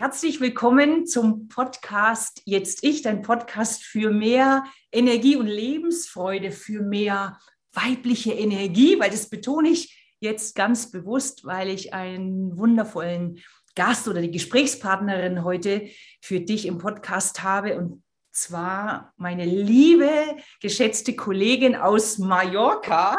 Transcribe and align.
Herzlich 0.00 0.40
willkommen 0.40 1.08
zum 1.08 1.48
Podcast 1.48 2.40
Jetzt 2.44 2.84
Ich, 2.84 3.02
dein 3.02 3.20
Podcast 3.20 3.82
für 3.82 4.12
mehr 4.12 4.62
Energie 4.92 5.34
und 5.34 5.48
Lebensfreude, 5.48 6.52
für 6.52 6.82
mehr 6.82 7.40
weibliche 7.72 8.32
Energie, 8.32 9.00
weil 9.00 9.10
das 9.10 9.28
betone 9.28 9.70
ich 9.70 10.08
jetzt 10.20 10.54
ganz 10.54 10.92
bewusst, 10.92 11.44
weil 11.44 11.68
ich 11.68 11.94
einen 11.94 12.56
wundervollen 12.56 13.40
Gast 13.74 14.06
oder 14.06 14.20
die 14.20 14.30
Gesprächspartnerin 14.30 15.42
heute 15.42 15.88
für 16.20 16.38
dich 16.38 16.66
im 16.66 16.78
Podcast 16.78 17.42
habe 17.42 17.76
und 17.76 18.04
zwar 18.30 19.12
meine 19.16 19.46
liebe, 19.46 20.12
geschätzte 20.60 21.16
Kollegin 21.16 21.74
aus 21.74 22.18
Mallorca, 22.18 23.18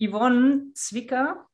Yvonne 0.00 0.66
Zwicker. 0.72 1.48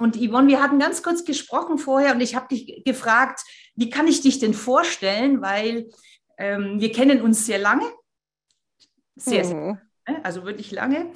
Und 0.00 0.16
Yvonne, 0.16 0.48
wir 0.48 0.62
hatten 0.62 0.78
ganz 0.78 1.02
kurz 1.02 1.26
gesprochen 1.26 1.76
vorher 1.76 2.14
und 2.14 2.22
ich 2.22 2.34
habe 2.34 2.48
dich 2.48 2.82
gefragt, 2.84 3.42
wie 3.76 3.90
kann 3.90 4.08
ich 4.08 4.22
dich 4.22 4.38
denn 4.38 4.54
vorstellen? 4.54 5.42
Weil 5.42 5.90
ähm, 6.38 6.80
wir 6.80 6.90
kennen 6.90 7.20
uns 7.20 7.44
sehr 7.44 7.58
lange, 7.58 7.84
sehr, 9.14 9.44
sehr 9.44 9.54
mhm. 9.54 9.78
lange, 10.06 10.24
also 10.24 10.46
wirklich 10.46 10.70
lange. 10.70 11.12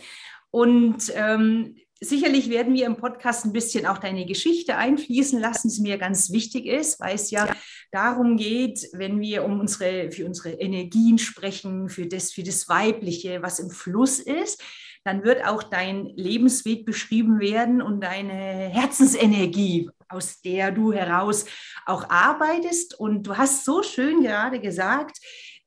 Und 0.50 1.10
ähm, 1.14 1.76
sicherlich 1.98 2.50
werden 2.50 2.74
wir 2.74 2.84
im 2.84 2.96
Podcast 2.96 3.46
ein 3.46 3.54
bisschen 3.54 3.86
auch 3.86 3.96
deine 3.96 4.26
Geschichte 4.26 4.76
einfließen 4.76 5.40
lassen, 5.40 5.68
was 5.68 5.78
mir 5.78 5.96
ganz 5.96 6.30
wichtig 6.30 6.66
ist, 6.66 7.00
weil 7.00 7.14
es 7.14 7.30
ja, 7.30 7.46
ja, 7.46 7.56
darum 7.90 8.36
geht, 8.36 8.86
wenn 8.92 9.18
wir 9.20 9.44
um 9.44 9.60
unsere, 9.60 10.10
für 10.10 10.26
unsere 10.26 10.50
Energien 10.50 11.16
sprechen, 11.18 11.88
für 11.88 12.06
das, 12.06 12.32
für 12.32 12.42
das 12.42 12.68
Weibliche, 12.68 13.42
was 13.42 13.60
im 13.60 13.70
Fluss 13.70 14.18
ist, 14.18 14.62
dann 15.04 15.22
wird 15.22 15.46
auch 15.46 15.62
dein 15.62 16.06
Lebensweg 16.16 16.84
beschrieben 16.86 17.38
werden 17.38 17.82
und 17.82 18.00
deine 18.00 18.32
Herzensenergie, 18.32 19.90
aus 20.08 20.40
der 20.40 20.72
du 20.72 20.92
heraus 20.92 21.44
auch 21.84 22.08
arbeitest. 22.08 22.98
Und 22.98 23.24
du 23.24 23.36
hast 23.36 23.66
so 23.66 23.82
schön 23.82 24.22
gerade 24.22 24.60
gesagt, 24.60 25.18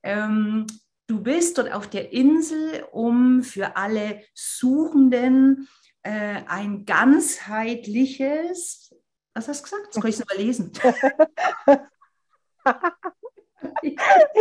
ähm, 0.01 0.65
du 1.05 1.21
bist 1.21 1.55
dort 1.57 1.71
auf 1.71 1.87
der 1.87 2.11
Insel, 2.11 2.83
um 2.91 3.43
für 3.43 3.77
alle 3.77 4.23
Suchenden 4.33 5.69
äh, 6.01 6.41
ein 6.47 6.85
ganzheitliches, 6.85 8.95
was 9.33 9.47
hast 9.47 9.59
du 9.59 9.63
gesagt? 9.63 9.87
Das 9.93 10.01
kann 10.01 10.09
ich 10.09 10.19
es 10.19 10.25
mal 10.25 10.37
lesen. 10.37 10.71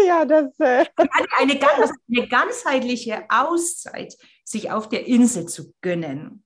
ja, 0.07 0.25
das. 0.25 0.59
Äh 0.59 0.87
eine, 0.97 1.19
eine, 1.39 1.61
eine 2.09 2.29
ganzheitliche 2.29 3.27
Auszeit 3.29 4.17
sich 4.47 4.71
auf 4.71 4.89
der 4.89 5.07
Insel 5.07 5.47
zu 5.47 5.75
gönnen. 5.81 6.45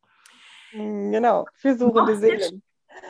Hm, 0.71 1.13
genau, 1.13 1.47
für 1.55 1.77
suchende 1.77 2.17
Seelen. 2.17 2.63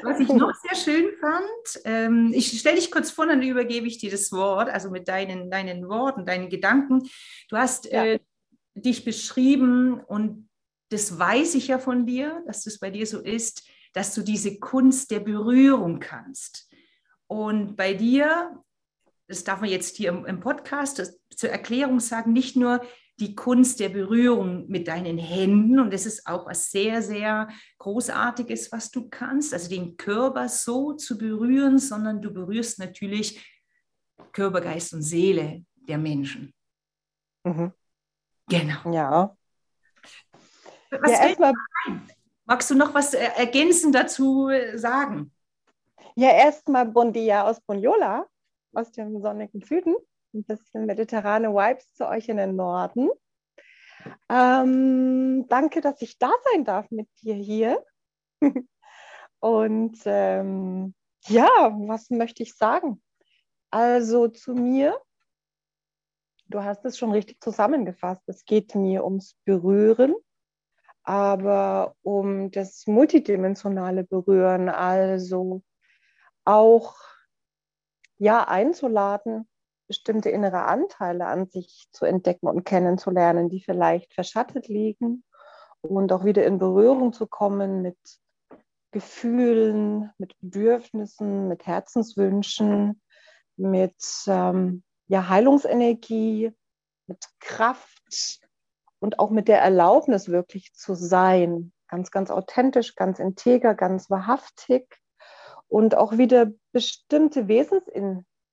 Was 0.02 0.20
ich 0.20 0.28
noch 0.28 0.54
sehr 0.54 0.76
schön 0.76 1.10
fand, 1.20 1.84
ähm, 1.84 2.32
ich 2.34 2.58
stelle 2.58 2.76
dich 2.76 2.90
kurz 2.90 3.10
vor, 3.10 3.26
dann 3.26 3.42
übergebe 3.42 3.86
ich 3.86 3.98
dir 3.98 4.10
das 4.10 4.30
Wort, 4.30 4.68
also 4.68 4.90
mit 4.90 5.08
deinen, 5.08 5.50
deinen 5.50 5.88
Worten, 5.88 6.26
deinen 6.26 6.48
Gedanken. 6.48 7.08
Du 7.48 7.56
hast 7.56 7.86
ja. 7.86 8.04
äh, 8.04 8.20
dich 8.74 9.04
beschrieben 9.04 10.00
und 10.00 10.48
das 10.90 11.18
weiß 11.18 11.54
ich 11.54 11.68
ja 11.68 11.78
von 11.78 12.06
dir, 12.06 12.42
dass 12.46 12.64
das 12.64 12.78
bei 12.78 12.90
dir 12.90 13.06
so 13.06 13.20
ist, 13.20 13.68
dass 13.92 14.14
du 14.14 14.22
diese 14.22 14.58
Kunst 14.58 15.10
der 15.10 15.20
Berührung 15.20 15.98
kannst. 15.98 16.68
Und 17.26 17.76
bei 17.76 17.94
dir 17.94 18.62
das 19.30 19.44
darf 19.44 19.60
man 19.60 19.70
jetzt 19.70 19.96
hier 19.96 20.08
im, 20.08 20.26
im 20.26 20.40
Podcast 20.40 20.98
das, 20.98 21.18
zur 21.34 21.50
Erklärung 21.50 22.00
sagen, 22.00 22.32
nicht 22.32 22.56
nur 22.56 22.82
die 23.20 23.34
Kunst 23.34 23.78
der 23.80 23.90
Berührung 23.90 24.66
mit 24.68 24.88
deinen 24.88 25.18
Händen. 25.18 25.78
Und 25.78 25.92
das 25.92 26.06
ist 26.06 26.26
auch 26.26 26.46
was 26.46 26.70
sehr, 26.70 27.02
sehr 27.02 27.48
Großartiges, 27.78 28.72
was 28.72 28.90
du 28.90 29.08
kannst. 29.08 29.52
Also 29.52 29.68
den 29.68 29.96
Körper 29.96 30.48
so 30.48 30.94
zu 30.94 31.18
berühren, 31.18 31.78
sondern 31.78 32.20
du 32.20 32.32
berührst 32.32 32.78
natürlich 32.78 33.46
Körper, 34.32 34.60
Geist 34.60 34.92
und 34.94 35.02
Seele 35.02 35.64
der 35.76 35.98
Menschen. 35.98 36.52
Mhm. 37.44 37.72
Genau. 38.48 38.92
Ja. 38.92 39.36
Was 40.90 41.10
ja, 41.10 41.28
erstmal. 41.28 41.52
Magst 42.44 42.70
du 42.70 42.74
noch 42.74 42.94
was 42.94 43.14
ergänzend 43.14 43.94
dazu 43.94 44.50
sagen? 44.74 45.32
Ja, 46.16 46.30
erstmal 46.30 46.86
Bon 46.86 47.12
dia 47.12 47.44
aus 47.44 47.60
Bonjola 47.60 48.26
aus 48.72 48.90
dem 48.92 49.20
sonnigen 49.20 49.60
Süden, 49.62 49.94
ein 50.34 50.44
bisschen 50.44 50.86
mediterrane 50.86 51.48
Vibes 51.48 51.92
zu 51.94 52.08
euch 52.08 52.28
in 52.28 52.36
den 52.36 52.56
Norden. 52.56 53.10
Ähm, 54.28 55.46
danke, 55.48 55.80
dass 55.80 56.00
ich 56.02 56.18
da 56.18 56.30
sein 56.52 56.64
darf 56.64 56.90
mit 56.90 57.08
dir 57.22 57.34
hier. 57.34 57.84
Und 59.40 59.98
ähm, 60.04 60.94
ja, 61.26 61.48
was 61.86 62.10
möchte 62.10 62.42
ich 62.42 62.54
sagen? 62.54 63.02
Also 63.70 64.28
zu 64.28 64.54
mir, 64.54 65.00
du 66.46 66.62
hast 66.62 66.84
es 66.84 66.98
schon 66.98 67.12
richtig 67.12 67.40
zusammengefasst. 67.40 68.22
Es 68.26 68.44
geht 68.44 68.74
mir 68.74 69.04
ums 69.04 69.36
Berühren, 69.44 70.14
aber 71.02 71.94
um 72.02 72.50
das 72.50 72.86
multidimensionale 72.86 74.04
Berühren, 74.04 74.68
also 74.68 75.62
auch 76.44 76.96
ja 78.18 78.46
einzuladen, 78.46 79.48
bestimmte 79.90 80.30
innere 80.30 80.66
Anteile 80.66 81.26
an 81.26 81.48
sich 81.48 81.88
zu 81.90 82.04
entdecken 82.04 82.46
und 82.46 82.62
kennenzulernen, 82.62 83.48
die 83.48 83.60
vielleicht 83.60 84.14
verschattet 84.14 84.68
liegen 84.68 85.24
und 85.80 86.12
auch 86.12 86.24
wieder 86.24 86.46
in 86.46 86.58
Berührung 86.60 87.12
zu 87.12 87.26
kommen 87.26 87.82
mit 87.82 87.98
Gefühlen, 88.92 90.12
mit 90.16 90.38
Bedürfnissen, 90.38 91.48
mit 91.48 91.66
Herzenswünschen, 91.66 93.02
mit 93.56 94.00
ähm, 94.28 94.84
ja, 95.08 95.28
Heilungsenergie, 95.28 96.52
mit 97.08 97.24
Kraft 97.40 98.38
und 99.00 99.18
auch 99.18 99.30
mit 99.30 99.48
der 99.48 99.60
Erlaubnis 99.60 100.28
wirklich 100.28 100.72
zu 100.72 100.94
sein. 100.94 101.72
Ganz, 101.88 102.12
ganz 102.12 102.30
authentisch, 102.30 102.94
ganz 102.94 103.18
integer, 103.18 103.74
ganz 103.74 104.08
wahrhaftig 104.08 104.86
und 105.66 105.96
auch 105.96 106.16
wieder 106.16 106.46
bestimmte 106.70 107.48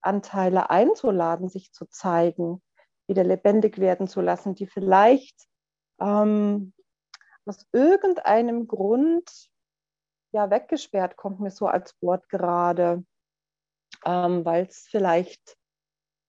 Wesensanteile 0.03 0.69
einzuladen, 0.69 1.49
sich 1.49 1.71
zu 1.73 1.85
zeigen, 1.85 2.61
wieder 3.07 3.23
lebendig 3.23 3.77
werden 3.77 4.07
zu 4.07 4.21
lassen, 4.21 4.55
die 4.55 4.67
vielleicht 4.67 5.47
ähm, 5.99 6.73
aus 7.45 7.65
irgendeinem 7.71 8.67
Grund 8.67 9.49
ja 10.33 10.49
weggesperrt 10.49 11.15
kommt 11.15 11.39
mir 11.39 11.51
so 11.51 11.67
als 11.67 11.95
Wort 12.01 12.29
gerade, 12.29 13.03
ähm, 14.05 14.45
weil 14.45 14.65
es 14.65 14.87
vielleicht 14.89 15.57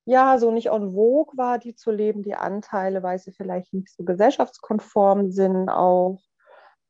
ja 0.06 0.38
so 0.38 0.50
nicht 0.50 0.68
en 0.68 0.94
vogue 0.94 1.36
war, 1.36 1.58
die 1.58 1.74
zu 1.74 1.90
leben, 1.90 2.22
die 2.22 2.34
Anteile, 2.34 3.02
weil 3.02 3.18
sie 3.18 3.32
vielleicht 3.32 3.74
nicht 3.74 3.90
so 3.90 4.04
gesellschaftskonform 4.04 5.30
sind 5.30 5.68
auch 5.68 6.18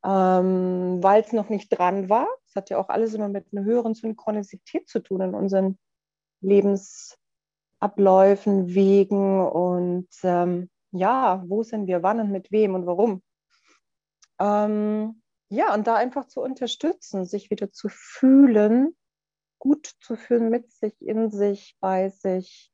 ähm, 0.04 1.02
weil 1.02 1.22
es 1.22 1.32
noch 1.32 1.48
nicht 1.48 1.76
dran 1.76 2.08
war. 2.08 2.28
Es 2.46 2.54
hat 2.54 2.70
ja 2.70 2.78
auch 2.78 2.88
alles 2.88 3.14
immer 3.14 3.28
mit 3.28 3.46
einer 3.52 3.64
höheren 3.64 3.94
Synchronizität 3.94 4.88
zu 4.88 5.00
tun 5.00 5.20
in 5.20 5.34
unseren 5.34 5.78
Lebensabläufen, 6.40 8.74
Wegen 8.74 9.46
und 9.46 10.08
ähm, 10.22 10.70
ja, 10.92 11.44
wo 11.46 11.62
sind 11.62 11.86
wir, 11.86 12.02
wann 12.02 12.20
und 12.20 12.30
mit 12.30 12.50
wem 12.50 12.74
und 12.74 12.86
warum. 12.86 13.22
Ähm, 14.38 15.22
ja, 15.50 15.74
und 15.74 15.86
da 15.86 15.96
einfach 15.96 16.26
zu 16.26 16.40
unterstützen, 16.40 17.24
sich 17.24 17.50
wieder 17.50 17.72
zu 17.72 17.88
fühlen, 17.90 18.96
gut 19.58 19.90
zu 20.00 20.16
fühlen 20.16 20.50
mit 20.50 20.70
sich, 20.72 21.00
in 21.00 21.30
sich, 21.30 21.76
bei 21.80 22.08
sich 22.08 22.72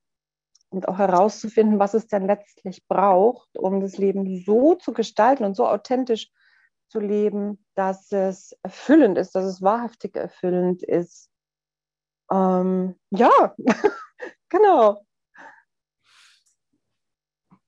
und 0.70 0.88
auch 0.88 0.98
herauszufinden, 0.98 1.78
was 1.78 1.94
es 1.94 2.06
denn 2.06 2.26
letztlich 2.26 2.86
braucht, 2.86 3.58
um 3.58 3.80
das 3.80 3.96
Leben 3.96 4.42
so 4.44 4.74
zu 4.74 4.92
gestalten 4.92 5.44
und 5.44 5.54
so 5.54 5.66
authentisch 5.66 6.28
zu 6.28 6.34
zu 6.94 7.00
leben, 7.00 7.58
dass 7.74 8.12
es 8.12 8.56
erfüllend 8.62 9.18
ist, 9.18 9.34
dass 9.34 9.44
es 9.44 9.60
wahrhaftig 9.60 10.16
erfüllend 10.16 10.84
ist. 10.84 11.28
Ähm, 12.34 12.96
ja, 13.10 13.54
genau. 14.48 15.06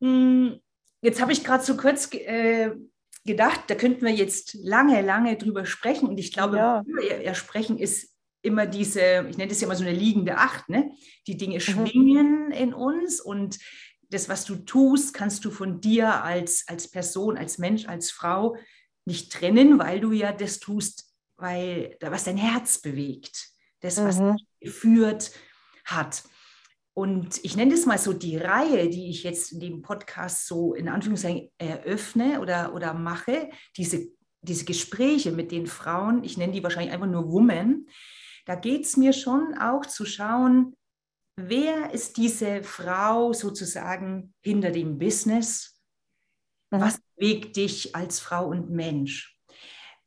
Hm, 0.01 0.61
jetzt 1.03 1.21
habe 1.21 1.33
ich 1.33 1.45
gerade 1.45 1.63
so 1.63 1.77
kurz 1.77 2.13
äh, 2.13 2.73
gedacht, 3.25 3.63
da 3.69 3.75
könnten 3.75 4.05
wir 4.05 4.13
jetzt 4.13 4.55
lange, 4.55 5.01
lange 5.03 5.37
drüber 5.37 5.67
sprechen. 5.67 6.09
Und 6.09 6.19
ich 6.19 6.33
glaube, 6.33 6.57
ja. 6.57 6.83
worüber 6.85 7.21
wir 7.21 7.35
sprechen, 7.35 7.79
ist 7.79 8.13
immer 8.43 8.67
diese, 8.67 9.27
ich 9.29 9.37
nenne 9.37 9.49
das 9.49 9.61
ja 9.61 9.67
immer 9.67 9.77
so 9.77 9.85
eine 9.85 9.97
liegende 9.97 10.37
Acht, 10.39 10.69
ne? 10.69 10.93
Die 11.27 11.37
Dinge 11.37 11.57
mhm. 11.57 11.61
schwingen 11.61 12.51
in 12.53 12.75
uns 12.75 13.21
und 13.21 13.59
das, 14.09 14.29
was 14.29 14.45
du 14.45 14.57
tust, 14.57 15.15
kannst 15.15 15.45
du 15.45 15.51
von 15.51 15.81
dir 15.81 16.23
als, 16.23 16.65
als 16.69 16.89
Person, 16.89 17.37
als 17.37 17.59
Mensch, 17.59 17.87
als 17.87 18.11
Frau 18.11 18.57
nicht 19.05 19.33
trennen, 19.33 19.79
weil 19.79 20.01
du 20.01 20.13
ja 20.13 20.33
das 20.33 20.61
tust, 20.61 21.13
weil 21.37 21.97
was 22.01 22.25
dein 22.25 22.37
Herz 22.37 22.81
bewegt, 22.81 23.56
das, 23.81 23.99
was 23.99 24.19
mhm. 24.19 24.37
geführt 24.61 25.33
hat. 25.85 26.25
Und 26.95 27.45
ich 27.45 27.57
nenne 27.57 27.73
das 27.73 27.85
mal 27.85 27.99
so 27.99 28.15
die 28.15 28.39
Reihe, 28.39 28.89
die 28.89 29.11
ich 29.11 29.23
jetzt 29.23 29.53
in 29.53 29.61
dem 29.61 29.83
Podcast 29.83 30.47
so 30.47 30.73
in 30.73 30.89
Anführungszeichen 30.89 31.51
eröffne 31.59 32.41
oder, 32.41 32.75
oder 32.75 32.95
mache, 32.95 33.51
diese, 33.77 34.09
diese 34.41 34.65
Gespräche 34.65 35.31
mit 35.31 35.53
den 35.53 35.67
Frauen, 35.67 36.25
ich 36.25 36.39
nenne 36.39 36.55
die 36.55 36.63
wahrscheinlich 36.63 36.95
einfach 36.95 37.07
nur 37.07 37.31
Women, 37.31 37.87
da 38.47 38.55
geht 38.55 38.87
es 38.87 38.97
mir 38.97 39.13
schon 39.13 39.59
auch 39.59 39.85
zu 39.85 40.07
schauen, 40.07 40.75
wer 41.37 41.93
ist 41.93 42.17
diese 42.17 42.63
Frau 42.63 43.33
sozusagen 43.33 44.33
hinter 44.41 44.71
dem 44.71 44.99
Business? 44.99 45.83
Mhm. 46.71 46.81
Was 46.81 47.01
bewegt 47.15 47.57
dich 47.57 47.95
als 47.95 48.21
Frau 48.21 48.49
und 48.49 48.71
Mensch? 48.71 49.39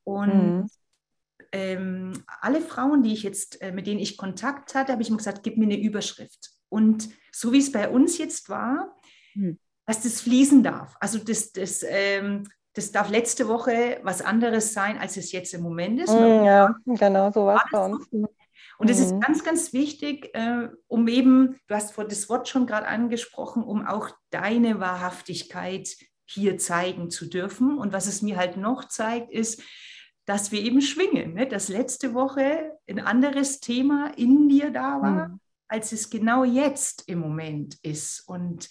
Und 0.03 0.33
mhm. 0.33 0.69
Ähm, 1.51 2.23
alle 2.41 2.61
Frauen, 2.61 3.03
die 3.03 3.13
ich 3.13 3.23
jetzt, 3.23 3.61
äh, 3.61 3.71
mit 3.71 3.87
denen 3.87 3.99
ich 3.99 4.17
Kontakt 4.17 4.75
hatte, 4.75 4.91
habe 4.91 5.01
ich 5.01 5.09
mir 5.09 5.17
gesagt, 5.17 5.43
gib 5.43 5.57
mir 5.57 5.65
eine 5.65 5.79
Überschrift. 5.79 6.51
Und 6.69 7.09
so 7.31 7.51
wie 7.51 7.59
es 7.59 7.71
bei 7.71 7.89
uns 7.89 8.17
jetzt 8.17 8.49
war, 8.49 8.95
mhm. 9.33 9.57
dass 9.85 10.03
das 10.03 10.21
fließen 10.21 10.63
darf. 10.63 10.95
Also 10.99 11.19
das, 11.19 11.51
das, 11.51 11.83
ähm, 11.87 12.47
das 12.73 12.91
darf 12.91 13.09
letzte 13.09 13.47
Woche 13.47 13.99
was 14.03 14.21
anderes 14.21 14.73
sein, 14.73 14.97
als 14.99 15.17
es 15.17 15.31
jetzt 15.31 15.53
im 15.53 15.61
Moment 15.61 15.99
ist. 16.01 16.11
Mhm, 16.11 16.45
ja, 16.45 16.75
genau, 16.85 17.31
so 17.31 17.45
war 17.45 17.63
es 17.65 17.71
bei 17.71 17.85
uns. 17.85 18.07
Und 18.77 18.89
es 18.89 18.99
mhm. 18.99 19.03
ist 19.03 19.21
ganz, 19.21 19.43
ganz 19.43 19.73
wichtig, 19.73 20.29
äh, 20.33 20.69
um 20.87 21.07
eben, 21.07 21.59
du 21.67 21.75
hast 21.75 21.97
das 21.97 22.29
Wort 22.29 22.47
schon 22.47 22.65
gerade 22.65 22.87
angesprochen, 22.87 23.63
um 23.63 23.85
auch 23.85 24.09
deine 24.29 24.79
Wahrhaftigkeit 24.79 25.89
hier 26.25 26.57
zeigen 26.57 27.09
zu 27.09 27.25
dürfen. 27.25 27.77
Und 27.77 27.91
was 27.91 28.07
es 28.07 28.21
mir 28.21 28.37
halt 28.37 28.55
noch 28.55 28.87
zeigt, 28.87 29.31
ist, 29.31 29.61
dass 30.29 30.51
wir 30.51 30.61
eben 30.61 30.79
schwingen. 30.79 31.33
Ne? 31.33 31.47
Dass 31.47 31.69
letzte 31.69 32.13
Woche 32.13 32.77
ein 32.87 32.99
anderes 32.99 33.61
Thema 33.61 34.11
in 34.15 34.47
dir 34.47 34.69
da 34.69 35.01
war, 35.01 35.29
mhm. 35.29 35.39
als 35.67 35.91
es 35.91 36.11
genau 36.11 36.43
jetzt 36.43 37.09
im 37.09 37.17
Moment 37.17 37.79
ist. 37.81 38.29
Und 38.29 38.69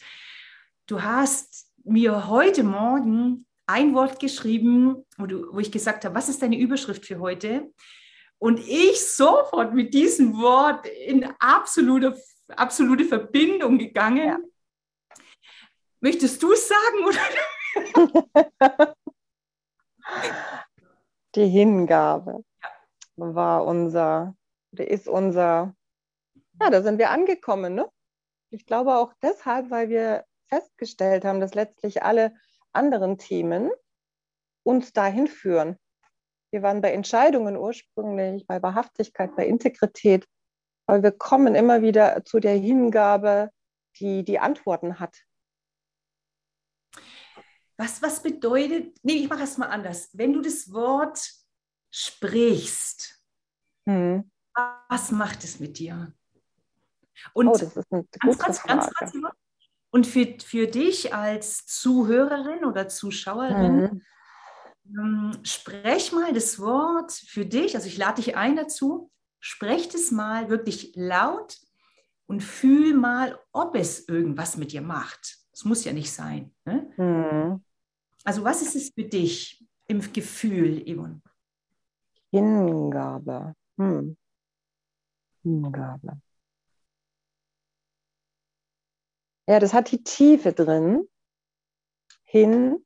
du 0.87 1.02
hast 1.02 1.72
mir 1.82 2.28
heute 2.28 2.62
Morgen 2.62 3.44
ein 3.66 3.93
Wort 3.93 4.20
geschrieben, 4.20 5.05
wo, 5.16 5.26
du, 5.26 5.52
wo 5.52 5.58
ich 5.58 5.72
gesagt 5.72 6.05
habe, 6.05 6.14
was 6.14 6.28
ist 6.28 6.40
deine 6.40 6.56
Überschrift 6.56 7.05
für 7.05 7.19
heute? 7.19 7.72
Und 8.38 8.60
ich 8.60 9.05
sofort 9.05 9.75
mit 9.75 9.93
diesem 9.93 10.38
Wort 10.38 10.87
in 10.87 11.28
absolute, 11.40 12.16
absolute 12.50 13.05
Verbindung 13.05 13.78
gegangen. 13.78 14.28
Ja. 14.28 14.38
Möchtest 15.99 16.40
du 16.40 16.52
es 16.52 16.69
sagen? 16.69 17.05
Oder? 17.05 18.94
Die 21.34 21.46
Hingabe 21.46 22.44
war 23.16 23.64
unser, 23.64 24.34
ist 24.72 25.08
unser, 25.08 25.75
ja, 26.60 26.70
da 26.70 26.82
sind 26.82 26.98
wir 26.98 27.10
angekommen. 27.10 27.75
Ne? 27.75 27.88
Ich 28.50 28.66
glaube 28.66 28.96
auch 28.96 29.12
deshalb, 29.22 29.70
weil 29.70 29.88
wir 29.88 30.25
festgestellt 30.48 31.25
haben, 31.25 31.40
dass 31.40 31.54
letztlich 31.54 32.02
alle 32.02 32.34
anderen 32.72 33.19
Themen 33.19 33.70
uns 34.62 34.92
dahin 34.92 35.26
führen. 35.26 35.76
Wir 36.50 36.62
waren 36.62 36.80
bei 36.80 36.92
Entscheidungen 36.92 37.56
ursprünglich, 37.56 38.46
bei 38.46 38.62
Wahrhaftigkeit, 38.62 39.36
bei 39.36 39.46
Integrität, 39.46 40.26
weil 40.86 41.02
wir 41.02 41.12
kommen 41.12 41.54
immer 41.54 41.82
wieder 41.82 42.24
zu 42.24 42.40
der 42.40 42.56
Hingabe, 42.56 43.50
die 43.96 44.24
die 44.24 44.38
Antworten 44.38 44.98
hat. 44.98 45.24
Was, 47.78 48.02
was 48.02 48.22
bedeutet, 48.22 48.98
nee, 49.02 49.14
ich 49.14 49.28
mache 49.28 49.44
es 49.44 49.56
mal 49.56 49.69
anders. 49.69 50.10
Wenn 50.12 50.32
du 50.32 50.42
das 50.42 50.72
Wort 50.72 51.20
sprichst, 51.90 53.22
hm. 53.86 54.30
was 54.88 55.12
macht 55.12 55.44
es 55.44 55.60
mit 55.60 55.78
dir? 55.78 56.12
Und 57.32 57.48
oh, 57.48 57.52
das 57.52 57.76
ist 57.76 57.92
eine 57.92 58.04
ganz, 58.20 58.38
ganz, 58.38 58.62
ganz, 58.62 58.94
ganz, 58.94 59.12
und 59.90 60.06
für, 60.06 60.36
für 60.44 60.66
dich 60.66 61.14
als 61.14 61.66
Zuhörerin 61.66 62.64
oder 62.64 62.88
Zuschauerin, 62.88 63.81
mhm. 63.81 64.02
Ähm, 64.96 65.32
sprech 65.42 66.12
mal 66.12 66.32
das 66.32 66.58
Wort 66.60 67.12
für 67.12 67.44
dich, 67.44 67.74
also 67.76 67.86
ich 67.86 67.98
lade 67.98 68.22
dich 68.22 68.36
ein 68.36 68.56
dazu, 68.56 69.10
sprech 69.38 69.92
es 69.92 70.10
mal 70.10 70.48
wirklich 70.48 70.92
laut 70.96 71.58
und 72.26 72.42
fühl 72.42 72.94
mal, 72.94 73.38
ob 73.52 73.74
es 73.74 74.08
irgendwas 74.08 74.56
mit 74.56 74.72
dir 74.72 74.81
macht. 74.81 75.36
Es 75.52 75.64
muss 75.64 75.84
ja 75.84 75.92
nicht 75.92 76.12
sein. 76.12 76.54
Ne? 76.64 76.90
Mhm. 76.96 77.64
Also 78.28 78.44
was 78.44 78.60
ist 78.60 78.76
es 78.76 78.90
für 78.90 79.04
dich 79.04 79.66
im 79.86 80.00
Gefühl, 80.12 80.84
Yvonne? 80.84 81.22
Hingabe. 82.30 83.54
Hm. 83.78 84.19
Hingabe. 85.42 86.20
Ja, 89.46 89.58
das 89.58 89.72
hat 89.72 89.90
die 89.92 90.04
Tiefe 90.04 90.52
drin. 90.52 91.08
Hin, 92.25 92.84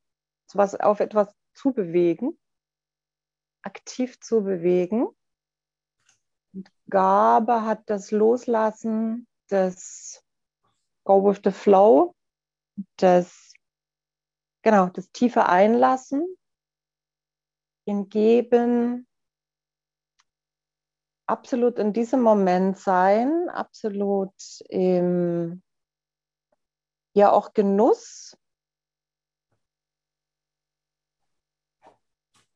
was 0.54 0.76
auf 0.76 1.00
etwas 1.00 1.34
zu 1.54 1.72
bewegen, 1.72 2.38
aktiv 3.62 4.20
zu 4.20 4.44
bewegen. 4.44 5.08
Und 6.54 6.70
Gabe 6.88 7.62
hat 7.62 7.82
das 7.90 8.12
Loslassen, 8.12 9.26
das 9.48 10.22
Go 11.02 11.28
with 11.28 11.40
the 11.42 11.50
Flow, 11.50 12.14
das, 12.96 13.51
genau, 14.62 14.86
das 14.86 15.10
tiefe 15.12 15.46
Einlassen, 15.46 16.36
in 17.84 18.08
Geben, 18.08 19.06
absolut 21.26 21.78
in 21.78 21.92
diesem 21.92 22.20
Moment 22.20 22.78
sein, 22.78 23.48
absolut 23.48 24.34
im, 24.68 25.62
ja 27.14 27.32
auch 27.32 27.52
Genuss. 27.54 28.36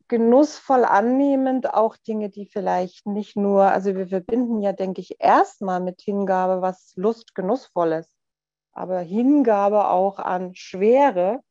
Genussvoll 0.09 0.85
annehmend 0.85 1.75
auch 1.75 1.97
Dinge, 1.97 2.31
die 2.31 2.47
vielleicht 2.47 3.07
nicht 3.07 3.35
nur, 3.35 3.65
also 3.65 3.97
wir 3.97 4.07
verbinden 4.07 4.61
ja, 4.61 4.73
denke 4.73 5.01
ich, 5.01 5.17
erstmal 5.19 5.81
mit 5.81 6.01
Hingabe 6.01 6.63
was 6.63 6.93
Lust, 6.95 7.35
Genussvolles, 7.35 8.09
aber 8.71 9.01
Hingabe 9.01 9.89
auch 9.89 10.21
an 10.21 10.55
Schwere 10.55 11.43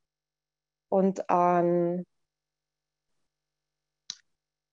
und 0.96 1.30
an, 1.30 2.06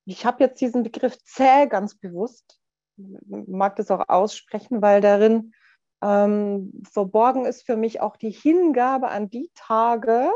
ich 0.04 0.24
habe 0.24 0.44
jetzt 0.44 0.60
diesen 0.60 0.84
Begriff 0.84 1.18
zäh 1.24 1.66
ganz 1.66 1.96
bewusst, 1.96 2.60
mag 2.96 3.74
das 3.74 3.90
auch 3.90 4.08
aussprechen, 4.08 4.82
weil 4.82 5.00
darin 5.00 5.52
ähm, 6.00 6.80
verborgen 6.88 7.44
ist 7.44 7.66
für 7.66 7.76
mich 7.76 8.00
auch 8.00 8.16
die 8.16 8.30
Hingabe 8.30 9.08
an 9.08 9.30
die 9.30 9.50
Tage, 9.56 10.30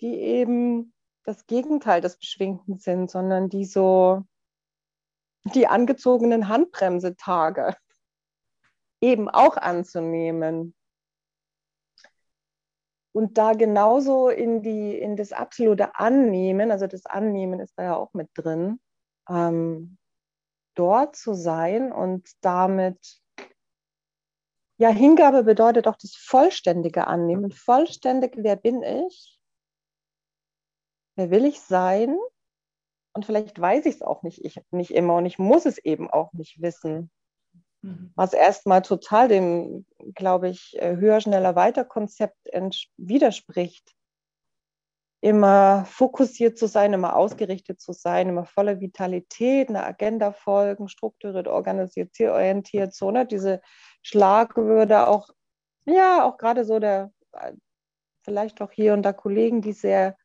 die 0.00 0.14
eben 0.14 0.94
das 1.24 1.46
Gegenteil 1.46 2.00
des 2.00 2.18
Beschwingten 2.18 2.78
sind, 2.78 3.10
sondern 3.10 3.50
die 3.50 3.66
so 3.66 4.22
die 5.44 5.66
angezogenen 5.66 6.48
Handbremsetage 6.48 7.76
eben 9.02 9.28
auch 9.28 9.58
anzunehmen. 9.58 10.74
Und 13.12 13.38
da 13.38 13.52
genauso 13.52 14.28
in, 14.28 14.62
die, 14.62 14.96
in 14.98 15.16
das 15.16 15.32
absolute 15.32 15.96
Annehmen, 15.96 16.70
also 16.70 16.86
das 16.86 17.06
Annehmen 17.06 17.60
ist 17.60 17.74
da 17.76 17.82
ja 17.82 17.96
auch 17.96 18.12
mit 18.14 18.30
drin, 18.34 18.80
ähm, 19.28 19.98
dort 20.74 21.16
zu 21.16 21.34
sein 21.34 21.92
und 21.92 22.28
damit, 22.40 23.20
ja, 24.78 24.88
Hingabe 24.88 25.42
bedeutet 25.42 25.88
auch 25.88 25.96
das 25.96 26.14
vollständige 26.14 27.06
Annehmen. 27.06 27.50
Vollständig, 27.50 28.34
wer 28.36 28.56
bin 28.56 28.82
ich? 28.82 29.40
wer 31.20 31.30
will 31.30 31.44
ich 31.44 31.60
sein? 31.60 32.16
Und 33.12 33.26
vielleicht 33.26 33.60
weiß 33.60 33.86
ich 33.86 33.96
es 33.96 34.02
auch 34.02 34.22
nicht, 34.22 34.44
ich, 34.44 34.60
nicht 34.70 34.92
immer 34.92 35.16
und 35.16 35.26
ich 35.26 35.38
muss 35.38 35.66
es 35.66 35.78
eben 35.78 36.08
auch 36.10 36.32
nicht 36.32 36.62
wissen. 36.62 37.10
Mhm. 37.82 38.12
Was 38.14 38.32
erstmal 38.32 38.82
total 38.82 39.28
dem, 39.28 39.86
glaube 40.14 40.48
ich, 40.48 40.76
äh, 40.80 40.96
höher, 40.96 41.20
schneller, 41.20 41.56
weiter 41.56 41.84
Konzept 41.84 42.36
widerspricht. 42.96 43.94
Immer 45.22 45.84
fokussiert 45.84 46.56
zu 46.58 46.66
sein, 46.66 46.94
immer 46.94 47.14
ausgerichtet 47.14 47.80
zu 47.80 47.92
sein, 47.92 48.30
immer 48.30 48.46
voller 48.46 48.80
Vitalität, 48.80 49.68
eine 49.68 49.84
Agenda 49.84 50.32
folgen, 50.32 50.88
strukturiert, 50.88 51.46
organisiert, 51.46 52.14
zielorientiert, 52.14 52.94
so, 52.94 53.10
ne? 53.10 53.26
Diese 53.26 53.60
Schlagwörter 54.02 55.08
auch, 55.08 55.28
ja, 55.84 56.24
auch 56.24 56.38
gerade 56.38 56.64
so 56.64 56.78
der, 56.78 57.12
äh, 57.32 57.52
vielleicht 58.22 58.62
auch 58.62 58.70
hier 58.72 58.94
und 58.94 59.02
da 59.02 59.12
Kollegen, 59.12 59.60
die 59.60 59.74
sehr 59.74 60.16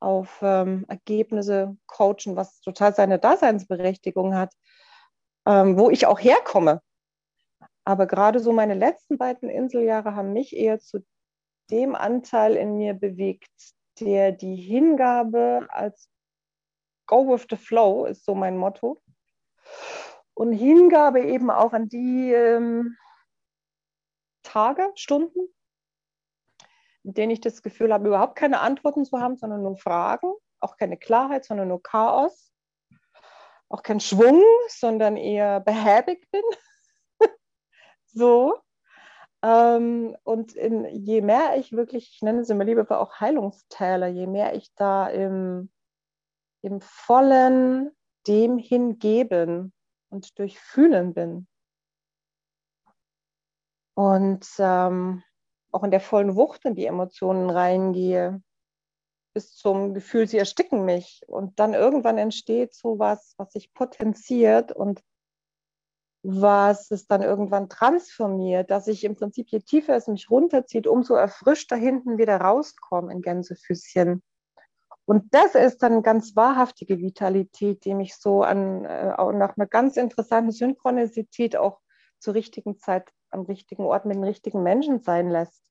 auf 0.00 0.40
ähm, 0.42 0.84
Ergebnisse 0.88 1.76
coachen, 1.86 2.36
was 2.36 2.60
total 2.60 2.94
seine 2.94 3.18
Daseinsberechtigung 3.18 4.34
hat, 4.34 4.52
ähm, 5.46 5.78
wo 5.78 5.90
ich 5.90 6.06
auch 6.06 6.20
herkomme. 6.20 6.82
Aber 7.84 8.06
gerade 8.06 8.40
so 8.40 8.52
meine 8.52 8.74
letzten 8.74 9.16
beiden 9.16 9.48
Inseljahre 9.48 10.14
haben 10.14 10.32
mich 10.32 10.56
eher 10.56 10.80
zu 10.80 11.04
dem 11.70 11.94
Anteil 11.94 12.56
in 12.56 12.76
mir 12.76 12.94
bewegt, 12.94 13.50
der 14.00 14.32
die 14.32 14.56
Hingabe 14.56 15.66
als 15.68 16.08
Go 17.06 17.28
with 17.28 17.46
the 17.50 17.56
Flow 17.56 18.04
ist 18.06 18.24
so 18.24 18.34
mein 18.34 18.56
Motto. 18.56 19.02
Und 20.34 20.52
Hingabe 20.52 21.22
eben 21.22 21.50
auch 21.50 21.72
an 21.72 21.88
die 21.88 22.32
ähm, 22.32 22.96
Tage, 24.42 24.90
Stunden, 24.94 25.40
mit 27.02 27.16
denen 27.16 27.30
ich 27.30 27.40
das 27.40 27.62
Gefühl 27.62 27.92
habe, 27.92 28.08
überhaupt 28.08 28.36
keine 28.36 28.60
Antworten 28.60 29.04
zu 29.04 29.20
haben, 29.20 29.36
sondern 29.36 29.62
nur 29.62 29.76
Fragen, 29.76 30.32
auch 30.60 30.76
keine 30.76 30.96
Klarheit, 30.96 31.44
sondern 31.44 31.68
nur 31.68 31.82
Chaos. 31.82 32.52
auch 33.68 33.82
keinen 33.82 34.00
Schwung, 34.00 34.42
sondern 34.68 35.16
eher 35.16 35.60
behäbig 35.60 36.28
bin. 36.30 36.42
so. 38.06 38.60
Ähm, 39.46 40.16
und 40.24 40.54
in, 40.54 40.86
je 40.86 41.20
mehr 41.20 41.56
ich 41.56 41.70
wirklich, 41.70 42.10
ich 42.14 42.22
nenne 42.22 42.40
es 42.40 42.50
immer 42.50 42.64
liebevoll 42.64 42.96
auch 42.96 43.20
Heilungstäler, 43.20 44.08
je 44.08 44.26
mehr 44.26 44.56
ich 44.56 44.74
da 44.74 45.06
im, 45.06 45.70
im 46.62 46.80
vollen 46.80 47.92
dem 48.26 48.58
hingeben 48.58 49.72
und 50.10 50.36
durchfühlen 50.40 51.14
bin. 51.14 51.46
Und 53.94 54.48
ähm, 54.58 55.22
auch 55.70 55.84
in 55.84 55.92
der 55.92 56.00
vollen 56.00 56.34
Wucht 56.34 56.64
in 56.64 56.74
die 56.74 56.86
Emotionen 56.86 57.48
reingehe, 57.48 58.42
bis 59.32 59.54
zum 59.54 59.94
Gefühl, 59.94 60.26
sie 60.26 60.38
ersticken 60.38 60.84
mich. 60.84 61.22
Und 61.28 61.60
dann 61.60 61.72
irgendwann 61.72 62.18
entsteht 62.18 62.74
so 62.74 62.98
was, 62.98 63.34
was 63.36 63.52
sich 63.52 63.72
potenziert 63.72 64.72
und 64.72 65.04
was 66.28 66.90
es 66.90 67.06
dann 67.06 67.22
irgendwann 67.22 67.68
transformiert, 67.68 68.70
dass 68.70 68.88
ich 68.88 69.04
im 69.04 69.14
Prinzip, 69.14 69.48
je 69.50 69.60
tiefer 69.60 69.94
es 69.94 70.08
mich 70.08 70.28
runterzieht, 70.28 70.88
umso 70.88 71.14
erfrischter 71.14 71.76
hinten 71.76 72.18
wieder 72.18 72.38
rauskomme 72.40 73.12
in 73.12 73.22
Gänsefüßchen. 73.22 74.22
Und 75.04 75.32
das 75.32 75.54
ist 75.54 75.84
dann 75.84 76.02
ganz 76.02 76.34
wahrhaftige 76.34 76.98
Vitalität, 76.98 77.84
die 77.84 77.94
mich 77.94 78.16
so 78.16 78.42
an, 78.42 78.84
äh, 78.84 79.14
nach 79.14 79.56
einer 79.56 79.68
ganz 79.68 79.96
interessanten 79.96 80.50
Synchronisität 80.50 81.56
auch 81.56 81.80
zur 82.18 82.34
richtigen 82.34 82.76
Zeit 82.76 83.12
am 83.30 83.42
richtigen 83.42 83.84
Ort 83.84 84.04
mit 84.04 84.16
den 84.16 84.24
richtigen 84.24 84.64
Menschen 84.64 85.00
sein 85.00 85.30
lässt. 85.30 85.62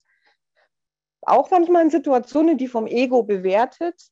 Auch 1.22 1.52
manchmal 1.52 1.84
in 1.84 1.90
Situationen, 1.90 2.58
die 2.58 2.70
vom 2.70 2.88
Ego 2.88 3.24
bewertet, 3.24 4.10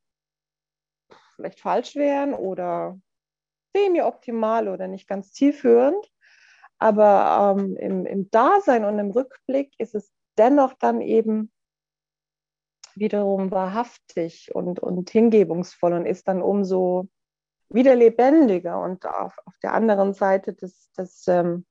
vielleicht 1.36 1.62
falsch 1.62 1.96
wären 1.96 2.34
oder 2.34 3.00
semi-optimal 3.74 4.68
oder 4.68 4.90
nicht 4.90 5.08
ganz 5.08 5.32
zielführend. 5.32 6.13
Aber 6.80 7.56
ähm, 7.58 7.76
im, 7.78 8.06
im 8.06 8.30
Dasein 8.30 8.86
und 8.86 9.00
im 9.00 9.12
Rückblick 9.12 9.74
ist 9.78 9.96
es 9.96 10.12
dennoch 10.38 10.74
dann 10.74 11.02
eben 11.02 11.52
wiederum 12.96 13.52
wahrhaftig 13.52 14.54
und, 14.54 14.80
und 14.80 15.10
hingebungsvoll 15.10 15.94
und 15.94 16.06
ist 16.06 16.28
dann 16.28 16.42
umso 16.42 17.08
wieder 17.70 17.96
lebendiger. 17.96 18.82
Und 18.82 19.06
auf, 19.06 19.38
auf 19.46 19.58
der 19.64 19.74
anderen 19.74 20.14
Seite 20.14 20.54
des, 20.54 20.92
des 20.92 21.28
ähm, 21.28 21.66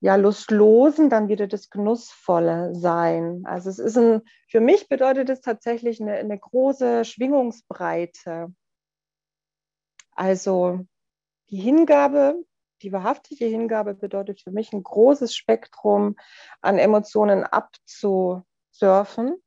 ja, 0.00 0.14
Lustlosen 0.14 1.10
dann 1.10 1.28
wieder 1.28 1.46
das 1.46 1.70
Genussvolle 1.70 2.74
sein. 2.74 3.42
Also 3.46 3.68
es 3.70 3.78
ist 3.78 3.96
ein, 3.96 4.22
für 4.48 4.60
mich 4.60 4.88
bedeutet 4.88 5.28
es 5.30 5.40
tatsächlich 5.40 6.00
eine, 6.00 6.14
eine 6.14 6.38
große 6.38 7.04
Schwingungsbreite. 7.04 8.54
Also 10.12 10.86
die 11.50 11.58
Hingabe, 11.60 12.44
die 12.82 12.92
wahrhaftige 12.92 13.46
Hingabe 13.46 13.94
bedeutet 13.94 14.40
für 14.40 14.50
mich 14.50 14.72
ein 14.72 14.82
großes 14.82 15.34
Spektrum 15.34 16.16
an 16.60 16.78
Emotionen 16.78 17.44
abzusurfen 17.44 19.42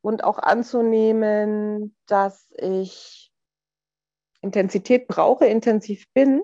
und 0.00 0.24
auch 0.24 0.38
anzunehmen, 0.38 1.96
dass 2.06 2.50
ich 2.56 3.32
Intensität 4.40 5.08
brauche, 5.08 5.46
intensiv 5.46 6.04
bin 6.12 6.42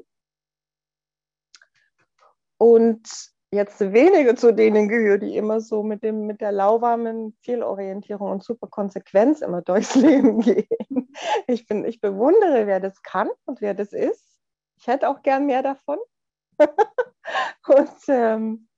und 2.59 3.09
jetzt 3.55 3.81
wenige 3.81 4.35
zu 4.35 4.53
denen 4.53 4.89
gehöre, 4.89 5.19
die 5.19 5.37
immer 5.37 5.61
so 5.61 5.83
mit, 5.83 6.03
dem, 6.03 6.27
mit 6.27 6.41
der 6.41 6.53
lauwarmen 6.53 7.37
Zielorientierung 7.43 8.31
und 8.31 8.43
super 8.43 8.67
Konsequenz 8.67 9.41
immer 9.41 9.63
durchs 9.63 9.95
Leben 9.95 10.41
gehen. 10.41 10.67
Ich, 11.47 11.67
bin, 11.67 11.85
ich 11.85 12.01
bewundere, 12.01 12.67
wer 12.67 12.81
das 12.81 13.03
kann 13.03 13.29
und 13.47 13.61
wer 13.61 13.75
das 13.75 13.93
ist. 13.93 14.34
Ich 14.77 14.87
hätte 14.87 15.09
auch 15.09 15.23
gern 15.23 15.47
mehr 15.47 15.63
davon. 15.63 15.99
und 17.67 18.09
ähm, 18.09 18.69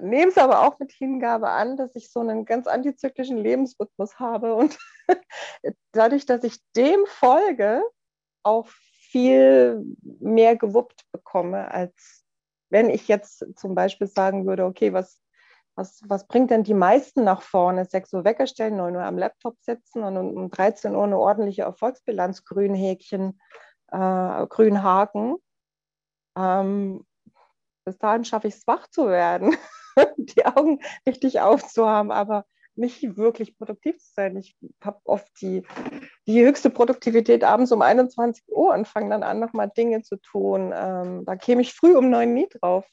nehme 0.00 0.30
es 0.30 0.38
aber 0.38 0.66
auch 0.66 0.78
mit 0.78 0.92
Hingabe 0.92 1.50
an, 1.50 1.76
dass 1.76 1.96
ich 1.96 2.10
so 2.10 2.20
einen 2.20 2.44
ganz 2.44 2.66
antizyklischen 2.66 3.38
Lebensrhythmus 3.38 4.18
habe 4.18 4.54
und 4.54 4.78
dadurch, 5.92 6.26
dass 6.26 6.44
ich 6.44 6.58
dem 6.76 7.04
folge, 7.06 7.82
auch 8.42 8.68
viel 9.10 9.84
mehr 10.02 10.56
gewuppt 10.56 11.04
bekomme, 11.12 11.70
als 11.70 12.24
wenn 12.70 12.88
ich 12.88 13.08
jetzt 13.08 13.44
zum 13.56 13.74
Beispiel 13.74 14.06
sagen 14.06 14.46
würde, 14.46 14.64
okay, 14.64 14.92
was, 14.92 15.20
was, 15.74 16.00
was 16.06 16.26
bringt 16.26 16.50
denn 16.50 16.62
die 16.62 16.74
meisten 16.74 17.24
nach 17.24 17.42
vorne? 17.42 17.84
6 17.84 18.12
Uhr 18.12 18.24
Wecker 18.24 18.46
stellen, 18.46 18.76
9 18.76 18.96
Uhr 18.96 19.02
am 19.02 19.18
Laptop 19.18 19.56
sitzen 19.60 20.04
und 20.04 20.16
um 20.16 20.50
13 20.50 20.94
Uhr 20.94 21.04
eine 21.04 21.18
ordentliche 21.18 21.62
Erfolgsbilanz, 21.62 22.44
grün 22.44 22.74
Häkchen, 22.74 23.40
äh, 23.90 24.46
grün 24.46 24.82
Haken. 24.82 25.36
Ähm, 26.36 27.06
bis 27.84 27.98
dahin 27.98 28.24
schaffe 28.24 28.48
ich 28.48 28.54
es, 28.54 28.66
wach 28.66 28.88
zu 28.88 29.08
werden. 29.08 29.56
die 30.16 30.46
Augen 30.46 30.80
richtig 31.06 31.40
aufzuhaben, 31.40 32.10
aber 32.10 32.44
nicht 32.76 33.16
wirklich 33.16 33.56
produktiv 33.58 33.98
zu 33.98 34.12
sein. 34.14 34.36
Ich 34.36 34.56
habe 34.82 35.00
oft 35.04 35.28
die, 35.40 35.66
die 36.26 36.44
höchste 36.44 36.70
Produktivität 36.70 37.44
abends 37.44 37.72
um 37.72 37.82
21 37.82 38.44
Uhr 38.48 38.72
und 38.72 38.88
fange 38.88 39.10
dann 39.10 39.22
an, 39.22 39.40
nochmal 39.40 39.70
Dinge 39.76 40.02
zu 40.02 40.16
tun. 40.16 40.72
Ähm, 40.74 41.24
da 41.24 41.36
käme 41.36 41.62
ich 41.62 41.74
früh 41.74 41.96
um 41.96 42.10
neun 42.10 42.32
nie 42.34 42.48
drauf. 42.48 42.86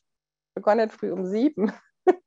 Begonnen 0.55 0.87
nicht 0.87 0.97
früh 0.97 1.11
um 1.11 1.25
sieben. 1.25 1.71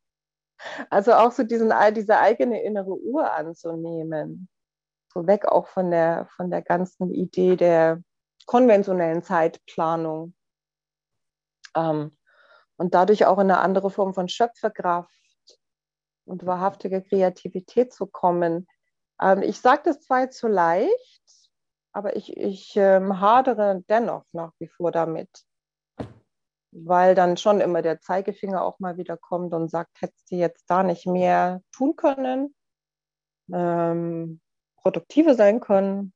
also 0.91 1.13
auch 1.15 1.33
so 1.33 1.43
diesen, 1.43 1.73
diese 1.95 2.19
eigene 2.19 2.63
innere 2.63 2.99
Uhr 2.99 3.31
anzunehmen. 3.33 4.49
So 5.13 5.27
weg 5.27 5.47
auch 5.47 5.67
von 5.67 5.91
der, 5.91 6.29
von 6.37 6.51
der 6.51 6.63
ganzen 6.63 7.13
Idee 7.13 7.57
der 7.57 8.03
konventionellen 8.47 9.23
Zeitplanung. 9.23 10.35
Ähm, 11.77 12.17
und 12.77 12.95
dadurch 12.95 13.27
auch 13.27 13.39
in 13.39 13.51
eine 13.51 13.59
andere 13.59 13.91
Form 13.91 14.15
von 14.15 14.29
Schöpferkraft 14.29 15.11
und 16.25 16.47
wahrhaftige 16.47 17.03
Kreativität 17.03 17.93
zu 17.93 18.07
kommen. 18.07 18.67
Ähm, 19.21 19.43
ich 19.43 19.61
sage 19.61 19.83
das 19.85 20.01
zwar 20.01 20.31
so 20.33 20.49
leicht, 20.49 21.23
aber 21.93 22.17
ich, 22.17 22.37
ich 22.37 22.75
ähm, 22.77 23.21
hadere 23.21 23.83
dennoch 23.89 24.25
nach 24.33 24.53
wie 24.59 24.69
vor 24.69 24.93
damit, 24.93 25.29
weil 26.71 27.15
dann 27.15 27.37
schon 27.37 27.61
immer 27.61 27.83
der 27.83 28.01
Zeigefinger 28.01 28.63
auch 28.63 28.79
mal 28.79 28.97
wieder 28.97 29.17
kommt 29.17 29.53
und 29.53 29.71
sagt, 29.71 30.01
hättest 30.01 30.31
du 30.31 30.37
jetzt 30.37 30.65
da 30.71 30.83
nicht 30.83 31.07
mehr 31.07 31.63
tun 31.73 31.97
können, 31.97 32.55
ähm, 33.53 34.41
produktiver 34.77 35.35
sein 35.35 35.61
können, 35.61 36.13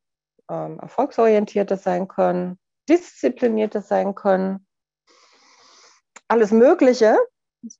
ähm, 0.51 0.79
erfolgsorientierter 0.81 1.77
sein 1.77 2.09
können, 2.09 2.59
disziplinierter 2.89 3.81
sein 3.81 4.15
können 4.15 4.67
alles 6.29 6.53
Mögliche. 6.53 7.17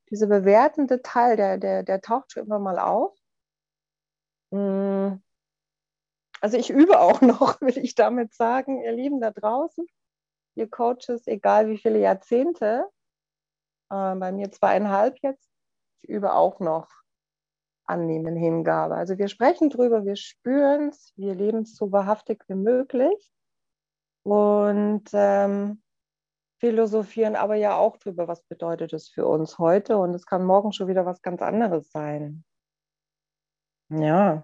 Diese 0.09 0.27
bewertende 0.27 1.01
Teil, 1.01 1.35
der, 1.37 1.57
der, 1.57 1.83
der 1.83 2.01
taucht 2.01 2.31
schon 2.31 2.45
immer 2.45 2.59
mal 2.59 2.79
auf. 2.79 3.15
Mm. 4.51 5.21
Also 6.41 6.57
ich 6.57 6.69
übe 6.69 6.99
auch 6.99 7.21
noch, 7.21 7.61
will 7.61 7.77
ich 7.77 7.95
damit 7.95 8.33
sagen, 8.33 8.81
ihr 8.81 8.91
Lieben 8.91 9.19
da 9.19 9.31
draußen, 9.31 9.85
ihr 10.55 10.69
Coaches, 10.69 11.27
egal 11.27 11.69
wie 11.69 11.77
viele 11.77 11.99
Jahrzehnte, 11.99 12.85
äh, 13.89 14.15
bei 14.15 14.31
mir 14.31 14.51
zweieinhalb 14.51 15.17
jetzt, 15.21 15.49
ich 16.01 16.09
übe 16.09 16.33
auch 16.33 16.59
noch 16.59 16.87
Annehmen, 17.87 18.35
Hingabe. 18.35 18.95
Also 18.95 19.17
wir 19.17 19.27
sprechen 19.27 19.69
drüber, 19.69 20.05
wir 20.05 20.15
spüren 20.15 20.89
es, 20.89 21.13
wir 21.15 21.35
leben 21.35 21.59
es 21.59 21.75
so 21.75 21.91
wahrhaftig 21.91 22.43
wie 22.47 22.55
möglich. 22.55 23.31
Und 24.23 25.03
ähm, 25.13 25.83
philosophieren 26.59 27.35
aber 27.35 27.55
ja 27.55 27.75
auch 27.75 27.97
drüber, 27.97 28.27
was 28.27 28.41
bedeutet 28.43 28.93
es 28.93 29.09
für 29.09 29.27
uns 29.27 29.59
heute 29.59 29.97
und 29.97 30.13
es 30.15 30.25
kann 30.25 30.43
morgen 30.43 30.71
schon 30.71 30.87
wieder 30.87 31.05
was 31.05 31.21
ganz 31.21 31.41
anderes 31.41 31.91
sein. 31.91 32.43
Ja. 33.89 34.43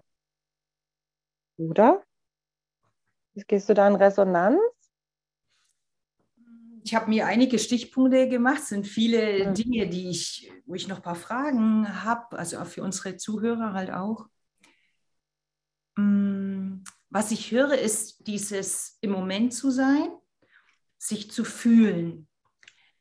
Oder? 1.56 2.02
Gehst 3.34 3.68
du 3.68 3.74
da 3.74 3.88
in 3.88 3.96
Resonanz? 3.96 4.60
Ich 6.92 6.96
habe 6.96 7.08
mir 7.08 7.26
einige 7.26 7.58
Stichpunkte 7.58 8.28
gemacht, 8.28 8.64
sind 8.64 8.86
viele 8.86 9.48
mhm. 9.48 9.54
Dinge, 9.54 9.88
die 9.88 10.10
ich, 10.10 10.52
wo 10.66 10.74
ich 10.74 10.88
noch 10.88 10.96
ein 10.98 11.02
paar 11.02 11.14
Fragen 11.14 12.04
habe, 12.04 12.38
also 12.38 12.58
auch 12.58 12.66
für 12.66 12.82
unsere 12.82 13.16
Zuhörer 13.16 13.72
halt 13.72 13.90
auch. 13.90 14.26
Mm, 15.96 16.82
was 17.08 17.30
ich 17.30 17.50
höre, 17.50 17.78
ist 17.78 18.26
dieses 18.26 18.98
im 19.00 19.10
Moment 19.10 19.54
zu 19.54 19.70
sein 19.70 20.10
sich 20.98 21.30
zu 21.30 21.46
fühlen. 21.46 22.28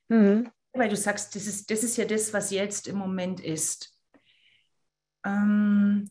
Mhm. 0.07 0.49
Weil 0.71 0.87
du 0.87 0.95
sagst, 0.95 1.35
das 1.35 1.45
ist, 1.45 1.69
das 1.69 1.83
ist 1.83 1.97
ja 1.97 2.05
das, 2.05 2.31
was 2.31 2.49
jetzt 2.49 2.87
im 2.87 2.95
Moment 2.95 3.41
ist. 3.41 3.93
Ähm, 5.25 6.09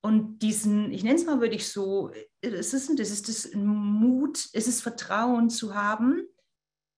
und 0.00 0.38
diesen, 0.38 0.90
ich 0.90 1.04
nenne 1.04 1.16
es 1.16 1.26
mal, 1.26 1.38
würde 1.38 1.54
ich 1.54 1.68
so, 1.68 2.12
es 2.40 2.72
ist, 2.72 2.98
das 2.98 3.10
ist 3.10 3.28
das 3.28 3.52
Mut, 3.52 4.48
es 4.54 4.66
ist 4.66 4.80
Vertrauen 4.80 5.50
zu 5.50 5.74
haben, 5.74 6.26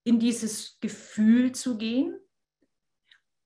in 0.05 0.19
dieses 0.19 0.79
Gefühl 0.79 1.51
zu 1.51 1.77
gehen 1.77 2.17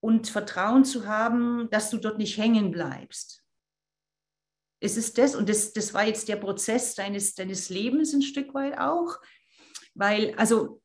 und 0.01 0.27
Vertrauen 0.27 0.85
zu 0.85 1.07
haben, 1.07 1.69
dass 1.71 1.89
du 1.89 1.97
dort 1.97 2.19
nicht 2.19 2.37
hängen 2.37 2.69
bleibst. 2.69 3.43
Es 4.81 4.95
ist 4.95 5.17
das, 5.17 5.35
und 5.35 5.49
das, 5.49 5.73
das 5.73 5.93
war 5.93 6.05
jetzt 6.05 6.27
der 6.29 6.37
Prozess 6.37 6.95
deines, 6.95 7.33
deines 7.33 7.69
Lebens 7.69 8.13
ein 8.13 8.21
Stück 8.21 8.53
weit 8.53 8.77
auch, 8.77 9.17
Weil, 9.95 10.33
also, 10.35 10.81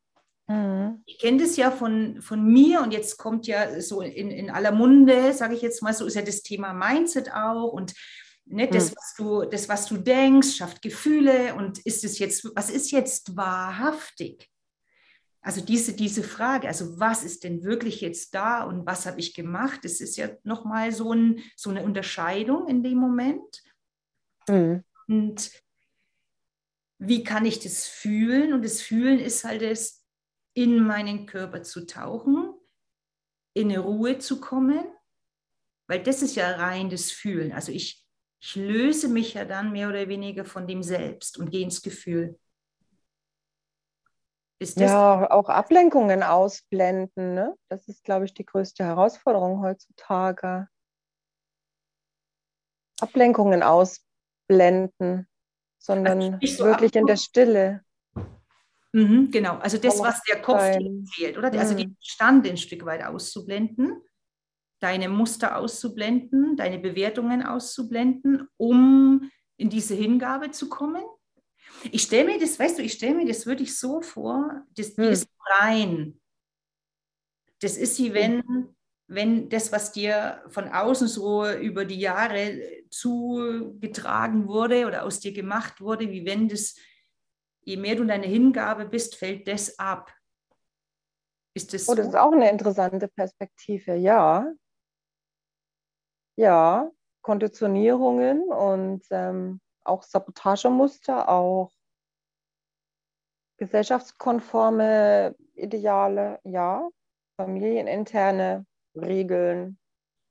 mhm. 0.48 1.02
ich 1.06 1.18
kenne 1.18 1.42
das 1.42 1.56
ja 1.56 1.70
von, 1.70 2.20
von 2.22 2.44
mir 2.44 2.80
und 2.80 2.92
jetzt 2.92 3.16
kommt 3.18 3.46
ja 3.46 3.80
so 3.80 4.00
in, 4.00 4.30
in 4.30 4.50
aller 4.50 4.72
Munde, 4.72 5.32
sage 5.32 5.54
ich 5.54 5.62
jetzt 5.62 5.82
mal, 5.82 5.94
so 5.94 6.06
ist 6.06 6.14
ja 6.16 6.22
das 6.22 6.42
Thema 6.42 6.72
Mindset 6.72 7.32
auch 7.32 7.72
und 7.72 7.94
ne, 8.46 8.68
das, 8.68 8.90
mhm. 8.90 8.94
was 8.96 9.14
du, 9.16 9.44
das, 9.44 9.68
was 9.68 9.86
du 9.86 9.96
denkst, 9.98 10.56
schafft 10.56 10.82
Gefühle 10.82 11.54
und 11.54 11.78
ist 11.86 12.04
es 12.04 12.18
jetzt, 12.18 12.44
was 12.56 12.70
ist 12.70 12.90
jetzt 12.90 13.36
wahrhaftig? 13.36 14.48
Also 15.44 15.60
diese, 15.60 15.92
diese 15.92 16.22
Frage, 16.22 16.68
also 16.68 16.98
was 16.98 17.22
ist 17.22 17.44
denn 17.44 17.64
wirklich 17.64 18.00
jetzt 18.00 18.34
da 18.34 18.64
und 18.64 18.86
was 18.86 19.04
habe 19.04 19.20
ich 19.20 19.34
gemacht, 19.34 19.80
das 19.84 20.00
ist 20.00 20.16
ja 20.16 20.30
nochmal 20.42 20.90
so, 20.90 21.12
ein, 21.12 21.42
so 21.54 21.68
eine 21.68 21.82
Unterscheidung 21.82 22.66
in 22.66 22.82
dem 22.82 22.96
Moment. 22.96 23.62
Mhm. 24.48 24.82
Und 25.06 25.50
wie 26.98 27.24
kann 27.24 27.44
ich 27.44 27.60
das 27.60 27.86
fühlen? 27.86 28.54
Und 28.54 28.64
das 28.64 28.80
Fühlen 28.80 29.18
ist 29.18 29.44
halt 29.44 29.60
es, 29.60 30.02
in 30.54 30.82
meinen 30.82 31.26
Körper 31.26 31.62
zu 31.62 31.84
tauchen, 31.84 32.54
in 33.52 33.70
eine 33.70 33.80
Ruhe 33.80 34.18
zu 34.18 34.40
kommen, 34.40 34.82
weil 35.88 36.02
das 36.02 36.22
ist 36.22 36.36
ja 36.36 36.52
rein 36.52 36.88
das 36.88 37.10
Fühlen. 37.10 37.52
Also 37.52 37.70
ich, 37.70 38.02
ich 38.40 38.56
löse 38.56 39.08
mich 39.08 39.34
ja 39.34 39.44
dann 39.44 39.72
mehr 39.72 39.90
oder 39.90 40.08
weniger 40.08 40.46
von 40.46 40.66
dem 40.66 40.82
Selbst 40.82 41.36
und 41.36 41.50
gehe 41.50 41.64
ins 41.64 41.82
Gefühl 41.82 42.38
ja, 44.76 45.30
auch 45.30 45.48
Ablenkungen 45.48 46.22
ausblenden. 46.22 47.34
Ne? 47.34 47.56
Das 47.68 47.88
ist, 47.88 48.04
glaube 48.04 48.24
ich, 48.24 48.34
die 48.34 48.44
größte 48.44 48.84
Herausforderung 48.84 49.62
heutzutage. 49.62 50.68
Ablenkungen 53.00 53.62
ausblenden, 53.62 55.28
sondern 55.78 56.40
so 56.42 56.64
wirklich 56.64 56.94
in 56.94 57.06
der 57.06 57.16
Stille. 57.16 57.84
Mhm, 58.92 59.32
genau, 59.32 59.56
also 59.58 59.76
das, 59.76 59.98
was 59.98 60.22
der 60.22 60.40
Kopf 60.40 60.60
erzählt, 60.60 61.36
oder? 61.36 61.52
Mhm. 61.52 61.58
Also 61.58 61.74
den 61.74 61.96
Stand 62.00 62.46
ein 62.46 62.56
Stück 62.56 62.84
weit 62.84 63.04
auszublenden, 63.04 64.00
deine 64.80 65.08
Muster 65.08 65.56
auszublenden, 65.56 66.56
deine 66.56 66.78
Bewertungen 66.78 67.42
auszublenden, 67.44 68.48
um 68.56 69.30
in 69.56 69.68
diese 69.68 69.94
Hingabe 69.94 70.52
zu 70.52 70.68
kommen. 70.68 71.02
Ich 71.92 72.02
stelle 72.02 72.24
mir 72.24 72.38
das, 72.38 72.58
weißt 72.58 72.78
du, 72.78 72.82
ich 72.82 72.92
stelle 72.94 73.14
mir 73.14 73.26
das 73.26 73.46
wirklich 73.46 73.78
so 73.78 74.00
vor, 74.00 74.62
das, 74.76 74.96
hm. 74.96 75.04
ist 75.04 75.28
rein. 75.60 76.20
Das 77.60 77.76
ist 77.76 77.98
wie 77.98 78.12
wenn, 78.14 78.74
wenn 79.06 79.48
das, 79.48 79.72
was 79.72 79.92
dir 79.92 80.42
von 80.48 80.68
außen 80.68 81.08
so 81.08 81.48
über 81.50 81.84
die 81.84 81.98
Jahre 81.98 82.60
zugetragen 82.90 84.48
wurde 84.48 84.86
oder 84.86 85.04
aus 85.04 85.20
dir 85.20 85.32
gemacht 85.32 85.80
wurde, 85.80 86.10
wie 86.10 86.24
wenn 86.24 86.48
das, 86.48 86.76
je 87.62 87.76
mehr 87.76 87.96
du 87.96 88.02
in 88.02 88.08
deine 88.08 88.26
Hingabe 88.26 88.86
bist, 88.86 89.16
fällt 89.16 89.48
das 89.48 89.78
ab. 89.78 90.12
Ist 91.56 91.72
das, 91.72 91.88
oh, 91.88 91.94
das 91.94 92.08
ist 92.08 92.16
auch 92.16 92.32
eine 92.32 92.50
interessante 92.50 93.08
Perspektive, 93.08 93.94
ja. 93.94 94.52
Ja, 96.36 96.90
Konditionierungen 97.22 98.42
und 98.42 99.04
ähm, 99.10 99.60
auch 99.84 100.02
Sabotagemuster, 100.02 101.28
auch 101.28 101.70
gesellschaftskonforme 103.56 105.34
Ideale, 105.54 106.40
ja, 106.44 106.88
familieninterne 107.36 108.66
Regeln, 108.94 109.78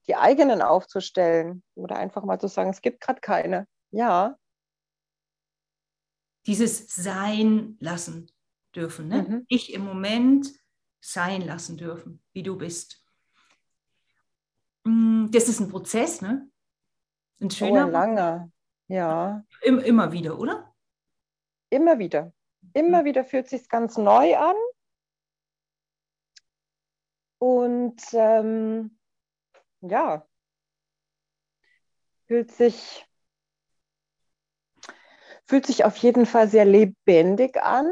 die 0.08 0.16
eigenen 0.16 0.62
aufzustellen 0.62 1.64
oder 1.76 1.96
einfach 1.98 2.24
mal 2.24 2.40
zu 2.40 2.48
sagen, 2.48 2.70
es 2.70 2.82
gibt 2.82 3.02
gerade 3.02 3.22
keine. 3.22 3.68
Ja. 3.92 4.38
Dieses 6.46 6.94
Sein 6.94 7.78
lassen 7.80 8.30
dürfen. 8.76 9.08
Ne? 9.08 9.24
Mhm. 9.24 9.46
Ich 9.48 9.74
im 9.74 9.86
Moment 9.86 10.52
sein 11.00 11.42
lassen 11.42 11.78
dürfen, 11.78 12.22
wie 12.34 12.44
du 12.44 12.58
bist. 12.58 13.04
Mm, 14.84 15.28
das 15.32 15.48
ist 15.48 15.60
ein 15.60 15.70
Prozess, 15.70 16.22
ne? 16.22 16.50
Ein 17.40 17.50
schöner. 17.50 17.84
Oh, 17.84 17.86
ein 17.86 17.92
langer, 17.92 18.52
ja. 18.88 19.44
Immer 19.62 20.12
wieder, 20.12 20.38
oder? 20.38 20.74
Immer 21.70 22.00
wieder. 22.00 22.34
Immer 22.74 23.02
mhm. 23.02 23.06
wieder 23.06 23.24
fühlt 23.24 23.48
sich 23.48 23.70
ganz 23.70 23.98
neu 23.98 24.36
an. 24.38 24.56
Und 27.40 28.02
ähm, 28.14 28.98
ja, 29.82 30.26
fühlt 32.26 32.52
sich, 32.52 33.06
fühlt 35.46 35.66
sich 35.66 35.84
auf 35.84 35.98
jeden 35.98 36.26
Fall 36.26 36.48
sehr 36.48 36.66
lebendig 36.66 37.62
an. 37.62 37.92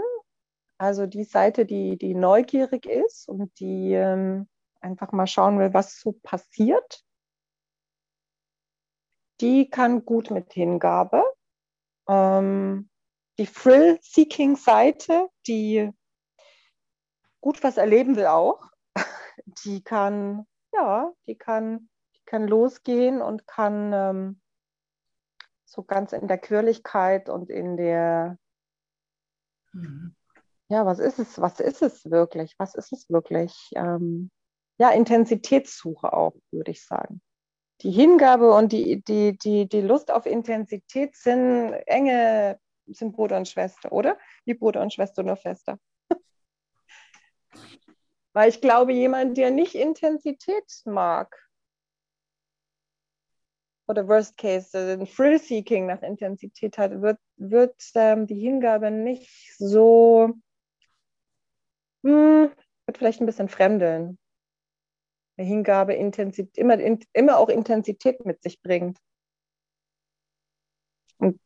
Also 0.77 1.05
die 1.05 1.25
Seite, 1.25 1.65
die, 1.65 1.97
die 1.97 2.15
neugierig 2.15 2.85
ist 2.85 3.27
und 3.27 3.59
die 3.59 3.93
ähm, 3.93 4.47
einfach 4.79 5.11
mal 5.11 5.27
schauen 5.27 5.59
will, 5.59 5.73
was 5.73 5.99
so 5.99 6.13
passiert, 6.23 7.03
die 9.41 9.69
kann 9.69 10.05
gut 10.05 10.31
mit 10.31 10.53
Hingabe. 10.53 11.23
Ähm, 12.07 12.90
die 13.37 13.47
Thrill-Seeking-Seite, 13.47 15.29
die 15.47 15.91
gut 17.41 17.63
was 17.63 17.77
erleben 17.77 18.15
will 18.15 18.27
auch, 18.27 18.69
die 19.65 19.83
kann, 19.83 20.45
ja, 20.73 21.11
die 21.27 21.37
kann, 21.37 21.89
die 22.15 22.21
kann 22.25 22.47
losgehen 22.47 23.21
und 23.21 23.47
kann 23.47 23.91
ähm, 23.93 24.41
so 25.65 25.83
ganz 25.83 26.13
in 26.13 26.27
der 26.27 26.37
Quirligkeit 26.37 27.29
und 27.29 27.49
in 27.49 27.77
der, 27.77 28.37
mhm. 29.73 30.15
ja, 30.69 30.85
was 30.85 30.99
ist 30.99 31.19
es, 31.19 31.39
was 31.39 31.59
ist 31.59 31.81
es 31.81 32.09
wirklich, 32.09 32.55
was 32.57 32.75
ist 32.75 32.91
es 32.91 33.09
wirklich? 33.09 33.71
Ähm, 33.75 34.29
ja, 34.77 34.89
Intensitätssuche 34.89 36.11
auch, 36.11 36.33
würde 36.51 36.71
ich 36.71 36.85
sagen. 36.85 37.21
Die 37.81 37.91
Hingabe 37.91 38.53
und 38.53 38.71
die, 38.71 39.01
die, 39.01 39.37
die, 39.37 39.67
die 39.67 39.81
Lust 39.81 40.11
auf 40.11 40.25
Intensität 40.25 41.15
sind 41.15 41.73
enge 41.87 42.59
sind 42.93 43.13
Bruder 43.13 43.37
und 43.37 43.47
Schwester, 43.47 43.91
oder? 43.91 44.17
Wie 44.45 44.53
Bruder 44.53 44.81
und 44.81 44.93
Schwester 44.93 45.23
nur 45.23 45.37
fester. 45.37 45.79
Weil 48.33 48.49
ich 48.49 48.61
glaube, 48.61 48.93
jemand, 48.93 49.37
der 49.37 49.51
nicht 49.51 49.75
Intensität 49.75 50.81
mag, 50.85 51.37
oder 53.91 54.07
Worst 54.07 54.37
Case, 54.37 54.77
ein 54.77 55.05
Thrill-Seeking 55.05 55.85
nach 55.85 56.01
Intensität 56.01 56.77
hat, 56.77 57.01
wird, 57.01 57.19
wird 57.35 57.75
ähm, 57.95 58.25
die 58.25 58.39
Hingabe 58.39 58.89
nicht 58.89 59.29
so, 59.57 60.33
hm, 62.03 62.51
wird 62.85 62.97
vielleicht 62.97 63.21
ein 63.21 63.25
bisschen 63.25 63.49
fremdeln. 63.49 64.17
Eine 65.37 65.47
Hingabe 65.47 65.93
Intensität, 65.93 66.57
immer, 66.57 66.79
in, 66.79 67.03
immer 67.13 67.37
auch 67.37 67.49
Intensität 67.49 68.25
mit 68.25 68.41
sich 68.41 68.61
bringt. 68.61 68.97
Und 71.17 71.39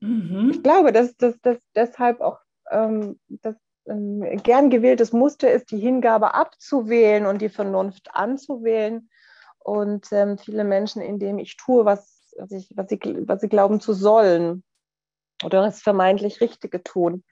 Mhm. 0.00 0.50
Ich 0.50 0.62
glaube, 0.62 0.92
dass 0.92 1.16
das 1.16 1.36
deshalb 1.74 2.20
auch 2.20 2.40
ähm, 2.70 3.18
das 3.28 3.56
ähm, 3.86 4.24
gern 4.42 4.70
gewähltes 4.70 5.12
Muster 5.12 5.50
ist, 5.50 5.70
die 5.70 5.78
Hingabe 5.78 6.34
abzuwählen 6.34 7.26
und 7.26 7.42
die 7.42 7.48
Vernunft 7.48 8.14
anzuwählen. 8.14 9.08
Und 9.58 10.08
ähm, 10.12 10.38
viele 10.38 10.64
Menschen, 10.64 11.02
indem 11.02 11.38
ich 11.38 11.56
tue, 11.56 11.84
was, 11.84 12.32
was, 12.38 12.50
ich, 12.52 12.70
was, 12.74 12.88
sie, 12.88 12.98
was 13.26 13.40
sie 13.40 13.48
glauben 13.48 13.80
zu 13.80 13.92
sollen 13.92 14.64
oder 15.44 15.62
das 15.62 15.82
vermeintlich 15.82 16.40
Richtige 16.40 16.82
tun, 16.82 17.24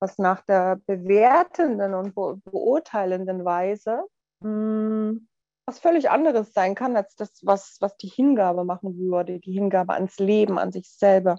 was 0.00 0.18
nach 0.18 0.42
der 0.42 0.80
bewertenden 0.86 1.94
und 1.94 2.14
be 2.14 2.40
beurteilenden 2.44 3.44
Weise 3.44 4.02
mh, 4.40 4.48
hm, 4.48 5.28
was 5.64 5.78
völlig 5.78 6.10
anderes 6.10 6.52
sein 6.52 6.74
kann, 6.74 6.96
als 6.96 7.14
das, 7.14 7.40
was, 7.42 7.76
was 7.80 7.96
die 7.96 8.08
Hingabe 8.08 8.64
machen 8.64 8.98
würde, 8.98 9.38
die 9.38 9.52
Hingabe 9.52 9.94
ans 9.94 10.18
Leben, 10.18 10.58
an 10.58 10.72
sich 10.72 10.90
selber 10.90 11.38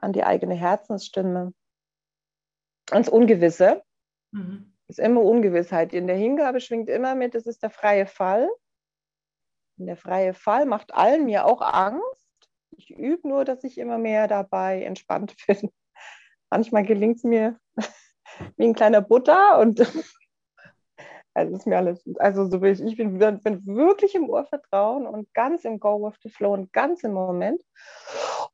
an 0.00 0.12
die 0.12 0.24
eigene 0.24 0.54
Herzensstimme, 0.54 1.52
ans 2.90 3.08
Ungewisse. 3.08 3.82
Mhm. 4.30 4.74
ist 4.88 4.98
immer 4.98 5.22
Ungewissheit. 5.22 5.92
In 5.92 6.06
der 6.06 6.16
Hingabe 6.16 6.60
schwingt 6.60 6.88
immer 6.88 7.14
mit, 7.14 7.34
es 7.34 7.46
ist 7.46 7.62
der 7.62 7.70
freie 7.70 8.06
Fall. 8.06 8.48
Und 9.78 9.86
der 9.86 9.96
freie 9.96 10.34
Fall 10.34 10.66
macht 10.66 10.94
allen 10.94 11.24
mir 11.24 11.46
auch 11.46 11.62
Angst. 11.62 12.48
Ich 12.70 12.90
übe 12.90 13.28
nur, 13.28 13.44
dass 13.44 13.64
ich 13.64 13.78
immer 13.78 13.98
mehr 13.98 14.28
dabei 14.28 14.82
entspannt 14.82 15.34
bin. 15.46 15.70
Manchmal 16.50 16.84
gelingt 16.84 17.18
es 17.18 17.24
mir 17.24 17.58
wie 18.56 18.64
ein 18.64 18.74
kleiner 18.74 19.00
Butter 19.00 19.58
und 19.58 19.80
also 21.34 21.54
ist 21.54 21.66
mir 21.66 21.76
alles, 21.76 22.02
also 22.18 22.46
so 22.46 22.60
will 22.60 22.72
ich, 22.72 22.82
ich 22.82 22.96
bin, 22.96 23.18
bin 23.18 23.66
wirklich 23.66 24.14
im 24.14 24.28
Urvertrauen 24.28 25.06
und 25.06 25.32
ganz 25.34 25.64
im 25.64 25.78
Go 25.78 26.02
with 26.02 26.18
the 26.22 26.30
Flow 26.30 26.52
und 26.52 26.72
ganz 26.72 27.04
im 27.04 27.12
Moment. 27.12 27.62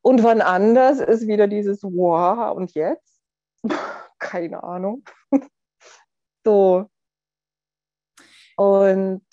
Und 0.04 0.22
wann 0.22 0.42
anders 0.42 1.00
ist 1.00 1.26
wieder 1.26 1.48
dieses 1.48 1.82
Wow, 1.82 2.54
und 2.54 2.74
jetzt? 2.74 3.22
Keine 4.18 4.62
Ahnung. 4.62 5.02
so. 6.44 6.90
Und 8.56 9.24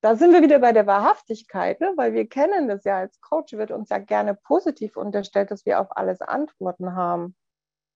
da 0.00 0.16
sind 0.16 0.32
wir 0.32 0.42
wieder 0.42 0.58
bei 0.58 0.72
der 0.72 0.88
Wahrhaftigkeit, 0.88 1.80
ne? 1.80 1.92
weil 1.94 2.14
wir 2.14 2.28
kennen 2.28 2.66
das 2.66 2.82
ja 2.82 2.98
als 2.98 3.20
Coach, 3.20 3.52
wird 3.52 3.70
uns 3.70 3.90
ja 3.90 3.98
gerne 3.98 4.34
positiv 4.34 4.96
unterstellt, 4.96 5.52
dass 5.52 5.64
wir 5.66 5.80
auf 5.80 5.96
alles 5.96 6.20
Antworten 6.20 6.96
haben. 6.96 7.36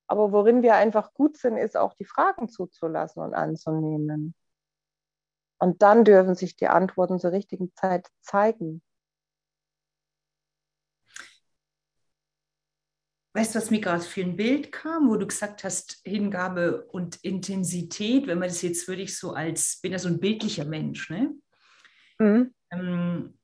Aber 0.06 0.30
worin 0.30 0.62
wir 0.62 0.76
einfach 0.76 1.12
gut 1.12 1.36
sind, 1.36 1.56
ist 1.56 1.76
auch 1.76 1.94
die 1.94 2.04
Fragen 2.04 2.48
zuzulassen 2.48 3.20
und 3.20 3.34
anzunehmen. 3.34 4.36
Und 5.58 5.82
dann 5.82 6.04
dürfen 6.04 6.36
sich 6.36 6.54
die 6.54 6.68
Antworten 6.68 7.18
zur 7.18 7.32
richtigen 7.32 7.74
Zeit 7.74 8.08
zeigen. 8.20 8.80
Weißt 13.36 13.54
du, 13.54 13.58
was 13.58 13.70
mir 13.70 13.82
gerade 13.82 14.02
für 14.02 14.22
ein 14.22 14.34
Bild 14.34 14.72
kam, 14.72 15.10
wo 15.10 15.16
du 15.16 15.26
gesagt 15.26 15.62
hast, 15.62 16.00
Hingabe 16.06 16.86
und 16.86 17.16
Intensität, 17.16 18.26
wenn 18.26 18.38
man 18.38 18.48
das 18.48 18.62
jetzt 18.62 18.88
würde 18.88 19.02
ich 19.02 19.18
so 19.18 19.32
als, 19.34 19.78
bin 19.82 19.92
ja 19.92 19.98
so 19.98 20.08
ein 20.08 20.20
bildlicher 20.20 20.64
Mensch, 20.64 21.10
ne? 21.10 21.34
Mhm. 22.18 22.54
Ähm, 22.70 23.38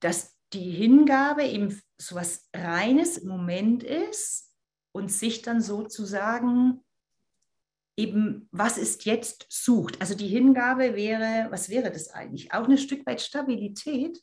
dass 0.00 0.34
die 0.54 0.70
Hingabe 0.70 1.44
eben 1.44 1.78
so 2.00 2.14
was 2.14 2.48
Reines 2.56 3.18
im 3.18 3.28
Moment 3.28 3.82
ist 3.82 4.50
und 4.92 5.12
sich 5.12 5.42
dann 5.42 5.60
sozusagen 5.60 6.82
eben, 7.98 8.48
was 8.50 8.78
ist 8.78 9.04
jetzt 9.04 9.44
sucht. 9.50 10.00
Also 10.00 10.14
die 10.14 10.28
Hingabe 10.28 10.96
wäre, 10.96 11.48
was 11.50 11.68
wäre 11.68 11.90
das 11.90 12.14
eigentlich? 12.14 12.50
Auch 12.54 12.66
ein 12.66 12.78
Stück 12.78 13.04
weit 13.04 13.20
Stabilität. 13.20 14.22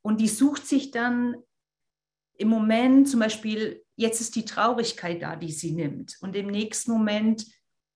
Und 0.00 0.22
die 0.22 0.28
sucht 0.28 0.66
sich 0.66 0.92
dann 0.92 1.36
im 2.38 2.48
Moment 2.48 3.08
zum 3.08 3.20
Beispiel, 3.20 3.84
jetzt 3.96 4.20
ist 4.20 4.36
die 4.36 4.44
Traurigkeit 4.44 5.22
da, 5.22 5.36
die 5.36 5.52
sie 5.52 5.72
nimmt. 5.72 6.16
Und 6.20 6.36
im 6.36 6.46
nächsten 6.46 6.92
Moment 6.92 7.44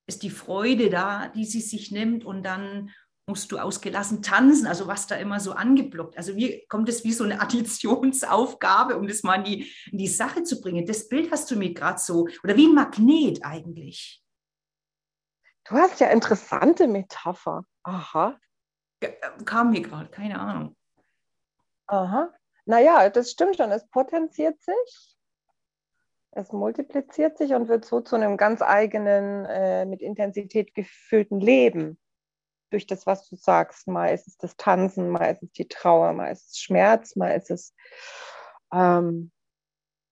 ist 0.06 0.22
die 0.22 0.30
Freude 0.30 0.90
da, 0.90 1.28
die 1.28 1.44
sie 1.44 1.60
sich 1.60 1.92
nimmt. 1.92 2.24
Und 2.24 2.42
dann 2.42 2.90
musst 3.26 3.52
du 3.52 3.58
ausgelassen 3.58 4.20
tanzen, 4.20 4.66
also 4.66 4.88
was 4.88 5.06
da 5.06 5.14
immer 5.14 5.38
so 5.38 5.52
angeblockt. 5.52 6.18
Also 6.18 6.34
wie 6.34 6.66
kommt 6.68 6.88
es 6.88 7.04
wie 7.04 7.12
so 7.12 7.22
eine 7.22 7.40
Additionsaufgabe, 7.40 8.98
um 8.98 9.06
das 9.06 9.22
mal 9.22 9.36
in 9.36 9.44
die, 9.44 9.72
in 9.92 9.98
die 9.98 10.08
Sache 10.08 10.42
zu 10.42 10.60
bringen. 10.60 10.86
Das 10.86 11.08
Bild 11.08 11.30
hast 11.30 11.48
du 11.50 11.56
mir 11.56 11.72
gerade 11.72 12.00
so, 12.00 12.26
oder 12.42 12.56
wie 12.56 12.66
ein 12.66 12.74
Magnet 12.74 13.44
eigentlich. 13.44 14.22
Du 15.64 15.76
hast 15.76 16.00
ja 16.00 16.08
interessante 16.08 16.88
Metapher. 16.88 17.64
Aha. 17.84 18.36
Äh, 18.98 19.12
kam 19.44 19.70
mir 19.70 19.82
gerade, 19.82 20.10
keine 20.10 20.40
Ahnung. 20.40 20.76
Aha. 21.86 22.34
Naja, 22.72 23.10
das 23.10 23.30
stimmt 23.30 23.56
schon. 23.58 23.70
Es 23.70 23.86
potenziert 23.86 24.58
sich, 24.62 25.18
es 26.30 26.52
multipliziert 26.52 27.36
sich 27.36 27.52
und 27.52 27.68
wird 27.68 27.84
so 27.84 28.00
zu 28.00 28.16
einem 28.16 28.38
ganz 28.38 28.62
eigenen, 28.62 29.44
äh, 29.44 29.84
mit 29.84 30.00
Intensität 30.00 30.74
gefüllten 30.74 31.38
Leben. 31.38 31.98
Durch 32.70 32.86
das, 32.86 33.04
was 33.04 33.28
du 33.28 33.36
sagst. 33.36 33.88
Mal 33.88 34.14
ist 34.14 34.26
es 34.26 34.38
das 34.38 34.56
Tanzen, 34.56 35.10
mal 35.10 35.26
ist 35.26 35.42
es 35.42 35.52
die 35.52 35.68
Trauer, 35.68 36.14
mal 36.14 36.32
ist 36.32 36.52
es 36.52 36.60
Schmerz, 36.60 37.14
mal 37.14 37.36
ist 37.36 37.50
es 37.50 37.74
ähm, 38.72 39.32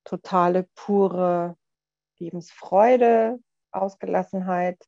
totale, 0.05 0.69
pure 0.75 1.57
Lebensfreude, 2.19 3.39
Ausgelassenheit. 3.71 4.87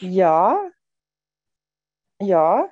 Ja, 0.00 0.70
ja, 2.20 2.68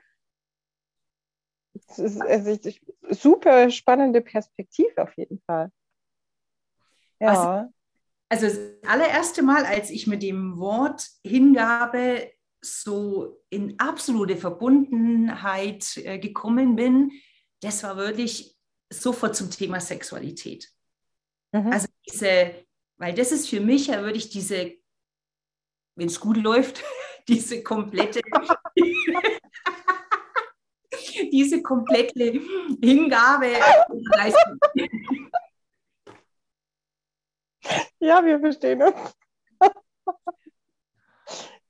es 1.88 1.98
ist, 1.98 2.20
es 2.20 2.46
ist 2.46 2.80
super 3.22 3.70
spannende 3.70 4.20
Perspektive 4.20 5.02
auf 5.02 5.16
jeden 5.16 5.40
Fall. 5.40 5.70
Ja. 7.20 7.70
Also, 8.28 8.46
also 8.46 8.46
das 8.46 8.90
allererste 8.90 9.42
Mal, 9.42 9.64
als 9.64 9.90
ich 9.90 10.06
mit 10.06 10.22
dem 10.22 10.58
Wort 10.58 11.08
Hingabe 11.24 12.30
so 12.60 13.42
in 13.50 13.78
absolute 13.78 14.36
Verbundenheit 14.36 15.96
äh, 15.98 16.18
gekommen 16.18 16.76
bin, 16.76 17.12
das 17.60 17.82
war 17.82 17.96
wirklich 17.96 18.56
sofort 18.90 19.36
zum 19.36 19.50
Thema 19.50 19.80
Sexualität. 19.80 20.68
Mhm. 21.52 21.72
Also 21.72 21.88
diese, 22.08 22.66
weil 22.96 23.14
das 23.14 23.32
ist 23.32 23.48
für 23.48 23.60
mich 23.60 23.88
ja 23.88 24.02
wirklich 24.02 24.28
diese, 24.30 24.72
wenn 25.96 26.08
es 26.08 26.20
gut 26.20 26.36
läuft, 26.36 26.82
diese 27.28 27.62
komplette 27.62 28.20
diese 31.32 31.62
komplette 31.62 32.40
Hingabe. 32.82 33.52
Ja, 37.98 38.24
wir 38.24 38.38
verstehen 38.38 38.82
uns. 38.82 38.96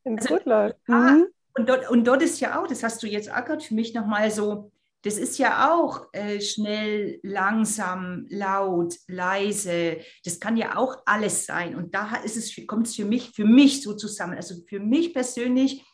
In 0.04 0.18
also, 0.18 0.38
läuft. 0.44 0.88
Mhm. 0.88 1.26
Und, 1.54 1.68
dort, 1.68 1.90
und 1.90 2.04
dort 2.04 2.22
ist 2.22 2.40
ja 2.40 2.60
auch, 2.60 2.66
das 2.66 2.82
hast 2.82 3.02
du 3.02 3.06
jetzt 3.06 3.30
auch 3.30 3.44
gerade 3.44 3.64
für 3.64 3.74
mich 3.74 3.94
nochmal 3.94 4.30
so, 4.30 4.70
das 5.02 5.18
ist 5.18 5.38
ja 5.38 5.72
auch 5.72 6.08
äh, 6.12 6.40
schnell, 6.40 7.20
langsam, 7.22 8.26
laut, 8.28 8.94
leise. 9.06 9.98
Das 10.24 10.40
kann 10.40 10.56
ja 10.56 10.76
auch 10.76 11.02
alles 11.06 11.46
sein. 11.46 11.76
Und 11.76 11.94
da 11.94 12.16
ist 12.16 12.36
es, 12.36 12.54
kommt 12.66 12.88
es 12.88 12.96
für 12.96 13.04
mich, 13.04 13.30
für 13.30 13.44
mich 13.44 13.82
so 13.82 13.94
zusammen. 13.94 14.34
Also 14.34 14.56
für 14.68 14.80
mich 14.80 15.14
persönlich 15.14 15.84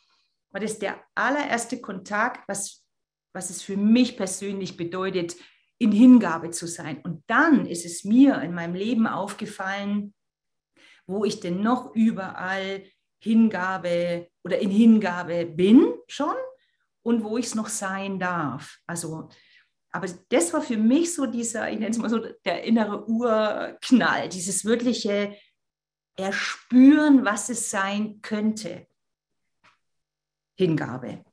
war 0.51 0.61
das 0.61 0.79
der 0.79 1.01
allererste 1.15 1.81
Kontakt, 1.81 2.49
was 2.49 2.82
was 3.33 3.51
es 3.51 3.63
für 3.63 3.77
mich 3.77 4.17
persönlich 4.17 4.77
bedeutet, 4.77 5.37
in 5.79 5.93
Hingabe 5.93 6.51
zu 6.51 6.67
sein. 6.67 7.01
Und 7.03 7.25
dann 7.27 7.67
ist 7.67 7.85
es 7.85 8.05
mir 8.05 8.41
in 8.43 8.55
meinem 8.55 8.75
Leben 8.75 9.07
aufgefallen, 9.07 10.15
wo 11.07 11.25
ich 11.25 11.41
denn 11.41 11.61
noch 11.61 11.95
überall 11.95 12.85
Hingabe 13.19 14.29
oder 14.45 14.59
in 14.59 14.71
Hingabe 14.71 15.47
bin 15.47 15.95
schon 16.07 16.35
und 17.03 17.25
wo 17.25 17.37
ich 17.39 17.47
es 17.47 17.55
noch 17.55 17.69
sein 17.69 18.19
darf. 18.19 18.79
Also, 18.87 19.29
aber 19.91 20.07
das 20.29 20.53
war 20.53 20.63
für 20.63 20.77
mich 20.77 21.15
so 21.15 21.27
dieser, 21.27 21.71
ich 21.71 21.79
nenne 21.79 21.91
es 21.91 21.99
mal 21.99 22.11
so, 22.11 22.19
der 22.45 22.65
innere 22.65 23.09
Urknall, 23.09 24.29
dieses 24.29 24.65
wirkliche 24.65 25.37
Erspüren, 26.17 27.25
was 27.25 27.49
es 27.49 27.71
sein 27.71 28.21
könnte. 28.23 28.87
Hingabe. 30.57 31.25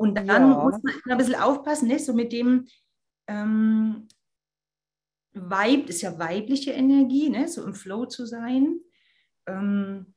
Und 0.00 0.14
dann 0.14 0.26
ja. 0.26 0.38
muss 0.38 0.82
man 0.82 0.94
ein 1.10 1.18
bisschen 1.18 1.34
aufpassen, 1.34 1.86
ne? 1.86 1.98
so 1.98 2.14
mit 2.14 2.32
dem 2.32 2.66
ähm, 3.26 4.08
Weib, 5.34 5.90
ist 5.90 6.00
ja 6.00 6.18
weibliche 6.18 6.70
Energie, 6.70 7.28
ne? 7.28 7.46
so 7.46 7.62
im 7.66 7.74
Flow 7.74 8.06
zu 8.06 8.24
sein. 8.24 8.80
Ähm, 9.46 10.14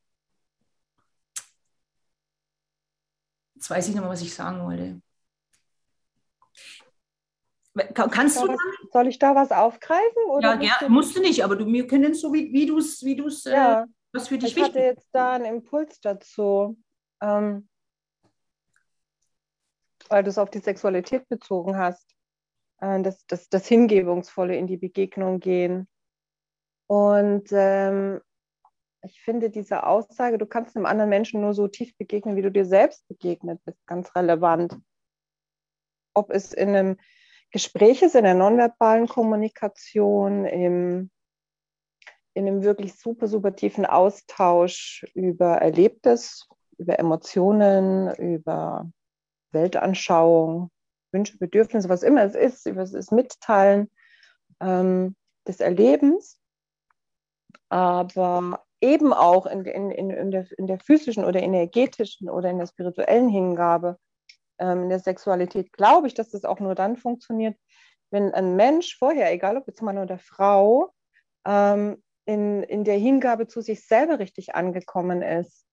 jetzt 3.56 3.70
weiß 3.70 3.90
ich 3.90 3.96
noch 3.96 4.04
mal, 4.04 4.12
was 4.12 4.22
ich 4.22 4.34
sagen 4.34 4.64
wollte. 4.64 5.02
Kannst 7.94 8.38
soll 8.38 8.48
du 8.48 8.54
das, 8.54 8.62
Soll 8.94 9.08
ich 9.08 9.20
da 9.20 9.36
was 9.36 9.52
aufgreifen? 9.52 10.24
Oder 10.30 10.62
ja, 10.62 10.78
ja 10.80 10.88
musst 10.88 11.14
du 11.14 11.20
nicht, 11.20 11.44
aber 11.44 11.58
du, 11.58 11.66
wir 11.66 11.88
können 11.88 12.14
so, 12.14 12.32
wie, 12.32 12.54
wie 12.54 12.68
du 12.68 12.78
es, 12.78 13.04
wie 13.04 13.18
du's, 13.18 13.46
äh, 13.48 13.52
ja. 13.52 13.84
äh, 13.84 13.86
was 14.14 14.30
für 14.30 14.38
dich 14.38 14.52
ich 14.52 14.56
wichtig. 14.56 14.76
Ich 14.76 14.82
hatte 14.82 14.96
jetzt 14.96 15.10
da 15.12 15.34
einen 15.34 15.56
Impuls 15.56 16.00
dazu. 16.00 16.78
Ähm, 17.22 17.68
weil 20.10 20.24
du 20.24 20.30
es 20.30 20.38
auf 20.38 20.50
die 20.50 20.60
Sexualität 20.60 21.28
bezogen 21.30 21.78
hast, 21.78 22.14
äh, 22.80 23.02
das, 23.02 23.26
das, 23.28 23.50
das 23.50 23.68
Hingebungsvolle 23.68 24.56
in 24.56 24.68
die 24.68 24.78
Begegnung 24.78 25.40
gehen. 25.40 25.88
Und 26.88 27.50
ähm, 27.52 28.22
ich 29.04 29.22
finde 29.22 29.50
diese 29.50 29.86
Aussage, 29.86 30.38
du 30.38 30.46
kannst 30.46 30.76
einem 30.76 30.86
anderen 30.86 31.10
Menschen 31.10 31.42
nur 31.42 31.54
so 31.54 31.68
tief 31.68 31.96
begegnen, 31.98 32.36
wie 32.36 32.42
du 32.42 32.52
dir 32.52 32.66
selbst 32.66 33.08
begegnet 33.08 33.62
bist, 33.66 33.86
ganz 33.86 34.16
relevant. 34.16 34.78
Ob 36.14 36.30
es 36.30 36.54
in 36.54 36.70
einem 36.70 36.98
Gespräch 37.52 38.02
ist, 38.02 38.16
in 38.16 38.24
der 38.24 38.34
nonverbalen 38.34 39.08
Kommunikation, 39.08 40.46
im, 40.46 41.12
in 42.34 42.48
einem 42.48 42.64
wirklich 42.64 42.96
super, 42.96 43.28
super 43.28 43.56
tiefen 43.56 43.86
Austausch 43.86 45.06
über 45.14 45.58
Erlebtes, 45.58 46.48
über 46.78 46.98
Emotionen, 46.98 48.14
über 48.16 48.90
Weltanschauung, 49.54 50.72
Wünsche, 51.12 51.38
Bedürfnisse, 51.38 51.90
was 51.90 52.04
immer 52.04 52.24
es 52.24 52.36
ist, 52.36 52.66
über 52.66 52.86
das 52.86 53.12
Mitteilen 53.12 53.90
ähm, 54.60 55.16
des 55.48 55.60
Erlebens, 55.60 56.40
aber 57.70 58.64
eben 58.82 59.14
auch 59.14 59.46
in, 59.46 59.66
in, 59.66 59.92
in, 59.92 60.32
der, 60.32 60.46
in 60.58 60.68
der 60.68 60.80
physischen 60.80 61.24
oder 61.24 61.42
energetischen 61.42 62.30
oder 62.30 62.50
in 62.50 62.58
der 62.58 62.68
spirituellen 62.68 63.30
Hingabe, 63.30 63.98
ähm, 64.60 64.84
in 64.84 64.90
der 64.90 65.00
Sexualität, 65.00 65.72
glaube 65.72 66.08
ich, 66.08 66.14
dass 66.14 66.32
das 66.32 66.46
auch 66.46 66.60
nur 66.60 66.76
dann 66.76 66.98
funktioniert, 66.98 67.58
wenn 68.12 68.34
ein 68.34 68.56
Mensch 68.56 68.98
vorher, 68.98 69.32
egal 69.32 69.58
ob 69.58 69.68
jetzt 69.68 69.82
Mann 69.82 69.98
oder 69.98 70.20
Frau, 70.20 70.94
ähm, 71.46 72.04
in, 72.26 72.64
in 72.64 72.84
der 72.84 72.98
Hingabe 72.98 73.48
zu 73.48 73.62
sich 73.62 73.86
selber 73.86 74.20
richtig 74.20 74.56
angekommen 74.56 75.22
ist. 75.22 75.66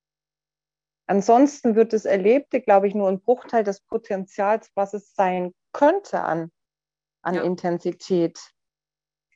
Ansonsten 1.10 1.74
wird 1.74 1.92
das 1.92 2.04
Erlebte, 2.04 2.60
glaube 2.60 2.86
ich, 2.86 2.94
nur 2.94 3.08
ein 3.08 3.20
Bruchteil 3.20 3.64
des 3.64 3.80
Potenzials, 3.80 4.70
was 4.76 4.94
es 4.94 5.12
sein 5.12 5.52
könnte 5.72 6.22
an, 6.22 6.52
an 7.22 7.34
ja. 7.34 7.42
Intensität. 7.42 8.38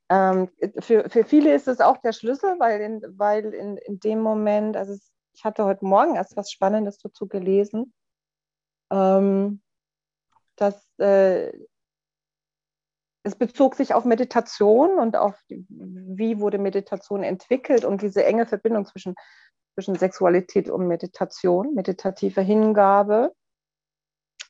Ähm, 0.08 0.52
für, 0.78 1.10
für 1.10 1.24
viele 1.24 1.52
ist 1.52 1.66
es 1.66 1.80
auch 1.80 1.96
der 1.96 2.12
Schlüssel, 2.12 2.60
weil 2.60 2.80
in, 2.80 3.02
weil 3.18 3.52
in, 3.52 3.76
in 3.78 3.98
dem 3.98 4.20
Moment, 4.20 4.76
also 4.76 4.92
es, 4.92 5.10
ich 5.32 5.44
hatte 5.44 5.64
heute 5.64 5.84
Morgen 5.84 6.14
erst 6.14 6.36
was 6.36 6.52
Spannendes 6.52 6.98
dazu 6.98 7.26
gelesen, 7.26 7.92
ähm, 8.92 9.60
dass 10.54 10.80
äh, 10.98 11.50
es 13.24 13.34
bezog 13.34 13.74
sich 13.74 13.94
auf 13.94 14.04
Meditation 14.04 14.98
und 15.00 15.16
auf, 15.16 15.34
wie 15.48 16.38
wurde 16.38 16.58
Meditation 16.58 17.24
entwickelt 17.24 17.84
und 17.84 18.00
diese 18.00 18.24
enge 18.24 18.46
Verbindung 18.46 18.86
zwischen, 18.86 19.16
zwischen 19.74 19.96
Sexualität 19.96 20.70
und 20.70 20.86
Meditation, 20.86 21.74
meditative 21.74 22.40
Hingabe. 22.40 23.34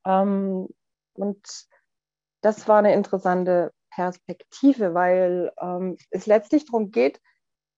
Ähm, 0.06 0.68
und 1.14 1.66
das 2.42 2.68
war 2.68 2.78
eine 2.78 2.92
interessante 2.92 3.72
Perspektive, 3.90 4.94
weil 4.94 5.52
ähm, 5.60 5.96
es 6.10 6.26
letztlich 6.26 6.66
darum 6.66 6.90
geht, 6.90 7.20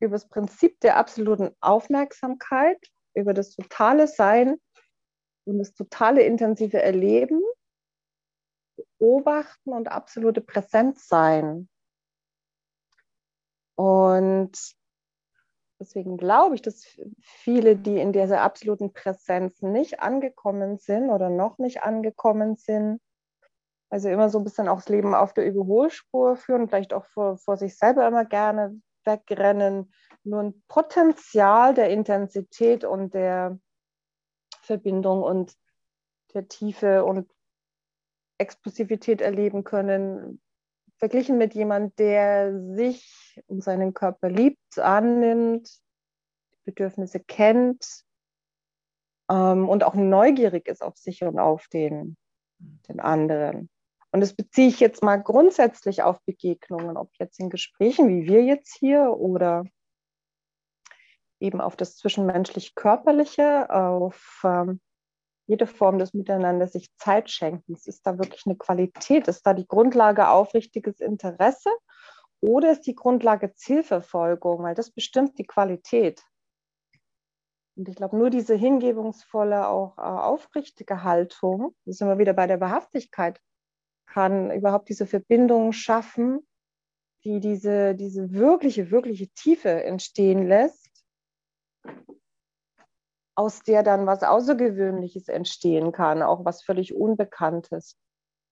über 0.00 0.12
das 0.12 0.28
Prinzip 0.28 0.80
der 0.80 0.96
absoluten 0.96 1.54
Aufmerksamkeit, 1.60 2.78
über 3.14 3.32
das 3.32 3.54
totale 3.54 4.08
Sein 4.08 4.56
und 5.44 5.58
das 5.58 5.72
totale 5.74 6.22
intensive 6.22 6.82
Erleben 6.82 7.40
beobachten 8.98 9.72
und 9.72 9.88
absolute 9.88 10.40
Präsenz 10.40 11.06
sein. 11.06 11.68
Und 13.76 14.52
deswegen 15.80 16.16
glaube 16.16 16.54
ich, 16.54 16.62
dass 16.62 16.84
viele, 17.20 17.76
die 17.76 17.98
in 17.98 18.12
dieser 18.12 18.40
absoluten 18.40 18.92
Präsenz 18.92 19.62
nicht 19.62 20.00
angekommen 20.00 20.78
sind 20.78 21.10
oder 21.10 21.30
noch 21.30 21.58
nicht 21.58 21.82
angekommen 21.82 22.56
sind, 22.56 23.00
also 23.90 24.08
immer 24.08 24.28
so 24.28 24.38
ein 24.38 24.44
bisschen 24.44 24.68
auch 24.68 24.76
das 24.76 24.88
Leben 24.88 25.14
auf 25.14 25.32
der 25.32 25.46
Überholspur 25.46 26.36
führen, 26.36 26.68
vielleicht 26.68 26.92
auch 26.92 27.06
vor, 27.06 27.38
vor 27.38 27.56
sich 27.56 27.76
selber 27.78 28.06
immer 28.06 28.24
gerne 28.24 28.80
wegrennen, 29.04 29.92
nur 30.24 30.42
ein 30.42 30.62
Potenzial 30.68 31.74
der 31.74 31.90
Intensität 31.90 32.84
und 32.84 33.14
der 33.14 33.58
Verbindung 34.62 35.22
und 35.22 35.54
der 36.34 36.48
Tiefe 36.48 37.04
und 37.04 37.30
Explosivität 38.38 39.20
erleben 39.20 39.64
können, 39.64 40.40
verglichen 40.98 41.38
mit 41.38 41.54
jemandem, 41.54 41.94
der 41.96 42.74
sich 42.74 43.40
und 43.46 43.62
seinen 43.62 43.94
Körper 43.94 44.28
liebt, 44.28 44.78
annimmt, 44.78 45.70
Bedürfnisse 46.64 47.20
kennt 47.20 48.04
ähm, 49.30 49.68
und 49.68 49.84
auch 49.84 49.94
neugierig 49.94 50.68
ist 50.68 50.82
auf 50.82 50.96
sich 50.96 51.22
und 51.22 51.38
auf 51.38 51.68
den, 51.68 52.16
den 52.58 53.00
anderen. 53.00 53.68
Und 54.12 54.20
das 54.20 54.34
beziehe 54.34 54.68
ich 54.68 54.80
jetzt 54.80 55.02
mal 55.02 55.16
grundsätzlich 55.16 56.02
auf 56.02 56.22
Begegnungen, 56.24 56.96
ob 56.96 57.10
jetzt 57.18 57.38
in 57.38 57.50
Gesprächen 57.50 58.08
wie 58.08 58.26
wir 58.26 58.42
jetzt 58.42 58.76
hier 58.78 59.10
oder 59.10 59.64
eben 61.38 61.60
auf 61.60 61.76
das 61.76 61.96
zwischenmenschlich-körperliche, 61.96 63.68
auf 63.70 64.40
ähm, 64.44 64.80
jede 65.46 65.66
Form 65.66 65.98
des 65.98 66.12
Miteinander 66.12 66.66
sich 66.66 66.94
Zeit 66.96 67.30
schenken. 67.30 67.74
Ist 67.74 68.06
da 68.06 68.18
wirklich 68.18 68.46
eine 68.46 68.56
Qualität? 68.56 69.28
Ist 69.28 69.46
da 69.46 69.54
die 69.54 69.66
Grundlage 69.66 70.28
aufrichtiges 70.28 71.00
Interesse 71.00 71.70
oder 72.40 72.72
ist 72.72 72.82
die 72.82 72.94
Grundlage 72.94 73.54
Zielverfolgung? 73.54 74.62
Weil 74.62 74.74
das 74.74 74.90
bestimmt 74.90 75.38
die 75.38 75.46
Qualität. 75.46 76.22
Und 77.76 77.88
ich 77.88 77.96
glaube, 77.96 78.16
nur 78.16 78.30
diese 78.30 78.54
hingebungsvolle, 78.54 79.68
auch 79.68 79.98
äh, 79.98 80.00
aufrichtige 80.00 81.02
Haltung, 81.02 81.74
das 81.84 81.98
sind 81.98 82.08
wir 82.08 82.18
wieder 82.18 82.32
bei 82.32 82.46
der 82.46 82.60
Wahrhaftigkeit, 82.60 83.40
kann 84.06 84.50
überhaupt 84.50 84.88
diese 84.88 85.06
Verbindung 85.06 85.72
schaffen, 85.72 86.46
die 87.24 87.38
diese, 87.40 87.94
diese 87.94 88.32
wirkliche, 88.32 88.90
wirkliche 88.90 89.28
Tiefe 89.28 89.84
entstehen 89.84 90.46
lässt 90.46 90.86
aus 93.36 93.60
der 93.60 93.82
dann 93.82 94.06
was 94.06 94.22
Außergewöhnliches 94.22 95.28
entstehen 95.28 95.92
kann, 95.92 96.22
auch 96.22 96.44
was 96.44 96.62
völlig 96.62 96.94
Unbekanntes. 96.94 97.96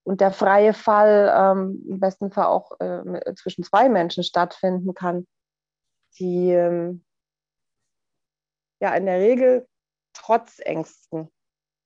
Und 0.03 0.21
der 0.21 0.31
freie 0.31 0.73
Fall 0.73 1.33
ähm, 1.35 1.83
im 1.89 1.99
besten 1.99 2.31
Fall 2.31 2.45
auch 2.45 2.79
äh, 2.79 3.33
zwischen 3.35 3.63
zwei 3.63 3.89
Menschen 3.89 4.23
stattfinden 4.23 4.93
kann, 4.93 5.27
die 6.19 6.51
ähm, 6.51 7.03
ja 8.79 8.93
in 8.93 9.07
der 9.07 9.19
Regel 9.19 9.67
trotz 10.13 10.59
Ängsten 10.59 11.31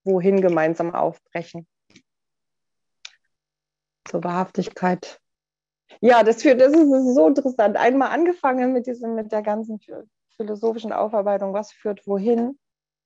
wohin 0.03 0.41
gemeinsam 0.41 0.93
aufbrechen. 0.93 1.65
Zur 4.05 4.23
Wahrhaftigkeit. 4.23 5.21
Ja, 6.01 6.23
das, 6.23 6.41
für, 6.41 6.55
das 6.55 6.73
ist 6.73 7.15
so 7.15 7.27
interessant. 7.27 7.77
Einmal 7.77 8.09
angefangen 8.09 8.73
mit, 8.73 8.87
diesem, 8.87 9.15
mit 9.15 9.31
der 9.31 9.41
ganzen 9.41 9.79
philosophischen 10.35 10.91
Aufarbeitung, 10.91 11.53
was 11.53 11.71
führt 11.71 12.05
wohin. 12.05 12.59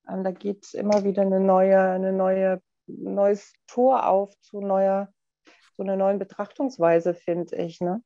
Ähm, 0.08 0.24
da 0.24 0.30
geht 0.30 0.74
immer 0.74 1.04
wieder 1.04 1.22
eine 1.22 1.40
neue, 1.40 1.80
eine 1.80 2.12
neue, 2.12 2.62
neues 2.86 3.52
Tor 3.66 4.06
auf 4.06 4.38
zu 4.40 4.60
neuer, 4.60 5.12
zu 5.76 5.82
einer 5.82 5.96
neuen 5.96 6.18
Betrachtungsweise, 6.18 7.14
finde 7.14 7.56
ich. 7.56 7.80
Ne? 7.80 8.02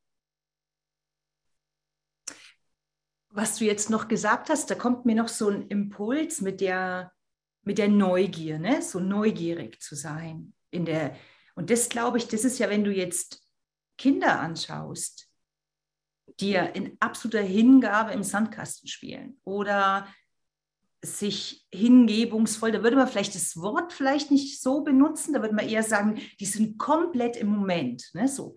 Was 3.30 3.58
du 3.58 3.64
jetzt 3.64 3.90
noch 3.90 4.08
gesagt 4.08 4.48
hast, 4.48 4.70
da 4.70 4.74
kommt 4.74 5.04
mir 5.04 5.14
noch 5.14 5.28
so 5.28 5.48
ein 5.48 5.68
Impuls 5.68 6.40
mit 6.40 6.60
der, 6.60 7.12
mit 7.62 7.78
der 7.78 7.88
Neugier, 7.88 8.58
ne? 8.58 8.82
so 8.82 9.00
neugierig 9.00 9.80
zu 9.80 9.94
sein. 9.94 10.54
In 10.70 10.84
der, 10.84 11.16
und 11.54 11.70
das 11.70 11.88
glaube 11.88 12.18
ich, 12.18 12.28
das 12.28 12.44
ist 12.44 12.58
ja, 12.58 12.70
wenn 12.70 12.84
du 12.84 12.92
jetzt 12.92 13.42
Kinder 13.96 14.38
anschaust, 14.40 15.28
die 16.40 16.50
ja 16.52 16.62
in 16.64 16.96
absoluter 17.00 17.42
Hingabe 17.42 18.12
im 18.12 18.22
Sandkasten 18.22 18.88
spielen 18.88 19.40
oder 19.44 20.06
sich 21.04 21.66
hingebungsvoll, 21.72 22.72
da 22.72 22.82
würde 22.82 22.96
man 22.96 23.06
vielleicht 23.06 23.34
das 23.34 23.56
Wort 23.56 23.92
vielleicht 23.92 24.30
nicht 24.30 24.60
so 24.60 24.82
benutzen, 24.82 25.32
da 25.32 25.40
würde 25.40 25.54
man 25.54 25.68
eher 25.68 25.82
sagen, 25.82 26.20
die 26.40 26.46
sind 26.46 26.78
komplett 26.78 27.36
im 27.36 27.48
Moment. 27.48 28.10
Ne, 28.14 28.26
so. 28.26 28.56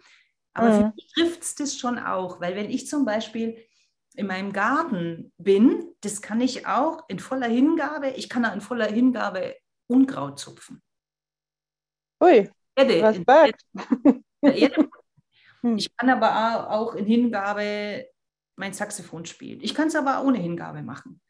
Aber 0.54 0.69
mhm. 0.69 0.77
für 0.77 0.93
mich 0.95 1.12
trifft 1.13 1.43
es 1.43 1.56
das 1.56 1.77
schon 1.77 1.99
auch, 1.99 2.41
weil 2.41 2.56
wenn 2.56 2.69
ich 2.69 2.88
zum 2.88 3.06
Beispiel 3.06 3.58
in 4.15 4.27
meinem 4.27 4.51
Garten 4.51 5.32
bin, 5.38 5.93
das 6.01 6.21
kann 6.21 6.41
ich 6.41 6.67
auch 6.67 7.04
in 7.08 7.19
voller 7.19 7.47
Hingabe, 7.47 8.10
ich 8.10 8.27
kann 8.27 8.45
auch 8.45 8.54
in 8.54 8.62
voller 8.62 8.88
Hingabe 8.88 9.56
Unkraut 9.88 10.39
zupfen. 10.39 10.82
Ui, 12.21 12.49
Erde, 12.75 13.04
Respekt. 13.04 13.62
Erde. 14.41 14.89
Hm. 15.63 15.77
Ich 15.77 15.95
kann 15.95 16.10
aber 16.10 16.71
auch 16.71 16.95
in 16.95 17.06
Hingabe 17.06 18.08
mein 18.56 18.73
Saxophon 18.73 19.27
spielen. 19.27 19.60
Ich 19.62 19.75
kann 19.75 19.89
es 19.89 19.95
aber 19.95 20.23
ohne 20.23 20.39
Hingabe 20.39 20.82
machen. 20.82 21.21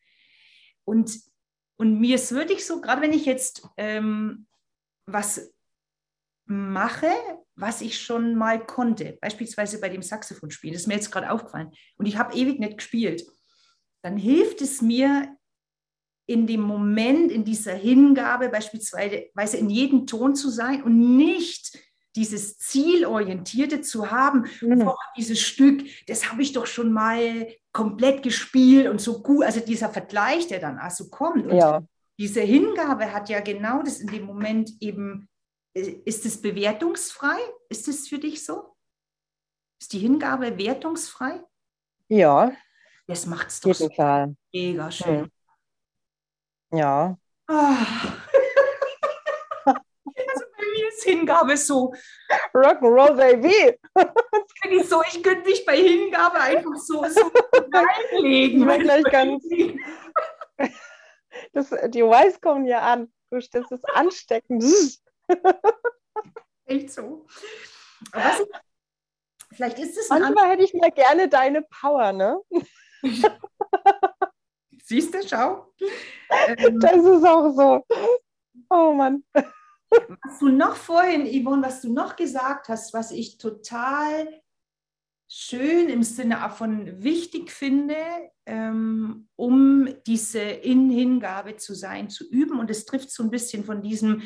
Und, 0.91 1.21
und 1.77 2.01
mir 2.01 2.15
ist 2.15 2.33
wirklich 2.33 2.65
so, 2.65 2.81
gerade 2.81 3.01
wenn 3.01 3.13
ich 3.13 3.25
jetzt 3.25 3.65
ähm, 3.77 4.45
was 5.05 5.53
mache, 6.43 7.07
was 7.55 7.79
ich 7.79 7.97
schon 7.97 8.35
mal 8.35 8.65
konnte, 8.65 9.17
beispielsweise 9.21 9.79
bei 9.79 9.87
dem 9.87 10.01
Saxophonspielen, 10.01 10.73
das 10.73 10.81
ist 10.81 10.87
mir 10.89 10.95
jetzt 10.95 11.09
gerade 11.09 11.31
aufgefallen, 11.31 11.71
und 11.95 12.07
ich 12.07 12.17
habe 12.17 12.35
ewig 12.35 12.59
nicht 12.59 12.79
gespielt, 12.79 13.25
dann 14.03 14.17
hilft 14.17 14.59
es 14.59 14.81
mir 14.81 15.33
in 16.25 16.45
dem 16.45 16.59
Moment, 16.59 17.31
in 17.31 17.45
dieser 17.45 17.73
Hingabe, 17.73 18.49
beispielsweise 18.49 19.57
in 19.57 19.69
jedem 19.69 20.07
Ton 20.07 20.35
zu 20.35 20.49
sein 20.49 20.83
und 20.83 21.15
nicht 21.15 21.79
dieses 22.15 22.57
Zielorientierte 22.57 23.81
zu 23.81 24.11
haben, 24.11 24.45
mhm. 24.61 24.79
boah, 24.79 24.97
dieses 25.17 25.39
Stück, 25.39 25.83
das 26.07 26.31
habe 26.31 26.41
ich 26.41 26.53
doch 26.53 26.65
schon 26.65 26.91
mal 26.91 27.47
komplett 27.71 28.23
gespielt 28.23 28.87
und 28.87 28.99
so 28.99 29.21
gut, 29.21 29.45
also 29.45 29.59
dieser 29.61 29.89
Vergleich, 29.89 30.47
der 30.47 30.59
dann 30.59 30.77
also 30.77 31.09
kommt. 31.09 31.47
Und 31.47 31.55
ja. 31.55 31.81
diese 32.19 32.41
Hingabe 32.41 33.13
hat 33.13 33.29
ja 33.29 33.39
genau 33.39 33.81
das 33.81 33.99
in 33.99 34.07
dem 34.07 34.25
Moment 34.25 34.71
eben, 34.81 35.29
äh, 35.73 35.95
ist 36.05 36.25
es 36.25 36.41
bewertungsfrei? 36.41 37.37
Ist 37.69 37.87
es 37.87 38.07
für 38.07 38.19
dich 38.19 38.45
so? 38.45 38.75
Ist 39.79 39.93
die 39.93 39.99
Hingabe 39.99 40.57
wertungsfrei? 40.57 41.41
Ja. 42.09 42.51
Das 43.07 43.25
macht 43.25 43.47
es 43.47 43.61
doch 43.61 43.73
so 43.73 43.89
mega 44.53 44.91
schön. 44.91 45.31
Hm. 46.71 46.77
Ja. 46.77 47.17
Oh. 47.47 47.75
Hingabe 51.03 51.57
so. 51.57 51.93
Rock'n'Roll, 52.53 53.15
Baby. 53.15 53.79
ich 54.69 54.89
so, 54.89 55.01
ich 55.03 55.21
könnte 55.21 55.49
mich 55.49 55.65
bei 55.65 55.77
Hingabe 55.77 56.39
einfach 56.39 56.75
so, 56.75 57.03
so 57.07 57.31
reinlegen. 57.71 58.69
Ich 58.69 58.79
gleich 58.79 59.03
ganz, 59.05 59.43
das, 61.53 61.69
die 61.89 62.03
Weiß 62.03 62.39
kommen 62.41 62.65
ja 62.65 62.79
an. 62.79 63.11
Das 63.29 63.47
ist 63.71 63.89
ansteckend. 63.93 64.63
Echt 66.65 66.91
so. 66.91 67.25
Was, 68.11 68.43
vielleicht 69.53 69.79
ist 69.79 69.97
es 69.97 70.09
Manchmal 70.09 70.49
hätte 70.49 70.63
ich 70.63 70.73
mir 70.73 70.91
gerne 70.91 71.29
deine 71.29 71.61
Power, 71.61 72.11
ne? 72.11 72.41
Siehst 74.83 75.13
du, 75.13 75.25
schau. 75.25 75.73
Das 76.27 76.97
ist 76.97 77.25
auch 77.25 77.53
so. 77.55 77.85
Oh 78.69 78.93
Mann. 78.93 79.23
Was 79.91 80.39
du 80.39 80.49
noch 80.49 80.75
vorhin, 80.75 81.25
Yvonne, 81.25 81.63
was 81.63 81.81
du 81.81 81.91
noch 81.93 82.15
gesagt 82.15 82.69
hast, 82.69 82.93
was 82.93 83.11
ich 83.11 83.37
total 83.37 84.41
schön 85.27 85.89
im 85.89 86.03
Sinne 86.03 86.49
von 86.49 87.03
wichtig 87.03 87.51
finde, 87.51 87.97
ähm, 88.45 89.29
um 89.35 89.87
diese 90.05 90.39
In-Hingabe 90.41 91.57
zu 91.57 91.73
sein, 91.73 92.09
zu 92.09 92.29
üben. 92.29 92.59
Und 92.59 92.69
es 92.69 92.85
trifft 92.85 93.11
so 93.11 93.23
ein 93.23 93.31
bisschen 93.31 93.63
von 93.63 93.81
diesem, 93.81 94.23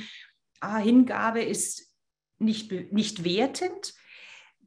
ah, 0.62 0.78
Hingabe 0.78 1.44
ist 1.44 1.94
nicht, 2.40 2.72
nicht 2.92 3.24
wertend. 3.24 3.94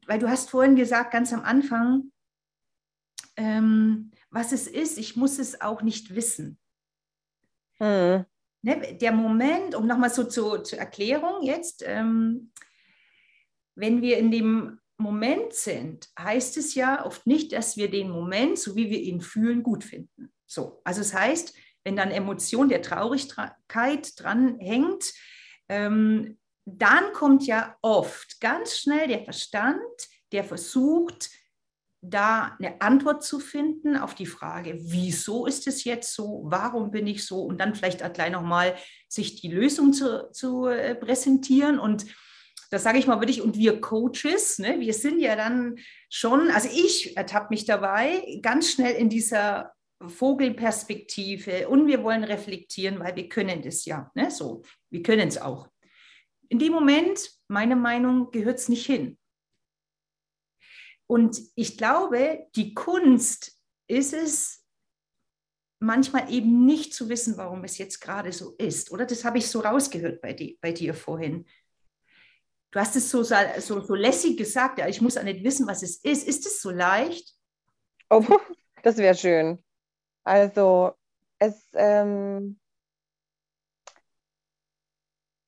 weil 0.09 0.19
du 0.19 0.29
hast 0.29 0.51
vorhin 0.51 0.75
gesagt, 0.75 1.13
ganz 1.13 1.33
am 1.33 1.43
Anfang, 1.43 2.13
ähm, 3.37 4.11
was 4.31 4.53
es 4.53 4.67
ist, 4.67 4.97
ich 4.99 5.17
muss 5.17 5.39
es 5.39 5.61
auch 5.61 5.83
nicht 5.83 6.15
wissen. 6.15 6.59
Hm. 7.75 8.25
Ne, 8.63 8.97
der 9.01 9.13
Moment, 9.13 9.75
um 9.75 9.87
nochmal 9.87 10.11
so 10.11 10.25
zu, 10.25 10.59
zur 10.59 10.79
Erklärung 10.79 11.43
jetzt, 11.43 11.85
ähm, 11.87 12.51
wenn 13.77 14.03
wir 14.03 14.19
in 14.19 14.33
dem 14.33 14.81
Moment 14.97 15.55
sind, 15.55 16.09
heißt 16.19 16.57
es 16.57 16.75
ja 16.75 17.07
oft 17.07 17.25
nicht, 17.27 17.53
dass 17.53 17.77
wir 17.77 17.89
den 17.89 18.11
Moment, 18.11 18.59
so 18.59 18.75
wie 18.75 18.91
wir 18.91 19.01
ihn 19.01 19.21
fühlen, 19.21 19.63
gut 19.63 19.85
finden. 19.85 20.33
So, 20.45 20.81
also 20.83 21.03
es 21.03 21.15
heißt, 21.15 21.55
wenn 21.85 21.95
dann 21.95 22.11
Emotion 22.11 22.69
der 22.69 22.83
Traurigkeit 22.83 24.13
dran 24.21 24.59
hängt, 24.59 25.15
ähm, 25.69 26.39
dann 26.65 27.13
kommt 27.13 27.47
ja 27.47 27.77
oft 27.81 28.41
ganz 28.41 28.77
schnell 28.77 29.07
der 29.07 29.25
Verstand, 29.25 29.79
der 30.33 30.45
versucht, 30.45 31.31
da 32.01 32.57
eine 32.59 32.81
Antwort 32.81 33.25
zu 33.25 33.41
finden 33.41 33.97
auf 33.97 34.15
die 34.15 34.27
Frage, 34.27 34.79
wieso 34.81 35.47
ist 35.47 35.67
es 35.67 35.85
jetzt 35.85 36.15
so, 36.15 36.43
warum 36.47 36.91
bin 36.91 37.07
ich 37.07 37.27
so 37.27 37.43
und 37.43 37.59
dann 37.59 37.75
vielleicht 37.75 38.05
auch 38.05 38.13
gleich 38.13 38.31
nochmal 38.31 38.77
sich 39.09 39.41
die 39.41 39.49
Lösung 39.49 39.93
zu, 39.93 40.31
zu 40.31 40.67
äh, 40.67 40.95
präsentieren 40.95 41.79
und 41.79 42.07
das 42.71 42.83
sage 42.83 42.99
ich 42.99 43.07
mal 43.07 43.21
wirklich, 43.21 43.41
und 43.41 43.57
wir 43.57 43.81
Coaches, 43.81 44.59
ne, 44.59 44.79
wir 44.79 44.93
sind 44.93 45.21
ja 45.21 45.37
dann 45.37 45.77
schon, 46.11 46.51
also 46.51 46.69
ich 46.71 47.17
ertappe 47.17 47.49
mich 47.51 47.65
dabei, 47.65 48.39
ganz 48.43 48.71
schnell 48.71 48.95
in 48.95 49.09
dieser 49.09 49.73
Vogelperspektive 50.07 51.69
und 51.69 51.87
wir 51.87 52.03
wollen 52.03 52.25
reflektieren, 52.25 53.01
weil 53.01 53.17
wir 53.17 53.29
können 53.29 53.63
das 53.63 53.85
ja, 53.87 54.11
ne, 54.15 54.31
so, 54.31 54.63
wir 54.91 55.03
können 55.03 55.29
es 55.29 55.39
auch. 55.41 55.69
In 56.51 56.59
dem 56.59 56.73
Moment, 56.73 57.31
meine 57.49 57.77
Meinung, 57.77 58.31
gehört 58.31 58.59
es 58.59 58.69
nicht 58.69 58.87
hin. 58.87 59.19
Und 61.09 61.41
ich 61.55 61.79
glaube, 61.79 62.47
die 62.55 62.75
Kunst 62.75 63.59
ist 63.89 64.13
es, 64.13 64.65
manchmal 65.81 66.33
eben 66.33 66.67
nicht 66.67 66.93
zu 66.93 67.09
wissen, 67.09 67.37
warum 67.37 67.65
es 67.65 67.79
jetzt 67.79 68.01
gerade 68.01 68.33
so 68.33 68.55
ist. 68.59 68.91
Oder 68.91 69.07
das 69.07 69.25
habe 69.25 69.39
ich 69.39 69.49
so 69.49 69.61
rausgehört 69.61 70.21
bei, 70.21 70.33
die, 70.33 70.59
bei 70.61 70.73
dir 70.73 70.95
vorhin. 70.95 71.47
Du 72.71 72.81
hast 72.81 72.97
es 72.97 73.11
so, 73.11 73.23
so, 73.23 73.81
so 73.81 73.95
lässig 73.95 74.37
gesagt, 74.37 74.79
ja, 74.79 74.89
ich 74.89 75.01
muss 75.01 75.17
auch 75.17 75.23
nicht 75.23 75.45
wissen, 75.45 75.67
was 75.67 75.83
es 75.83 75.97
ist. 75.97 76.27
Ist 76.27 76.47
es 76.47 76.61
so 76.61 76.71
leicht? 76.71 77.35
Oh, 78.11 78.23
das 78.83 78.97
wäre 78.99 79.15
schön. 79.15 79.63
Also, 80.25 80.93
es, 81.39 81.69
ähm, 81.73 82.59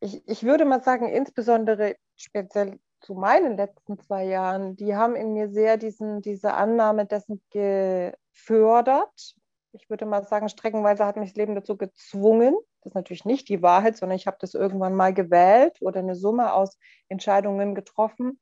ich, 0.01 0.27
ich 0.27 0.43
würde 0.45 0.65
mal 0.65 0.83
sagen, 0.83 1.09
insbesondere 1.09 1.97
speziell 2.17 2.79
zu 3.01 3.15
meinen 3.15 3.57
letzten 3.57 3.99
zwei 3.99 4.25
Jahren, 4.25 4.77
die 4.77 4.95
haben 4.95 5.17
in 5.17 5.33
mir 5.33 5.49
sehr 5.49 5.77
diesen, 5.77 6.21
diese 6.23 6.55
Annahme 6.55 7.07
dessen 7.07 7.43
gefördert. 7.51 9.37
Ich 9.73 9.89
würde 9.89 10.07
mal 10.07 10.25
sagen, 10.25 10.49
streckenweise 10.49 11.07
hat 11.07 11.17
mich 11.17 11.31
das 11.31 11.37
Leben 11.37 11.55
dazu 11.55 11.77
gezwungen. 11.77 12.55
Das 12.83 12.93
ist 12.93 12.95
natürlich 12.95 13.25
nicht 13.25 13.49
die 13.49 13.63
Wahrheit, 13.63 13.97
sondern 13.97 14.17
ich 14.17 14.27
habe 14.27 14.39
das 14.41 14.55
irgendwann 14.55 14.95
mal 14.95 15.15
gewählt 15.15 15.79
oder 15.81 16.01
eine 16.01 16.15
Summe 16.15 16.53
aus 16.53 16.79
Entscheidungen 17.09 17.75
getroffen, 17.75 18.41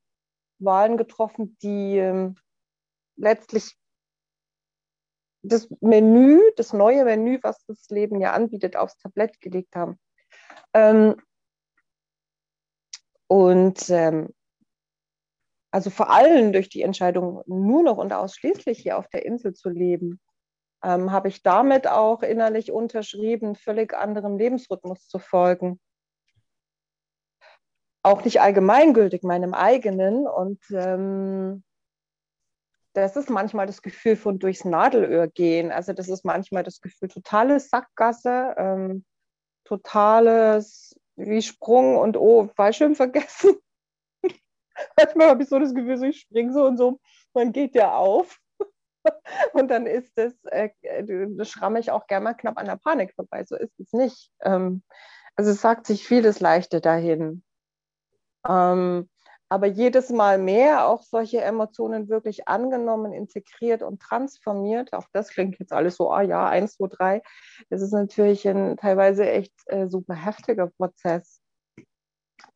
Wahlen 0.58 0.96
getroffen, 0.96 1.56
die 1.62 1.98
ähm, 1.98 2.36
letztlich 3.16 3.76
das 5.42 5.68
Menü, 5.80 6.40
das 6.56 6.72
neue 6.72 7.04
Menü, 7.04 7.38
was 7.42 7.64
das 7.66 7.88
Leben 7.90 8.20
ja 8.20 8.32
anbietet, 8.32 8.76
aufs 8.76 8.96
Tablett 8.98 9.40
gelegt 9.40 9.76
haben. 9.76 9.98
Ähm, 10.74 11.16
und 13.28 13.90
ähm, 13.90 14.34
also 15.78 15.90
vor 15.90 16.10
allem 16.10 16.52
durch 16.52 16.68
die 16.68 16.82
Entscheidung, 16.82 17.44
nur 17.46 17.84
noch 17.84 17.98
und 17.98 18.12
ausschließlich 18.12 18.80
hier 18.80 18.98
auf 18.98 19.06
der 19.10 19.24
Insel 19.24 19.54
zu 19.54 19.68
leben, 19.68 20.18
ähm, 20.82 21.12
habe 21.12 21.28
ich 21.28 21.44
damit 21.44 21.86
auch 21.86 22.24
innerlich 22.24 22.72
unterschrieben, 22.72 23.54
völlig 23.54 23.94
anderem 23.94 24.38
Lebensrhythmus 24.38 25.06
zu 25.06 25.20
folgen. 25.20 25.78
Auch 28.02 28.24
nicht 28.24 28.40
allgemeingültig, 28.40 29.22
meinem 29.22 29.54
eigenen. 29.54 30.26
Und 30.26 30.60
ähm, 30.72 31.62
das 32.92 33.14
ist 33.14 33.30
manchmal 33.30 33.66
das 33.66 33.80
Gefühl 33.80 34.16
von 34.16 34.40
durchs 34.40 34.64
Nadelöhr 34.64 35.28
gehen. 35.28 35.70
Also 35.70 35.92
das 35.92 36.08
ist 36.08 36.24
manchmal 36.24 36.64
das 36.64 36.80
Gefühl 36.80 37.06
totale 37.08 37.60
Sackgasse, 37.60 38.56
ähm, 38.56 39.04
totales 39.62 40.98
wie 41.14 41.40
Sprung 41.40 41.98
und 41.98 42.16
oh, 42.16 42.48
Fallschirm 42.56 42.96
vergessen. 42.96 43.60
Manchmal 44.96 45.28
habe 45.28 45.42
ich 45.42 45.48
so 45.48 45.58
das 45.58 45.74
Gefühl, 45.74 45.98
so 45.98 46.04
ich 46.04 46.20
springe 46.20 46.52
so 46.52 46.64
und 46.64 46.76
so, 46.76 47.00
man 47.34 47.52
geht 47.52 47.74
ja 47.74 47.94
auf. 47.94 48.38
und 49.52 49.68
dann 49.68 49.86
ist 49.86 50.12
es, 50.16 50.34
äh, 50.44 50.70
das 51.36 51.50
schramme 51.50 51.80
ich 51.80 51.90
auch 51.90 52.06
gerne 52.06 52.24
mal 52.24 52.34
knapp 52.34 52.58
an 52.58 52.66
der 52.66 52.76
Panik 52.76 53.14
vorbei. 53.14 53.44
So 53.44 53.56
ist 53.56 53.78
es 53.78 53.92
nicht. 53.92 54.30
Ähm, 54.42 54.82
also 55.36 55.50
es 55.50 55.60
sagt 55.60 55.86
sich 55.86 56.06
vieles 56.06 56.40
leichter 56.40 56.80
dahin. 56.80 57.42
Ähm, 58.46 59.08
aber 59.50 59.66
jedes 59.66 60.10
Mal 60.10 60.36
mehr 60.36 60.86
auch 60.86 61.02
solche 61.02 61.40
Emotionen 61.40 62.08
wirklich 62.08 62.48
angenommen, 62.48 63.12
integriert 63.12 63.82
und 63.82 64.00
transformiert. 64.02 64.92
Auch 64.92 65.06
das 65.12 65.30
klingt 65.30 65.58
jetzt 65.58 65.72
alles 65.72 65.96
so, 65.96 66.10
ah 66.10 66.20
ja, 66.20 66.46
eins, 66.48 66.74
zwei, 66.76 66.88
drei. 66.88 67.22
Das 67.70 67.80
ist 67.80 67.92
natürlich 67.92 68.46
ein 68.46 68.76
teilweise 68.76 69.30
echt 69.30 69.54
äh, 69.66 69.88
super 69.88 70.14
heftiger 70.14 70.66
Prozess. 70.66 71.40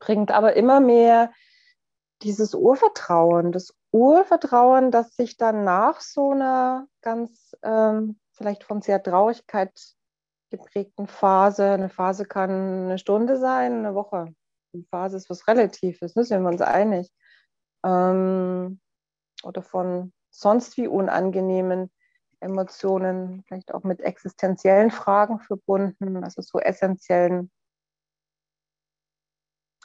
Bringt 0.00 0.30
aber 0.30 0.54
immer 0.54 0.80
mehr 0.80 1.32
dieses 2.22 2.54
Urvertrauen, 2.54 3.52
das 3.52 3.74
Urvertrauen, 3.90 4.90
dass 4.90 5.14
sich 5.14 5.36
dann 5.36 5.64
nach 5.64 6.00
so 6.00 6.30
einer 6.30 6.86
ganz 7.02 7.56
ähm, 7.62 8.18
vielleicht 8.32 8.64
von 8.64 8.82
sehr 8.82 9.02
Traurigkeit 9.02 9.72
geprägten 10.50 11.06
Phase, 11.06 11.70
eine 11.70 11.88
Phase 11.88 12.24
kann 12.24 12.50
eine 12.84 12.98
Stunde 12.98 13.38
sein, 13.38 13.72
eine 13.72 13.94
Woche. 13.94 14.34
Eine 14.74 14.84
Phase 14.90 15.16
ist 15.16 15.30
was 15.30 15.46
Relatives, 15.48 16.14
ne? 16.14 16.24
sind 16.24 16.42
wir 16.42 16.48
uns 16.48 16.60
einig. 16.60 17.10
Ähm, 17.84 18.80
oder 19.42 19.62
von 19.62 20.12
sonst 20.30 20.76
wie 20.76 20.86
unangenehmen 20.86 21.90
Emotionen, 22.40 23.44
vielleicht 23.46 23.72
auch 23.72 23.84
mit 23.84 24.00
existenziellen 24.00 24.90
Fragen 24.90 25.38
verbunden, 25.40 26.22
also 26.24 26.42
so 26.42 26.58
essentiellen 26.58 27.50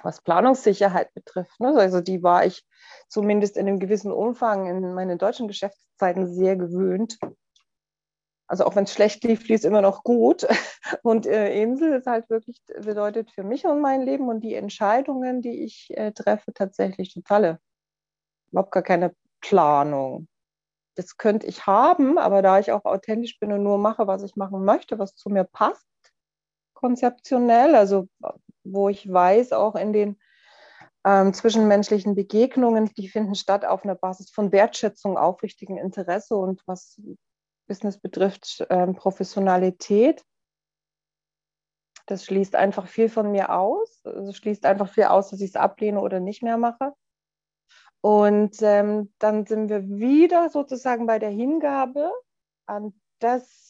was 0.03 0.21
Planungssicherheit 0.21 1.13
betrifft. 1.13 1.60
Ne? 1.60 1.73
Also 1.77 2.01
die 2.01 2.23
war 2.23 2.45
ich 2.45 2.65
zumindest 3.07 3.57
in 3.57 3.67
einem 3.67 3.79
gewissen 3.79 4.12
Umfang 4.12 4.67
in 4.67 4.93
meinen 4.93 5.17
deutschen 5.17 5.47
Geschäftszeiten 5.47 6.27
sehr 6.27 6.55
gewöhnt. 6.55 7.17
Also 8.47 8.65
auch 8.65 8.75
wenn 8.75 8.86
es 8.86 8.93
schlecht 8.93 9.23
lief, 9.23 9.47
lief 9.47 9.60
es 9.60 9.65
immer 9.65 9.81
noch 9.81 10.03
gut. 10.03 10.47
Und 11.03 11.25
äh, 11.25 11.62
Insel 11.62 11.93
ist 11.93 12.07
halt 12.07 12.29
wirklich, 12.29 12.62
bedeutet 12.79 13.31
für 13.31 13.43
mich 13.43 13.65
und 13.65 13.81
mein 13.81 14.01
Leben 14.03 14.29
und 14.29 14.39
die 14.39 14.53
Entscheidungen, 14.53 15.41
die 15.41 15.63
ich 15.63 15.89
äh, 15.97 16.13
treffe, 16.13 16.53
tatsächlich 16.53 17.13
totale. 17.13 17.60
Überhaupt 18.51 18.71
gar 18.71 18.83
keine 18.83 19.13
Planung. 19.41 20.29
Das 20.95 21.17
könnte 21.17 21.45
ich 21.45 21.67
haben, 21.67 22.17
aber 22.17 22.41
da 22.41 22.57
ich 22.60 22.71
auch 22.71 22.86
authentisch 22.86 23.38
bin 23.38 23.51
und 23.51 23.63
nur 23.63 23.77
mache, 23.77 24.07
was 24.07 24.23
ich 24.23 24.38
machen 24.38 24.63
möchte, 24.63 24.97
was 24.97 25.13
zu 25.15 25.29
mir 25.29 25.43
passt, 25.43 25.86
konzeptionell, 26.73 27.75
also 27.75 28.07
wo 28.71 28.89
ich 28.89 29.12
weiß, 29.12 29.53
auch 29.53 29.75
in 29.75 29.93
den 29.93 30.19
ähm, 31.06 31.34
zwischenmenschlichen 31.34 32.15
Begegnungen, 32.15 32.91
die 32.97 33.08
finden 33.08 33.36
statt 33.36 33.65
auf 33.65 33.84
einer 33.84 33.95
Basis 33.95 34.30
von 34.30 34.51
Wertschätzung, 34.51 35.17
aufrichtigen 35.17 35.77
Interesse 35.77 36.36
und 36.36 36.62
was 36.65 37.01
Business 37.67 37.99
betrifft, 37.99 38.65
ähm, 38.69 38.95
Professionalität. 38.95 40.23
Das 42.06 42.25
schließt 42.25 42.56
einfach 42.56 42.88
viel 42.88 43.10
von 43.10 43.32
mir 43.32 43.53
aus. 43.53 44.01
Also 44.06 44.32
schließt 44.32 44.65
einfach 44.65 44.89
viel 44.89 45.06
aus, 45.06 45.30
dass 45.30 45.41
ich 45.41 45.49
es 45.49 45.56
ablehne 45.56 45.99
oder 46.01 46.19
nicht 46.19 46.41
mehr 46.41 46.58
mache. 46.58 46.93
Und 48.02 48.62
ähm, 48.62 49.13
dann 49.19 49.46
sind 49.46 49.69
wir 49.69 49.87
wieder 49.89 50.50
sozusagen 50.50 51.06
bei 51.08 51.19
der 51.19 51.29
Hingabe 51.29 52.12
an 52.65 52.94
das, 53.19 53.67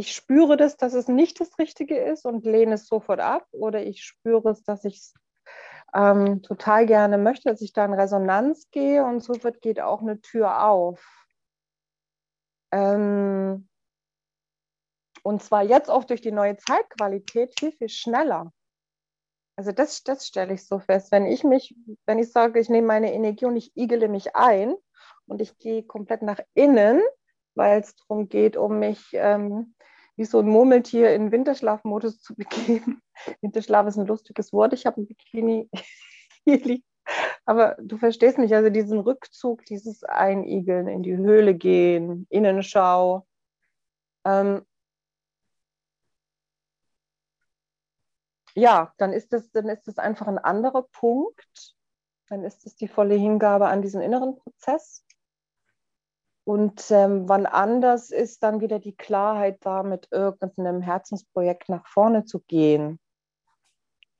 ich 0.00 0.14
spüre 0.14 0.56
das, 0.56 0.78
dass 0.78 0.94
es 0.94 1.08
nicht 1.08 1.40
das 1.40 1.58
Richtige 1.58 1.98
ist 1.98 2.24
und 2.24 2.46
lehne 2.46 2.74
es 2.74 2.86
sofort 2.86 3.20
ab 3.20 3.46
oder 3.50 3.82
ich 3.82 4.02
spüre 4.02 4.48
es, 4.48 4.62
dass 4.62 4.86
ich 4.86 4.96
es 4.96 5.14
ähm, 5.94 6.40
total 6.40 6.86
gerne 6.86 7.18
möchte, 7.18 7.50
dass 7.50 7.60
ich 7.60 7.74
da 7.74 7.84
in 7.84 7.92
Resonanz 7.92 8.70
gehe 8.70 9.04
und 9.04 9.22
sofort 9.22 9.60
geht 9.60 9.78
auch 9.78 10.00
eine 10.00 10.18
Tür 10.22 10.64
auf. 10.64 11.04
Ähm, 12.72 13.68
und 15.22 15.42
zwar 15.42 15.64
jetzt 15.64 15.90
auch 15.90 16.04
durch 16.04 16.22
die 16.22 16.32
neue 16.32 16.56
Zeitqualität 16.56 17.52
viel, 17.60 17.72
viel 17.72 17.90
schneller. 17.90 18.54
Also 19.56 19.70
das, 19.70 20.02
das 20.02 20.26
stelle 20.26 20.54
ich 20.54 20.66
so 20.66 20.78
fest. 20.78 21.12
Wenn 21.12 21.26
ich 21.26 21.44
mich, 21.44 21.76
wenn 22.06 22.18
ich 22.18 22.32
sage, 22.32 22.58
ich 22.58 22.70
nehme 22.70 22.86
meine 22.86 23.12
Energie 23.12 23.44
und 23.44 23.56
ich 23.56 23.76
igele 23.76 24.08
mich 24.08 24.34
ein 24.34 24.74
und 25.26 25.42
ich 25.42 25.58
gehe 25.58 25.82
komplett 25.82 26.22
nach 26.22 26.40
innen, 26.54 27.02
weil 27.54 27.80
es 27.80 27.94
darum 27.96 28.30
geht, 28.30 28.56
um 28.56 28.78
mich 28.78 29.10
ähm, 29.12 29.74
wie 30.16 30.24
so 30.24 30.40
ein 30.40 30.48
Murmeltier 30.48 31.14
in 31.14 31.32
Winterschlafmodus 31.32 32.20
zu 32.20 32.34
begeben. 32.34 33.02
Winterschlaf 33.40 33.86
ist 33.86 33.98
ein 33.98 34.06
lustiges 34.06 34.52
Wort. 34.52 34.72
Ich 34.72 34.86
habe 34.86 35.00
ein 35.00 35.06
Bikini 35.06 35.68
hier 36.44 36.58
liegen. 36.58 36.84
Aber 37.44 37.76
du 37.80 37.98
verstehst 37.98 38.38
mich, 38.38 38.54
also 38.54 38.70
diesen 38.70 39.00
Rückzug, 39.00 39.64
dieses 39.64 40.04
Einigeln, 40.04 40.86
in 40.88 41.02
die 41.02 41.16
Höhle 41.16 41.54
gehen, 41.54 42.26
Innenschau. 42.30 43.26
Ähm, 44.24 44.64
ja, 48.54 48.92
dann 48.98 49.12
ist 49.12 49.32
das, 49.32 49.50
dann 49.50 49.68
ist 49.68 49.88
das 49.88 49.98
einfach 49.98 50.28
ein 50.28 50.38
anderer 50.38 50.82
Punkt. 50.82 51.74
Dann 52.28 52.44
ist 52.44 52.64
es 52.66 52.76
die 52.76 52.88
volle 52.88 53.16
Hingabe 53.16 53.66
an 53.66 53.82
diesen 53.82 54.00
inneren 54.00 54.36
Prozess. 54.36 55.04
Und 56.50 56.90
ähm, 56.90 57.28
wann 57.28 57.46
anders 57.46 58.10
ist 58.10 58.42
dann 58.42 58.60
wieder 58.60 58.80
die 58.80 58.96
Klarheit 58.96 59.58
da, 59.60 59.84
mit 59.84 60.08
irgendeinem 60.10 60.82
Herzensprojekt 60.82 61.68
nach 61.68 61.86
vorne 61.86 62.24
zu 62.24 62.40
gehen. 62.40 62.98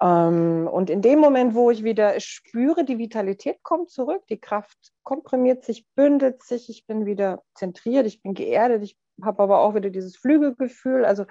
Ähm, 0.00 0.68
und 0.70 0.90
in 0.90 1.02
dem 1.02 1.18
Moment, 1.18 1.56
wo 1.56 1.72
ich 1.72 1.82
wieder 1.82 2.20
spüre, 2.20 2.84
die 2.84 2.98
Vitalität 2.98 3.64
kommt 3.64 3.90
zurück, 3.90 4.22
die 4.28 4.38
Kraft 4.38 4.92
komprimiert 5.02 5.64
sich, 5.64 5.88
bündelt 5.96 6.44
sich, 6.44 6.70
ich 6.70 6.86
bin 6.86 7.04
wieder 7.04 7.42
zentriert, 7.56 8.06
ich 8.06 8.22
bin 8.22 8.34
geerdet, 8.34 8.84
ich 8.84 8.96
habe 9.20 9.42
aber 9.42 9.58
auch 9.58 9.74
wieder 9.74 9.90
dieses 9.90 10.16
Flügelgefühl. 10.16 11.04
Also 11.04 11.24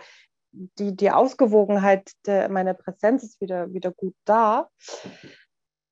die, 0.51 0.97
die 0.97 1.11
Ausgewogenheit 1.11 2.11
der, 2.25 2.49
meiner 2.49 2.73
Präsenz 2.73 3.23
ist 3.23 3.39
wieder, 3.39 3.71
wieder 3.71 3.93
gut 3.93 4.15
da 4.25 4.69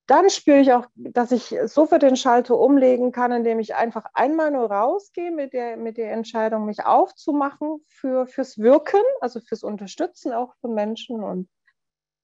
dann 0.07 0.29
spüre 0.29 0.59
ich 0.59 0.71
auch, 0.71 0.85
dass 0.95 1.33
ich 1.33 1.53
sofort 1.65 2.01
den 2.01 2.15
Schalter 2.15 2.57
umlegen 2.57 3.11
kann, 3.11 3.33
indem 3.33 3.59
ich 3.59 3.75
einfach 3.75 4.05
einmal 4.13 4.51
nur 4.51 4.71
rausgehe 4.71 5.31
mit 5.31 5.51
der, 5.51 5.75
mit 5.75 5.97
der 5.97 6.13
Entscheidung, 6.13 6.65
mich 6.65 6.85
aufzumachen 6.85 7.81
für, 7.87 8.25
fürs 8.25 8.57
Wirken, 8.57 9.01
also 9.19 9.41
fürs 9.41 9.63
Unterstützen 9.63 10.31
auch 10.31 10.55
von 10.61 10.73
Menschen 10.73 11.21
und 11.21 11.49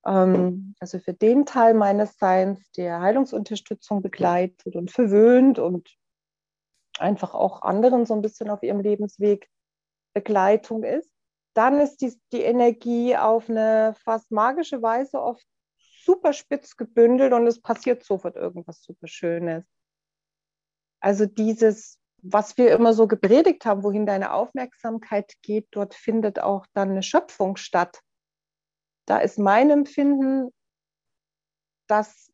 ähm, 0.05 0.75
also 0.79 0.99
für 0.99 1.13
den 1.13 1.45
Teil 1.45 1.73
meines 1.73 2.17
Seins, 2.17 2.71
der 2.71 3.01
Heilungsunterstützung 3.01 4.01
begleitet 4.01 4.77
und 4.77 4.89
verwöhnt 4.89 5.59
und 5.59 5.89
einfach 6.99 7.33
auch 7.33 7.63
anderen 7.63 8.05
so 8.05 8.13
ein 8.13 8.21
bisschen 8.21 8.49
auf 8.49 8.63
ihrem 8.63 8.79
Lebensweg 8.79 9.49
Begleitung 10.13 10.83
ist. 10.83 11.11
Dann 11.53 11.79
ist 11.79 11.97
die, 11.97 12.13
die 12.31 12.41
Energie 12.41 13.17
auf 13.17 13.49
eine 13.49 13.93
fast 14.03 14.31
magische 14.31 14.81
Weise 14.81 15.21
oft 15.21 15.45
super 16.03 16.33
spitz 16.33 16.75
gebündelt 16.75 17.33
und 17.33 17.47
es 17.47 17.61
passiert 17.61 18.03
sofort 18.03 18.35
irgendwas 18.35 18.83
super 18.83 19.07
Schönes. 19.07 19.65
Also 20.99 21.25
dieses, 21.25 21.99
was 22.21 22.57
wir 22.57 22.71
immer 22.71 22.93
so 22.93 23.07
gepredigt 23.07 23.65
haben, 23.65 23.83
wohin 23.83 24.05
deine 24.05 24.33
Aufmerksamkeit 24.33 25.33
geht, 25.41 25.67
dort 25.71 25.93
findet 25.93 26.39
auch 26.39 26.65
dann 26.73 26.91
eine 26.91 27.03
Schöpfung 27.03 27.57
statt. 27.57 27.99
Da 29.05 29.17
ist 29.17 29.37
mein 29.37 29.69
Empfinden, 29.69 30.49
dass 31.87 32.31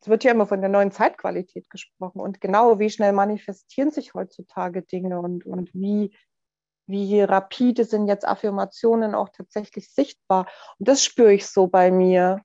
es 0.00 0.08
wird 0.08 0.24
ja 0.24 0.30
immer 0.30 0.46
von 0.46 0.60
der 0.60 0.70
neuen 0.70 0.92
Zeitqualität 0.92 1.68
gesprochen 1.68 2.20
und 2.20 2.40
genau, 2.40 2.78
wie 2.78 2.90
schnell 2.90 3.12
manifestieren 3.12 3.90
sich 3.90 4.14
heutzutage 4.14 4.82
Dinge 4.82 5.18
und, 5.20 5.44
und 5.44 5.74
wie, 5.74 6.16
wie 6.86 7.20
rapide 7.22 7.84
sind 7.84 8.06
jetzt 8.06 8.26
Affirmationen 8.26 9.14
auch 9.14 9.30
tatsächlich 9.30 9.92
sichtbar. 9.92 10.46
Und 10.78 10.88
das 10.88 11.04
spüre 11.04 11.34
ich 11.34 11.46
so 11.46 11.66
bei 11.66 11.90
mir. 11.90 12.40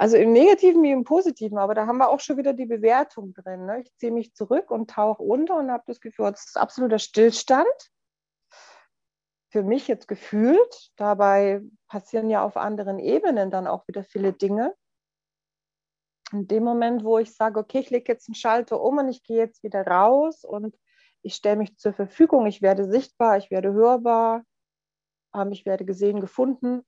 Also 0.00 0.16
im 0.16 0.32
Negativen 0.32 0.82
wie 0.82 0.92
im 0.92 1.04
Positiven, 1.04 1.58
aber 1.58 1.74
da 1.74 1.86
haben 1.86 1.98
wir 1.98 2.08
auch 2.08 2.20
schon 2.20 2.38
wieder 2.38 2.54
die 2.54 2.64
Bewertung 2.64 3.34
drin. 3.34 3.66
Ne? 3.66 3.82
Ich 3.82 3.94
ziehe 3.96 4.10
mich 4.10 4.32
zurück 4.32 4.70
und 4.70 4.88
tauche 4.88 5.22
unter 5.22 5.58
und 5.58 5.70
habe 5.70 5.82
das 5.86 6.00
Gefühl, 6.00 6.30
das 6.30 6.46
ist 6.46 6.56
absoluter 6.56 6.98
Stillstand. 6.98 7.66
Für 9.50 9.62
mich 9.62 9.88
jetzt 9.88 10.08
gefühlt. 10.08 10.90
Dabei 10.96 11.60
passieren 11.86 12.30
ja 12.30 12.42
auf 12.42 12.56
anderen 12.56 12.98
Ebenen 12.98 13.50
dann 13.50 13.66
auch 13.66 13.86
wieder 13.88 14.02
viele 14.02 14.32
Dinge. 14.32 14.74
In 16.32 16.48
dem 16.48 16.64
Moment, 16.64 17.04
wo 17.04 17.18
ich 17.18 17.34
sage, 17.36 17.60
okay, 17.60 17.80
ich 17.80 17.90
lege 17.90 18.10
jetzt 18.10 18.26
einen 18.26 18.36
Schalter 18.36 18.80
um 18.80 18.96
und 18.96 19.10
ich 19.10 19.22
gehe 19.22 19.36
jetzt 19.36 19.62
wieder 19.62 19.86
raus 19.86 20.44
und 20.46 20.78
ich 21.20 21.34
stelle 21.34 21.56
mich 21.56 21.76
zur 21.76 21.92
Verfügung, 21.92 22.46
ich 22.46 22.62
werde 22.62 22.90
sichtbar, 22.90 23.36
ich 23.36 23.50
werde 23.50 23.74
hörbar, 23.74 24.44
ähm, 25.34 25.52
ich 25.52 25.66
werde 25.66 25.84
gesehen, 25.84 26.22
gefunden, 26.22 26.86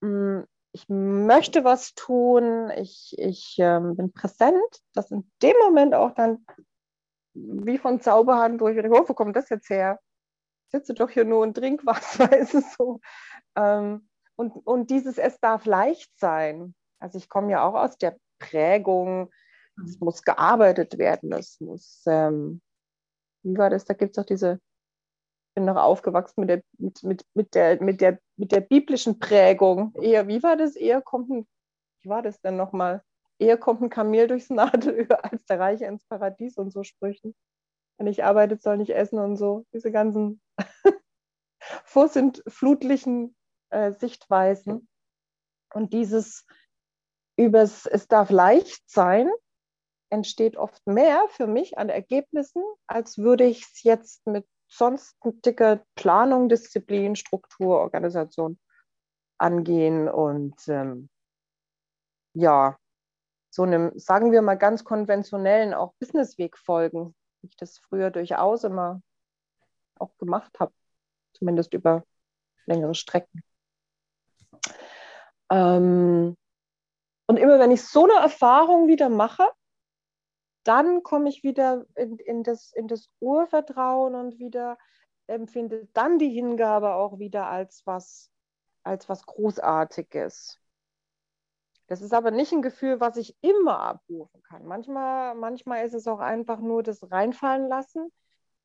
mm, 0.00 0.40
ich 0.74 0.88
möchte 0.88 1.62
was 1.62 1.94
tun, 1.94 2.68
ich, 2.76 3.14
ich 3.16 3.56
ähm, 3.60 3.94
bin 3.94 4.12
präsent, 4.12 4.82
dass 4.92 5.12
in 5.12 5.30
dem 5.40 5.54
Moment 5.62 5.94
auch 5.94 6.10
dann 6.10 6.44
wie 7.32 7.78
von 7.78 8.00
Zauberhand, 8.00 8.60
wo 8.60 8.66
ich 8.66 8.74
denke, 8.74 8.90
oh, 8.90 9.08
wo 9.08 9.14
kommt 9.14 9.36
das 9.36 9.48
jetzt 9.50 9.70
her? 9.70 10.00
Sitze 10.72 10.94
doch 10.94 11.10
hier 11.10 11.24
nur 11.24 11.42
und 11.42 11.54
trink 11.54 11.86
was, 11.86 12.18
weißt 12.18 12.54
du 12.54 12.60
so. 12.60 13.00
Ähm, 13.54 14.08
und, 14.34 14.50
und 14.66 14.90
dieses 14.90 15.16
Es 15.16 15.38
darf 15.38 15.64
leicht 15.64 16.10
sein. 16.18 16.74
Also 16.98 17.18
ich 17.18 17.28
komme 17.28 17.52
ja 17.52 17.64
auch 17.64 17.74
aus 17.74 17.96
der 17.96 18.16
Prägung, 18.40 19.30
es 19.84 20.00
muss 20.00 20.24
gearbeitet 20.24 20.98
werden, 20.98 21.32
es 21.32 21.60
muss, 21.60 22.02
ähm, 22.06 22.60
wie 23.44 23.56
war 23.56 23.70
das, 23.70 23.84
da 23.84 23.94
gibt 23.94 24.16
es 24.16 24.22
auch 24.22 24.26
diese 24.26 24.60
bin 25.54 25.64
noch 25.64 25.76
aufgewachsen 25.76 26.40
mit 26.40 26.50
der, 26.50 26.62
mit, 26.78 27.02
mit, 27.02 27.24
mit, 27.34 27.54
der, 27.54 27.82
mit, 27.82 28.00
der, 28.00 28.18
mit 28.36 28.52
der 28.52 28.60
biblischen 28.60 29.18
Prägung. 29.18 29.94
Eher, 30.00 30.26
wie 30.28 30.42
war 30.42 30.56
das? 30.56 30.76
Eher 30.76 31.00
kommt 31.00 31.30
ein, 31.30 31.46
wie 32.02 32.08
war 32.08 32.22
das 32.22 32.40
denn 32.40 32.56
nochmal? 32.56 33.02
Eher 33.38 33.56
kommt 33.56 33.82
ein 33.82 33.90
Kamel 33.90 34.28
durchs 34.28 34.50
Nadelöhr 34.50 35.24
als 35.32 35.44
der 35.46 35.60
Reiche 35.60 35.86
ins 35.86 36.04
Paradies 36.04 36.56
und 36.58 36.72
so 36.72 36.82
Sprüchen. 36.82 37.34
Wenn 37.98 38.06
ich 38.06 38.24
arbeite, 38.24 38.56
soll 38.56 38.78
nicht 38.78 38.90
essen 38.90 39.18
und 39.18 39.36
so. 39.36 39.64
Diese 39.72 39.92
ganzen 39.92 40.40
vorsintflutlichen 41.84 43.36
äh, 43.70 43.92
Sichtweisen. 43.92 44.88
Und 45.72 45.92
dieses 45.92 46.46
übers, 47.36 47.86
es 47.86 48.08
darf 48.08 48.30
leicht 48.30 48.88
sein, 48.88 49.30
entsteht 50.10 50.56
oft 50.56 50.86
mehr 50.86 51.26
für 51.30 51.46
mich 51.46 51.78
an 51.78 51.88
Ergebnissen, 51.88 52.62
als 52.86 53.18
würde 53.18 53.44
ich 53.44 53.62
es 53.62 53.82
jetzt 53.82 54.26
mit 54.26 54.46
sonst 54.76 55.16
ein 55.24 55.40
dicker 55.42 55.84
Planung, 55.94 56.48
Disziplin, 56.48 57.16
Struktur, 57.16 57.80
Organisation 57.80 58.58
angehen 59.38 60.08
und 60.08 60.56
ähm, 60.68 61.08
ja, 62.34 62.76
so 63.50 63.62
einem, 63.62 63.92
sagen 63.96 64.32
wir 64.32 64.42
mal, 64.42 64.56
ganz 64.56 64.84
konventionellen 64.84 65.74
auch 65.74 65.94
Businessweg 66.00 66.58
folgen, 66.58 67.14
wie 67.40 67.48
ich 67.48 67.56
das 67.56 67.78
früher 67.78 68.10
durchaus 68.10 68.64
immer 68.64 69.00
auch 69.98 70.16
gemacht 70.18 70.58
habe, 70.58 70.72
zumindest 71.34 71.72
über 71.72 72.02
längere 72.66 72.94
Strecken. 72.94 73.42
Ähm, 75.50 76.36
und 77.26 77.36
immer 77.36 77.58
wenn 77.58 77.70
ich 77.70 77.84
so 77.84 78.04
eine 78.04 78.14
Erfahrung 78.14 78.88
wieder 78.88 79.08
mache, 79.08 79.48
dann 80.64 81.02
komme 81.02 81.28
ich 81.28 81.42
wieder 81.42 81.86
in, 81.94 82.18
in, 82.18 82.42
das, 82.42 82.72
in 82.72 82.88
das 82.88 83.08
Urvertrauen 83.20 84.14
und 84.14 84.38
wieder 84.38 84.78
empfinde 85.26 85.88
dann 85.92 86.18
die 86.18 86.30
Hingabe 86.30 86.94
auch 86.94 87.18
wieder 87.18 87.46
als 87.46 87.82
was, 87.86 88.30
als 88.82 89.08
was 89.08 89.24
Großartiges. 89.26 90.60
Das 91.86 92.00
ist 92.00 92.14
aber 92.14 92.30
nicht 92.30 92.52
ein 92.52 92.62
Gefühl, 92.62 93.00
was 93.00 93.16
ich 93.16 93.36
immer 93.42 93.78
abrufen 93.80 94.42
kann. 94.42 94.66
Manchmal, 94.66 95.34
manchmal 95.34 95.84
ist 95.84 95.94
es 95.94 96.06
auch 96.06 96.20
einfach 96.20 96.60
nur 96.60 96.82
das 96.82 97.10
Reinfallen 97.10 97.68
lassen 97.68 98.10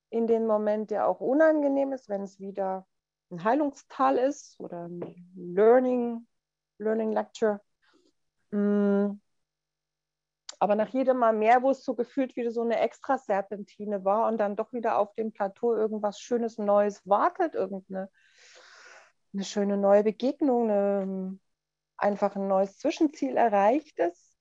in 0.09 0.25
den 0.25 0.47
Moment, 0.47 0.89
der 0.89 1.07
auch 1.07 1.19
unangenehm 1.19 1.91
ist, 1.91 2.07
wenn 2.07 2.23
es 2.23 2.39
wieder 2.39 2.87
ein 3.29 3.43
Heilungstal 3.43 4.17
ist 4.17 4.59
oder 4.59 4.87
ein 4.87 5.01
Learning, 5.35 6.25
Learning 6.77 7.11
Lecture. 7.11 7.61
Mm. 8.51 9.19
Aber 10.59 10.75
nach 10.75 10.89
jedem 10.89 11.17
Mal 11.17 11.33
mehr, 11.33 11.63
wo 11.63 11.71
es 11.71 11.83
so 11.83 11.95
gefühlt 11.95 12.35
wieder 12.35 12.51
so 12.51 12.61
eine 12.61 12.79
extra 12.79 13.17
Serpentine 13.17 14.03
war 14.03 14.27
und 14.27 14.37
dann 14.37 14.55
doch 14.57 14.73
wieder 14.73 14.97
auf 14.99 15.13
dem 15.15 15.31
Plateau 15.31 15.73
irgendwas 15.73 16.19
Schönes 16.19 16.57
Neues 16.57 17.07
wartet, 17.07 17.55
irgendeine 17.55 18.09
eine 19.33 19.43
schöne 19.43 19.77
neue 19.77 20.03
Begegnung, 20.03 20.69
eine, 20.69 21.39
einfach 21.97 22.35
ein 22.35 22.47
neues 22.47 22.77
Zwischenziel 22.77 23.37
erreicht 23.37 23.99
ist, 23.99 24.37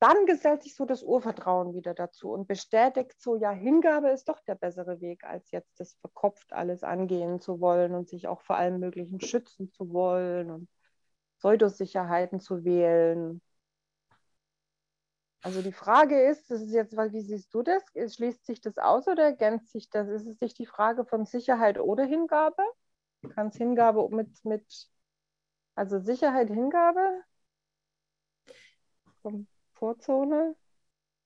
dann 0.00 0.26
gesellt 0.26 0.62
sich 0.62 0.74
so 0.74 0.84
das 0.84 1.02
Urvertrauen 1.02 1.74
wieder 1.74 1.94
dazu 1.94 2.30
und 2.30 2.46
bestätigt 2.46 3.20
so, 3.20 3.36
ja, 3.36 3.50
Hingabe 3.50 4.10
ist 4.10 4.28
doch 4.28 4.40
der 4.40 4.54
bessere 4.54 5.00
Weg, 5.00 5.24
als 5.24 5.50
jetzt 5.50 5.80
das 5.80 5.94
verkopft 5.94 6.52
alles 6.52 6.82
angehen 6.82 7.40
zu 7.40 7.60
wollen 7.60 7.94
und 7.94 8.08
sich 8.08 8.28
auch 8.28 8.42
vor 8.42 8.56
allem 8.56 8.80
Möglichen 8.80 9.20
schützen 9.20 9.70
zu 9.70 9.92
wollen 9.92 10.50
und 10.50 10.68
Pseudosicherheiten 11.38 12.40
zu 12.40 12.64
wählen. 12.64 13.40
Also 15.44 15.60
die 15.60 15.72
Frage 15.72 16.18
ist, 16.22 16.50
das 16.50 16.62
ist 16.62 16.72
jetzt, 16.72 16.96
wie 16.96 17.20
siehst 17.20 17.52
du 17.52 17.62
das? 17.62 17.82
Schließt 17.92 18.46
sich 18.46 18.62
das 18.62 18.78
aus 18.78 19.06
oder 19.06 19.24
ergänzt 19.24 19.72
sich 19.72 19.90
das? 19.90 20.08
Ist 20.08 20.26
es 20.26 20.40
nicht 20.40 20.58
die 20.58 20.64
Frage 20.64 21.04
von 21.04 21.26
Sicherheit 21.26 21.78
oder 21.78 22.06
Hingabe? 22.06 22.62
Du 23.20 23.28
kannst 23.28 23.58
Hingabe 23.58 24.08
mit, 24.08 24.42
mit 24.46 24.88
also 25.74 26.00
Sicherheit, 26.00 26.48
Hingabe? 26.48 27.20
Komfortzone? 29.22 30.56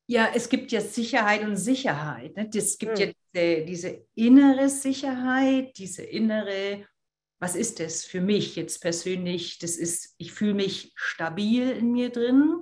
Ja, 0.08 0.32
es 0.34 0.48
gibt 0.48 0.72
ja 0.72 0.80
Sicherheit 0.80 1.44
und 1.44 1.56
Sicherheit. 1.56 2.36
Ne? 2.36 2.50
Es 2.52 2.76
gibt 2.76 2.98
hm. 2.98 3.06
ja 3.06 3.12
diese, 3.32 3.64
diese 3.66 4.06
innere 4.16 4.68
Sicherheit, 4.68 5.78
diese 5.78 6.02
innere, 6.02 6.88
was 7.38 7.54
ist 7.54 7.78
das 7.78 8.04
für 8.04 8.20
mich 8.20 8.56
jetzt 8.56 8.80
persönlich? 8.80 9.60
Das 9.60 9.76
ist, 9.76 10.16
ich 10.18 10.32
fühle 10.32 10.54
mich 10.54 10.92
stabil 10.96 11.70
in 11.70 11.92
mir 11.92 12.10
drin 12.10 12.60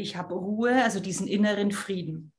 ich 0.00 0.16
habe 0.16 0.34
Ruhe, 0.34 0.82
also 0.82 1.00
diesen 1.00 1.26
inneren 1.26 1.72
Frieden 1.72 2.32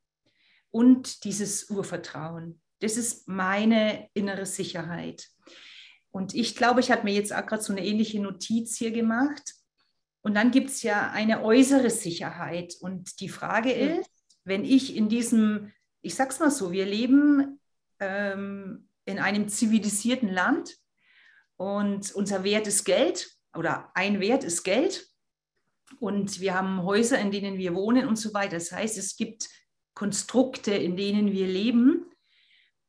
und 0.71 1.23
dieses 1.23 1.69
Urvertrauen. 1.69 2.61
Das 2.79 2.97
ist 2.97 3.27
meine 3.27 4.09
innere 4.13 4.45
Sicherheit. 4.45 5.27
Und 6.11 6.33
ich 6.33 6.55
glaube, 6.55 6.79
ich 6.79 6.91
habe 6.91 7.03
mir 7.03 7.13
jetzt 7.13 7.33
auch 7.33 7.45
gerade 7.45 7.63
so 7.63 7.73
eine 7.73 7.85
ähnliche 7.85 8.19
Notiz 8.19 8.77
hier 8.77 8.91
gemacht. 8.91 9.53
Und 10.21 10.35
dann 10.35 10.51
gibt 10.51 10.69
es 10.69 10.83
ja 10.83 11.11
eine 11.11 11.43
äußere 11.43 11.89
Sicherheit. 11.89 12.75
Und 12.79 13.19
die 13.19 13.29
Frage 13.29 13.71
ist, 13.71 14.09
wenn 14.43 14.63
ich 14.63 14.95
in 14.95 15.09
diesem, 15.09 15.73
ich 16.01 16.15
sag's 16.15 16.39
mal 16.39 16.51
so, 16.51 16.71
wir 16.71 16.85
leben 16.85 17.59
ähm, 17.99 18.89
in 19.05 19.19
einem 19.19 19.47
zivilisierten 19.47 20.29
Land 20.29 20.75
und 21.55 22.13
unser 22.13 22.43
Wert 22.43 22.67
ist 22.67 22.83
Geld 22.83 23.29
oder 23.55 23.91
ein 23.95 24.19
Wert 24.19 24.43
ist 24.43 24.63
Geld. 24.63 25.06
Und 25.99 26.39
wir 26.39 26.53
haben 26.53 26.83
Häuser, 26.83 27.19
in 27.19 27.31
denen 27.31 27.57
wir 27.57 27.73
wohnen 27.73 28.07
und 28.07 28.17
so 28.17 28.33
weiter. 28.33 28.55
Das 28.55 28.71
heißt, 28.71 28.97
es 28.97 29.15
gibt 29.15 29.49
Konstrukte, 29.93 30.73
in 30.73 30.95
denen 30.95 31.31
wir 31.31 31.47
leben. 31.47 32.05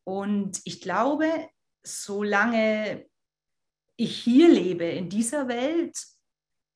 Und 0.04 0.60
ich 0.64 0.80
glaube, 0.80 1.48
solange 1.82 3.06
ich 3.96 4.16
hier 4.18 4.48
lebe, 4.48 4.84
in 4.84 5.08
dieser 5.08 5.48
Welt, 5.48 5.96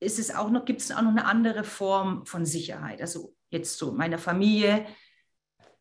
ist 0.00 0.18
es 0.18 0.34
auch 0.34 0.50
noch, 0.50 0.64
gibt 0.64 0.80
es 0.80 0.90
auch 0.90 1.02
noch 1.02 1.10
eine 1.10 1.26
andere 1.26 1.64
Form 1.64 2.26
von 2.26 2.44
Sicherheit. 2.44 3.00
Also 3.00 3.34
jetzt 3.50 3.78
so 3.78 3.92
meiner 3.92 4.18
Familie 4.18 4.86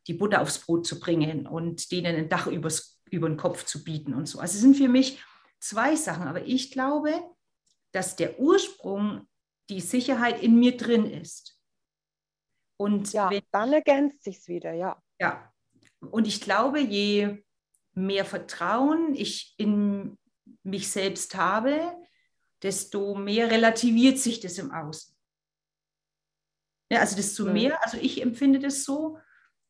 die 0.07 0.13
Butter 0.13 0.41
aufs 0.41 0.59
Brot 0.59 0.85
zu 0.85 0.99
bringen 0.99 1.47
und 1.47 1.91
denen 1.91 2.15
ein 2.15 2.29
Dach 2.29 2.47
übers, 2.47 3.01
über 3.09 3.29
den 3.29 3.37
Kopf 3.37 3.65
zu 3.65 3.83
bieten 3.83 4.13
und 4.13 4.27
so. 4.27 4.39
Also 4.39 4.55
es 4.55 4.61
sind 4.61 4.75
für 4.75 4.87
mich 4.87 5.21
zwei 5.59 5.95
Sachen. 5.95 6.27
Aber 6.27 6.45
ich 6.45 6.71
glaube, 6.71 7.13
dass 7.91 8.15
der 8.15 8.39
Ursprung 8.39 9.27
die 9.71 9.81
Sicherheit 9.81 10.43
in 10.43 10.59
mir 10.59 10.75
drin 10.75 11.05
ist. 11.05 11.57
Und 12.77 13.13
ja, 13.13 13.29
wenn, 13.29 13.41
dann 13.51 13.71
ergänzt 13.71 14.23
sich 14.23 14.37
es 14.37 14.47
wieder, 14.47 14.73
ja. 14.73 15.01
Ja. 15.19 15.51
Und 15.99 16.27
ich 16.27 16.41
glaube, 16.41 16.79
je 16.81 17.43
mehr 17.93 18.25
Vertrauen 18.25 19.15
ich 19.15 19.55
in 19.57 20.17
mich 20.63 20.89
selbst 20.89 21.35
habe, 21.35 21.79
desto 22.61 23.15
mehr 23.15 23.49
relativiert 23.49 24.17
sich 24.17 24.39
das 24.39 24.57
im 24.57 24.71
Außen. 24.71 25.15
Ja, 26.91 26.99
also 26.99 27.15
desto 27.15 27.45
mhm. 27.45 27.53
mehr, 27.53 27.83
also 27.83 27.97
ich 27.97 28.21
empfinde 28.21 28.59
das 28.59 28.83
so, 28.83 29.17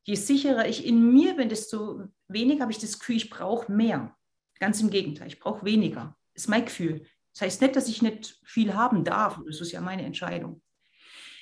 je 0.04 0.16
sicherer 0.16 0.68
ich 0.68 0.86
in 0.86 1.14
mir 1.14 1.36
bin, 1.36 1.50
desto 1.50 2.08
weniger 2.28 2.64
habe 2.64 2.72
ich 2.72 2.80
das 2.80 2.98
Gefühl, 2.98 3.18
ich 3.18 3.30
brauche 3.30 3.72
mehr. 3.72 4.18
Ganz 4.60 4.82
im 4.82 4.90
Gegenteil, 4.90 5.28
ich 5.28 5.40
brauche 5.40 5.66
weniger. 5.66 6.18
Das 6.34 6.44
ist 6.44 6.50
mein 6.50 6.66
Gefühl. 6.66 7.06
Das 7.34 7.42
heißt 7.42 7.62
nicht, 7.62 7.76
dass 7.76 7.88
ich 7.88 8.02
nicht 8.02 8.40
viel 8.44 8.74
haben 8.74 9.04
darf. 9.04 9.40
Das 9.46 9.62
ist 9.62 9.72
ja 9.72 9.82
meine 9.82 10.04
Entscheidung. 10.04 10.62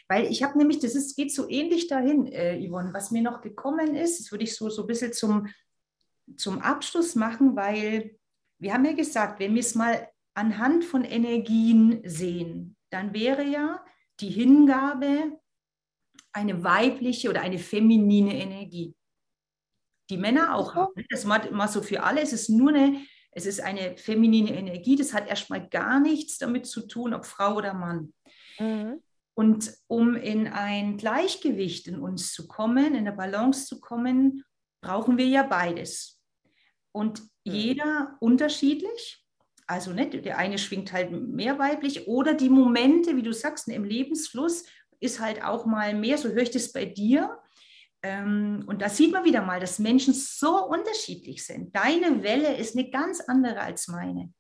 Weil 0.07 0.25
ich 0.25 0.41
habe 0.41 0.57
nämlich, 0.57 0.79
das 0.79 0.95
ist, 0.95 1.15
geht 1.15 1.33
so 1.33 1.47
ähnlich 1.49 1.87
dahin, 1.87 2.27
äh, 2.27 2.59
Yvonne, 2.67 2.93
was 2.93 3.11
mir 3.11 3.21
noch 3.21 3.41
gekommen 3.41 3.95
ist, 3.95 4.19
das 4.19 4.31
würde 4.31 4.43
ich 4.43 4.55
so, 4.55 4.69
so 4.69 4.81
ein 4.81 4.87
bisschen 4.87 5.13
zum, 5.13 5.47
zum 6.35 6.59
Abschluss 6.59 7.15
machen, 7.15 7.55
weil 7.55 8.17
wir 8.57 8.73
haben 8.73 8.85
ja 8.85 8.93
gesagt, 8.93 9.39
wenn 9.39 9.53
wir 9.53 9.61
es 9.61 9.75
mal 9.75 10.09
anhand 10.33 10.83
von 10.83 11.03
Energien 11.03 12.01
sehen, 12.05 12.75
dann 12.89 13.13
wäre 13.13 13.43
ja 13.43 13.83
die 14.19 14.29
Hingabe 14.29 15.39
eine 16.31 16.63
weibliche 16.63 17.29
oder 17.29 17.41
eine 17.41 17.59
feminine 17.59 18.35
Energie. 18.35 18.95
Die 20.09 20.17
Männer 20.17 20.55
auch 20.55 20.75
haben. 20.75 21.05
Das 21.09 21.25
mal, 21.25 21.51
mal 21.51 21.67
so 21.67 21.81
für 21.81 22.03
alle. 22.03 22.21
Es 22.21 22.33
ist 22.33 22.49
nur 22.49 22.69
eine, 22.69 22.99
es 23.39 23.45
ist 23.45 23.61
eine 23.61 23.97
feminine 23.97 24.55
Energie. 24.55 24.95
Das 24.95 25.13
hat 25.13 25.27
erstmal 25.27 25.67
gar 25.67 25.99
nichts 25.99 26.37
damit 26.37 26.65
zu 26.65 26.87
tun, 26.87 27.13
ob 27.13 27.25
Frau 27.25 27.55
oder 27.55 27.73
Mann. 27.73 28.13
Mhm. 28.59 29.01
Und 29.33 29.73
um 29.87 30.15
in 30.15 30.47
ein 30.47 30.97
Gleichgewicht 30.97 31.87
in 31.87 31.99
uns 31.99 32.33
zu 32.33 32.47
kommen, 32.47 32.87
in 32.87 33.07
eine 33.07 33.13
Balance 33.13 33.65
zu 33.65 33.79
kommen, 33.79 34.43
brauchen 34.81 35.17
wir 35.17 35.27
ja 35.27 35.43
beides. 35.43 36.21
Und 36.91 37.21
mhm. 37.21 37.53
jeder 37.53 38.17
unterschiedlich. 38.19 39.25
Also 39.65 39.93
nicht, 39.93 40.25
der 40.25 40.37
eine 40.37 40.57
schwingt 40.57 40.91
halt 40.91 41.11
mehr 41.11 41.57
weiblich 41.59 42.07
oder 42.07 42.33
die 42.33 42.49
Momente, 42.49 43.15
wie 43.15 43.21
du 43.21 43.31
sagst, 43.31 43.67
im 43.69 43.85
Lebensfluss 43.85 44.65
ist 44.99 45.21
halt 45.21 45.43
auch 45.43 45.65
mal 45.65 45.93
mehr, 45.93 46.17
so 46.17 46.27
höre 46.29 46.41
ich 46.41 46.51
das 46.51 46.73
bei 46.73 46.85
dir. 46.85 47.37
Ähm, 48.01 48.63
und 48.67 48.81
da 48.81 48.89
sieht 48.89 49.11
man 49.11 49.25
wieder 49.25 49.41
mal, 49.41 49.59
dass 49.59 49.79
Menschen 49.79 50.13
so 50.13 50.65
unterschiedlich 50.65 51.45
sind. 51.45 51.75
Deine 51.75 52.23
Welle 52.23 52.55
ist 52.55 52.77
eine 52.77 52.89
ganz 52.89 53.19
andere 53.21 53.59
als 53.59 53.87
meine. 53.87 54.33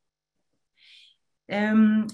Ähm, 1.47 2.07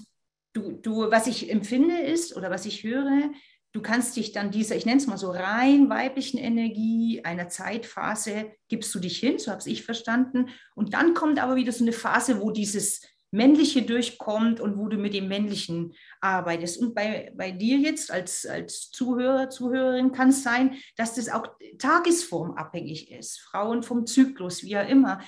du, 0.52 0.72
du, 0.72 1.10
was 1.10 1.26
ich 1.26 1.50
empfinde 1.50 1.98
ist 1.98 2.36
oder 2.36 2.50
was 2.50 2.66
ich 2.66 2.82
höre, 2.82 3.30
du 3.72 3.82
kannst 3.82 4.16
dich 4.16 4.32
dann 4.32 4.50
dieser, 4.50 4.74
ich 4.74 4.86
nenne 4.86 4.98
es 4.98 5.06
mal 5.06 5.18
so 5.18 5.30
rein 5.30 5.90
weiblichen 5.90 6.38
Energie, 6.38 7.22
einer 7.24 7.48
Zeitphase, 7.48 8.52
gibst 8.68 8.94
du 8.94 8.98
dich 8.98 9.18
hin, 9.18 9.38
so 9.38 9.52
habe 9.52 9.68
ich 9.68 9.84
verstanden. 9.84 10.48
Und 10.74 10.94
dann 10.94 11.14
kommt 11.14 11.38
aber 11.38 11.56
wieder 11.56 11.72
so 11.72 11.84
eine 11.84 11.92
Phase, 11.92 12.40
wo 12.40 12.50
dieses 12.50 13.02
Männliche 13.36 13.82
durchkommt 13.82 14.60
und 14.60 14.78
wo 14.78 14.88
du 14.88 14.96
mit 14.96 15.14
dem 15.14 15.28
Männlichen 15.28 15.94
arbeitest. 16.20 16.78
Und 16.80 16.94
bei, 16.94 17.32
bei 17.36 17.52
dir 17.52 17.78
jetzt 17.78 18.10
als, 18.10 18.46
als 18.46 18.90
Zuhörer, 18.90 19.50
Zuhörerin 19.50 20.10
kann 20.10 20.30
es 20.30 20.42
sein, 20.42 20.76
dass 20.96 21.14
das 21.14 21.28
auch 21.28 21.46
tagesformabhängig 21.78 23.12
ist, 23.12 23.40
Frauen 23.40 23.82
vom 23.82 24.06
Zyklus, 24.06 24.64
wie 24.64 24.76
auch 24.78 24.88
immer. 24.88 25.20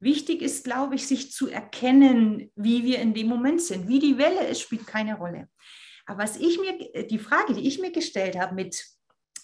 Wichtig 0.00 0.40
ist, 0.40 0.64
glaube 0.64 0.94
ich, 0.94 1.06
sich 1.06 1.30
zu 1.30 1.48
erkennen, 1.48 2.50
wie 2.56 2.84
wir 2.84 3.00
in 3.00 3.12
dem 3.12 3.28
Moment 3.28 3.60
sind. 3.60 3.86
Wie 3.86 3.98
die 3.98 4.16
Welle 4.16 4.46
ist, 4.46 4.62
spielt 4.62 4.86
keine 4.86 5.18
Rolle. 5.18 5.48
Aber 6.06 6.22
was 6.22 6.38
ich 6.38 6.58
mir, 6.58 7.06
die 7.06 7.18
Frage, 7.18 7.52
die 7.52 7.68
ich 7.68 7.78
mir 7.78 7.92
gestellt 7.92 8.38
habe 8.38 8.54
mit 8.54 8.82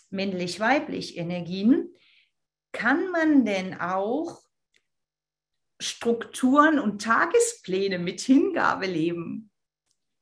männlich-weiblich 0.09 1.19
Energien, 1.19 1.93
kann 2.73 3.11
man 3.11 3.45
denn 3.45 3.79
auch 3.79 4.46
Strukturen 5.81 6.79
und 6.79 7.03
Tagespläne 7.03 7.99
mit 7.99 8.21
Hingabe 8.21 8.87
leben. 8.87 9.51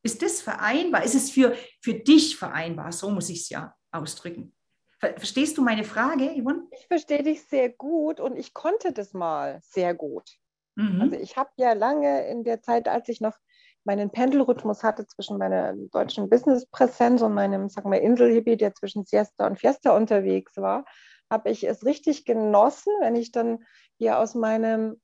Ist 0.02 0.22
das 0.22 0.42
vereinbar? 0.42 1.04
Ist 1.04 1.14
es 1.14 1.30
für, 1.30 1.56
für 1.80 1.94
dich 1.94 2.36
vereinbar? 2.36 2.92
So 2.92 3.10
muss 3.10 3.30
ich 3.30 3.42
es 3.42 3.48
ja 3.48 3.74
ausdrücken. 3.90 4.54
Verstehst 4.98 5.58
du 5.58 5.62
meine 5.62 5.84
Frage, 5.84 6.30
Yvonne? 6.30 6.66
Ich 6.70 6.86
verstehe 6.86 7.22
dich 7.22 7.44
sehr 7.44 7.68
gut 7.68 8.20
und 8.20 8.36
ich 8.36 8.54
konnte 8.54 8.92
das 8.92 9.12
mal 9.12 9.60
sehr 9.62 9.94
gut. 9.94 10.30
Mhm. 10.76 11.02
Also 11.02 11.16
ich 11.16 11.36
habe 11.36 11.50
ja 11.56 11.72
lange 11.72 12.26
in 12.28 12.44
der 12.44 12.62
Zeit, 12.62 12.88
als 12.88 13.08
ich 13.08 13.20
noch 13.20 13.36
meinen 13.84 14.10
Pendelrhythmus 14.10 14.82
hatte 14.82 15.06
zwischen 15.06 15.36
meiner 15.36 15.74
deutschen 15.74 16.30
Businesspräsenz 16.30 17.20
und 17.22 17.34
meinem, 17.34 17.68
sagen 17.68 17.90
wir, 17.90 18.00
Inselgebiet, 18.00 18.62
der 18.62 18.74
zwischen 18.74 19.04
Siesta 19.04 19.46
und 19.46 19.58
Fiesta 19.58 19.94
unterwegs 19.94 20.56
war, 20.56 20.84
habe 21.30 21.50
ich 21.50 21.64
es 21.64 21.84
richtig 21.84 22.24
genossen, 22.24 22.92
wenn 23.00 23.16
ich 23.16 23.30
dann 23.30 23.64
hier 23.98 24.18
aus 24.18 24.34
meinem 24.34 25.00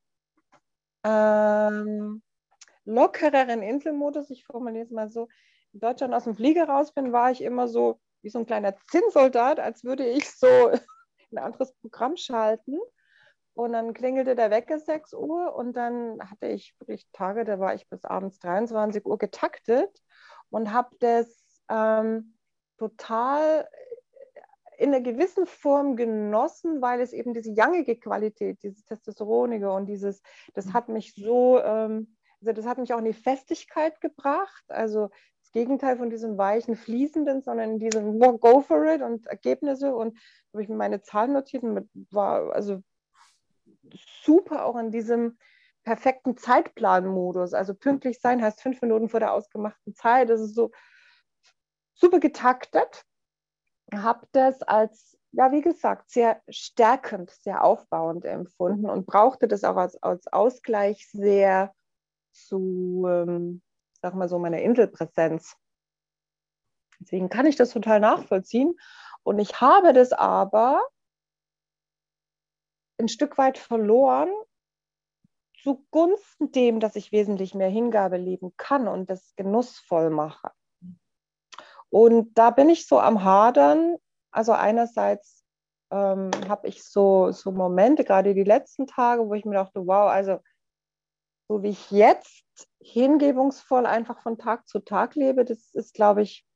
ähm, 1.05 2.23
lockereren 2.85 3.63
Inselmodus, 3.63 4.31
ich 4.31 4.45
formuliere 4.45 4.85
es 4.85 4.91
mal 4.91 5.09
so, 5.11 5.29
in 5.73 5.81
Deutschland 5.81 6.15
aus 6.15 6.25
dem 6.25 6.35
Flieger 6.35 6.69
raus 6.69 6.93
bin, 6.93 7.13
war 7.13 7.31
ich 7.31 7.43
immer 7.43 7.69
so 7.69 8.01
wie 8.23 8.31
so 8.31 8.39
ein 8.39 8.47
kleiner 8.47 8.75
Zinnsoldat, 8.91 9.61
als 9.61 9.85
würde 9.85 10.07
ich 10.07 10.31
so 10.31 10.47
ein 11.33 11.39
anderes 11.39 11.73
Programm 11.75 12.17
schalten. 12.17 12.79
Und 13.55 13.73
dann 13.73 13.95
klingelte 13.95 14.37
der 14.37 14.51
Wecker 14.51 14.79
6 14.79 15.13
Uhr 15.13 15.55
und 15.55 15.75
dann 15.75 16.19
hatte 16.31 16.47
ich 16.47 16.75
wirklich 16.79 17.07
Tage, 17.13 17.45
da 17.45 17.59
war 17.59 17.75
ich 17.75 17.89
bis 17.89 18.05
abends 18.05 18.39
23 18.39 19.05
Uhr 19.05 19.19
getaktet 19.19 19.91
und 20.51 20.73
habe 20.73 20.97
das 21.01 21.61
ähm, 21.69 22.37
total 22.79 23.69
in 24.81 24.95
einer 24.95 25.03
gewissen 25.03 25.45
Form 25.47 25.95
genossen, 25.95 26.81
weil 26.81 27.03
es 27.03 27.13
eben 27.13 27.35
diese 27.35 27.51
jangige 27.51 27.97
Qualität, 27.97 28.63
dieses 28.63 28.83
Testosteronige 28.87 29.71
und 29.71 29.85
dieses, 29.85 30.23
das 30.55 30.67
mhm. 30.67 30.73
hat 30.73 30.89
mich 30.89 31.15
so, 31.15 31.61
ähm, 31.61 32.17
also 32.41 32.53
das 32.55 32.65
hat 32.65 32.79
mich 32.79 32.95
auch 32.95 32.99
in 32.99 33.05
die 33.05 33.13
Festigkeit 33.13 34.01
gebracht. 34.01 34.65
Also 34.69 35.11
das 35.43 35.53
Gegenteil 35.53 35.99
von 35.99 36.09
diesem 36.09 36.39
weichen, 36.39 36.77
fließenden, 36.77 37.43
sondern 37.43 37.73
in 37.73 37.79
diesem 37.79 38.19
Go 38.19 38.63
for 38.63 38.87
it 38.87 39.03
und 39.03 39.27
Ergebnisse 39.27 39.95
und 39.95 40.19
habe 40.55 40.63
ich 40.63 40.71
mir 40.71 40.77
meine 40.77 41.03
Zahlen 41.03 41.35
notiert 41.35 41.63
und 41.63 41.91
war 42.11 42.51
also 42.55 42.83
super 44.23 44.65
auch 44.65 44.77
in 44.79 44.91
diesem 44.91 45.37
perfekten 45.85 46.39
Zeitplanmodus. 46.39 47.53
Also 47.53 47.75
pünktlich 47.75 48.19
sein 48.21 48.41
heißt 48.43 48.63
fünf 48.63 48.81
Minuten 48.81 49.11
vor 49.11 49.21
der 49.21 49.35
ausgemachten 49.35 49.95
Zeit. 49.95 50.31
Das 50.31 50.41
ist 50.41 50.55
so 50.55 50.71
super 51.93 52.19
getaktet 52.19 53.05
habe 53.93 54.27
das 54.33 54.63
als, 54.63 55.19
ja, 55.33 55.53
wie 55.53 55.63
gesagt, 55.63 56.11
sehr 56.11 56.41
stärkend, 56.49 57.31
sehr 57.31 57.65
aufbauend 57.65 58.25
empfunden 58.25 58.89
und 58.89 59.07
brauchte 59.07 59.49
das 59.49 59.65
auch 59.65 59.77
als, 59.77 60.03
als 60.03 60.27
Ausgleich 60.33 61.09
sehr 61.11 61.75
zu, 62.33 63.07
ähm, 63.09 63.63
sag 64.03 64.15
mal 64.15 64.29
so, 64.29 64.39
meiner 64.39 64.61
Inselpräsenz. 64.61 65.57
Deswegen 67.01 67.29
kann 67.29 67.47
ich 67.47 67.57
das 67.57 67.71
total 67.71 68.01
nachvollziehen. 68.01 68.75
Und 69.23 69.39
ich 69.39 69.61
habe 69.61 69.93
das 69.93 70.13
aber 70.13 70.83
ein 72.99 73.09
Stück 73.09 73.39
weit 73.39 73.59
verloren 73.59 74.31
zugunsten 75.63 76.53
dem, 76.53 76.81
dass 76.81 76.97
ich 76.97 77.13
wesentlich 77.13 77.55
mehr 77.55 77.69
Hingabe 77.69 78.17
leben 78.17 78.55
kann 78.57 78.89
und 78.89 79.11
das 79.11 79.35
genussvoll 79.37 80.11
mache. 80.11 80.51
Und 81.91 82.35
da 82.35 82.51
bin 82.51 82.69
ich 82.69 82.87
so 82.87 82.99
am 83.01 83.25
Hadern. 83.25 83.97
Also 84.31 84.53
einerseits 84.53 85.45
ähm, 85.91 86.31
habe 86.49 86.69
ich 86.69 86.85
so, 86.85 87.33
so 87.33 87.51
Momente, 87.51 88.05
gerade 88.05 88.35
die 88.35 88.45
letzten 88.45 88.87
Tage, 88.87 89.29
wo 89.29 89.35
ich 89.35 89.45
mir 89.45 89.55
dachte, 89.55 89.87
wow, 89.87 90.09
also 90.09 90.39
so 91.49 91.63
wie 91.63 91.71
ich 91.71 91.91
jetzt 91.91 92.69
hingebungsvoll 92.81 93.87
einfach 93.87 94.23
von 94.23 94.39
Tag 94.39 94.69
zu 94.69 94.79
Tag 94.79 95.17
lebe, 95.17 95.45
das 95.45 95.75
ist, 95.75 95.95
glaube 95.95 96.23
ich, 96.23 96.47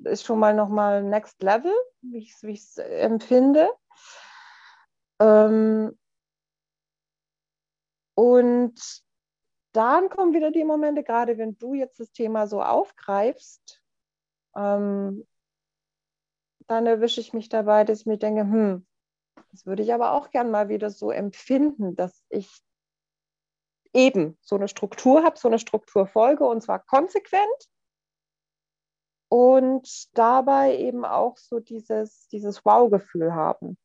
ist 0.00 0.24
schon 0.24 0.40
mal 0.40 0.54
nochmal 0.54 1.04
Next 1.04 1.40
Level, 1.40 1.72
wie 2.00 2.18
ich 2.18 2.34
es 2.42 2.78
empfinde. 2.78 3.70
Ähm, 5.20 5.96
und 8.16 9.02
dann 9.72 10.08
kommen 10.08 10.34
wieder 10.34 10.50
die 10.50 10.64
Momente, 10.64 11.04
gerade 11.04 11.38
wenn 11.38 11.56
du 11.58 11.74
jetzt 11.74 12.00
das 12.00 12.10
Thema 12.10 12.48
so 12.48 12.60
aufgreifst, 12.60 13.81
ähm, 14.56 15.26
dann 16.66 16.86
erwische 16.86 17.20
ich 17.20 17.32
mich 17.32 17.48
dabei, 17.48 17.84
dass 17.84 18.00
ich 18.00 18.06
mir 18.06 18.18
denke, 18.18 18.42
hm, 18.42 18.86
das 19.50 19.66
würde 19.66 19.82
ich 19.82 19.92
aber 19.92 20.12
auch 20.12 20.30
gern 20.30 20.50
mal 20.50 20.68
wieder 20.68 20.90
so 20.90 21.10
empfinden, 21.10 21.96
dass 21.96 22.24
ich 22.28 22.62
eben 23.92 24.38
so 24.40 24.56
eine 24.56 24.68
Struktur 24.68 25.22
habe, 25.24 25.38
so 25.38 25.48
eine 25.48 25.58
Struktur 25.58 26.06
folge 26.06 26.44
und 26.44 26.62
zwar 26.62 26.78
konsequent 26.84 27.68
und 29.28 30.16
dabei 30.16 30.76
eben 30.76 31.04
auch 31.04 31.36
so 31.38 31.58
dieses, 31.58 32.28
dieses 32.28 32.64
Wow-Gefühl 32.64 33.34
haben. 33.34 33.78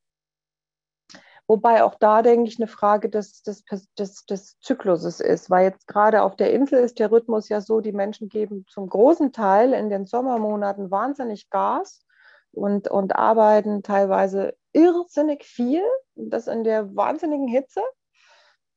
Wobei 1.50 1.84
auch 1.84 1.96
da, 1.96 2.22
denke 2.22 2.50
ich, 2.50 2.60
eine 2.60 2.68
Frage 2.68 3.10
des, 3.10 3.42
des, 3.42 3.64
des, 3.98 4.26
des 4.26 4.60
Zykluses 4.60 5.22
ist, 5.22 5.50
weil 5.50 5.64
jetzt 5.64 5.88
gerade 5.88 6.22
auf 6.24 6.36
der 6.36 6.52
Insel 6.52 6.80
ist 6.80 7.00
der 7.00 7.10
Rhythmus 7.10 7.48
ja 7.48 7.62
so, 7.62 7.80
die 7.80 7.94
Menschen 7.94 8.28
geben 8.28 8.66
zum 8.68 8.90
großen 8.90 9.32
Teil 9.32 9.72
in 9.72 9.90
den 9.90 10.06
Sommermonaten 10.06 10.92
wahnsinnig 10.92 11.50
Gas 11.50 12.06
und, 12.52 12.90
und 12.90 13.16
arbeiten 13.16 13.82
teilweise 13.82 14.58
irrsinnig 14.74 15.46
viel, 15.46 15.82
das 16.16 16.48
in 16.48 16.66
der 16.66 16.94
wahnsinnigen 16.96 17.48
Hitze, 17.48 17.82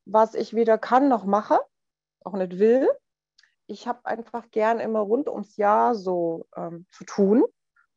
was 0.05 0.33
ich 0.33 0.53
weder 0.53 0.77
kann 0.77 1.09
noch 1.09 1.25
mache, 1.25 1.59
auch 2.23 2.33
nicht 2.33 2.57
will. 2.57 2.89
Ich 3.67 3.85
habe 3.85 4.05
einfach 4.05 4.49
gern 4.49 4.79
immer 4.79 4.99
rund 4.99 5.27
ums 5.27 5.57
Jahr 5.57 5.93
so 5.93 6.45
ähm, 6.55 6.85
zu 6.91 7.03
tun 7.03 7.43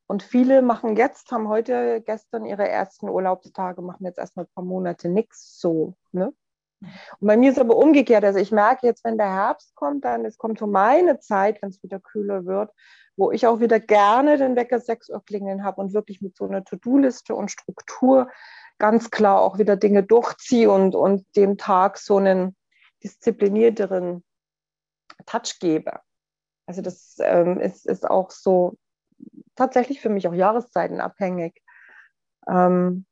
und 0.06 0.22
viele 0.22 0.62
machen 0.62 0.96
jetzt, 0.96 1.30
haben 1.32 1.48
heute, 1.48 2.02
gestern 2.02 2.44
ihre 2.44 2.68
ersten 2.68 3.08
Urlaubstage, 3.08 3.82
machen 3.82 4.04
jetzt 4.04 4.18
erstmal 4.18 4.44
ein 4.44 4.54
paar 4.54 4.64
Monate 4.64 5.08
nichts 5.08 5.58
so. 5.58 5.94
Ne? 6.12 6.32
Und 6.80 7.26
bei 7.26 7.36
mir 7.36 7.50
ist 7.50 7.58
aber 7.58 7.76
umgekehrt. 7.76 8.24
Also 8.24 8.38
ich 8.38 8.52
merke 8.52 8.86
jetzt, 8.86 9.04
wenn 9.04 9.16
der 9.16 9.32
Herbst 9.32 9.74
kommt, 9.74 10.04
dann 10.04 10.24
es 10.24 10.36
kommt 10.36 10.58
so 10.58 10.66
meine 10.66 11.20
Zeit, 11.20 11.62
wenn 11.62 11.70
es 11.70 11.82
wieder 11.82 12.00
kühler 12.00 12.44
wird, 12.44 12.70
wo 13.16 13.30
ich 13.30 13.46
auch 13.46 13.60
wieder 13.60 13.80
gerne 13.80 14.36
den 14.36 14.56
Wecker 14.56 14.80
6 14.80 15.08
Uhr 15.10 15.24
klingeln 15.24 15.64
habe 15.64 15.80
und 15.80 15.94
wirklich 15.94 16.20
mit 16.20 16.36
so 16.36 16.46
einer 16.46 16.64
To-Do-Liste 16.64 17.34
und 17.34 17.50
Struktur 17.50 18.28
ganz 18.78 19.10
klar 19.10 19.40
auch 19.40 19.58
wieder 19.58 19.76
Dinge 19.76 20.02
durchziehe 20.02 20.70
und, 20.70 20.94
und 20.94 21.24
dem 21.36 21.56
Tag 21.56 21.96
so 21.96 22.16
einen 22.18 22.56
disziplinierteren 23.02 24.24
Touch 25.26 25.58
gebe. 25.60 26.00
Also 26.66 26.82
das 26.82 27.16
ähm, 27.20 27.60
ist, 27.60 27.86
ist 27.86 28.08
auch 28.08 28.30
so 28.30 28.76
tatsächlich 29.56 30.00
für 30.00 30.08
mich 30.08 30.28
auch 30.28 30.34
jahreszeitenabhängig, 30.34 31.62
ähm, 32.48 33.06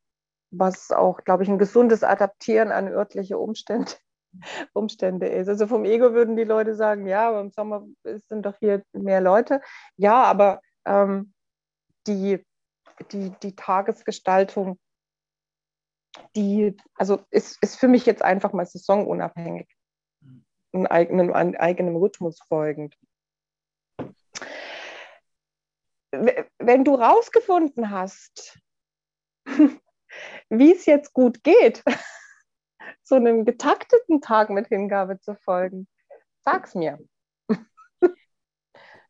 was 0.51 0.91
auch, 0.91 1.23
glaube 1.23 1.43
ich, 1.43 1.49
ein 1.49 1.57
gesundes 1.57 2.03
Adaptieren 2.03 2.71
an 2.71 2.87
örtliche 2.87 3.37
Umstände, 3.37 3.91
Umstände 4.73 5.27
ist. 5.27 5.47
Also 5.47 5.67
vom 5.67 5.85
Ego 5.85 6.13
würden 6.13 6.35
die 6.35 6.43
Leute 6.43 6.75
sagen, 6.75 7.07
ja, 7.07 7.29
aber 7.29 7.41
im 7.41 7.51
Sommer 7.51 7.85
sind 8.03 8.45
doch 8.45 8.57
hier 8.59 8.83
mehr 8.93 9.21
Leute. 9.21 9.61
Ja, 9.97 10.23
aber 10.23 10.61
ähm, 10.85 11.33
die, 12.07 12.45
die, 13.11 13.31
die 13.41 13.55
Tagesgestaltung, 13.55 14.79
die, 16.35 16.77
also 16.95 17.21
ist, 17.31 17.61
ist 17.63 17.77
für 17.77 17.87
mich 17.87 18.05
jetzt 18.05 18.21
einfach 18.21 18.53
mal 18.53 18.65
saisonunabhängig, 18.65 19.67
einen 20.73 20.87
eigenen, 20.87 21.33
einen 21.33 21.55
eigenen 21.55 21.95
Rhythmus 21.95 22.39
folgend 22.47 22.95
wenn 26.59 26.83
du 26.83 26.95
rausgefunden 26.95 27.89
hast, 27.89 28.59
wie 30.49 30.71
es 30.71 30.85
jetzt 30.85 31.13
gut 31.13 31.43
geht, 31.43 31.83
so 33.03 33.15
einem 33.15 33.45
getakteten 33.45 34.21
Tag 34.21 34.49
mit 34.49 34.67
Hingabe 34.67 35.19
zu 35.19 35.35
folgen, 35.35 35.87
sag's 36.43 36.75
mir. 36.75 36.99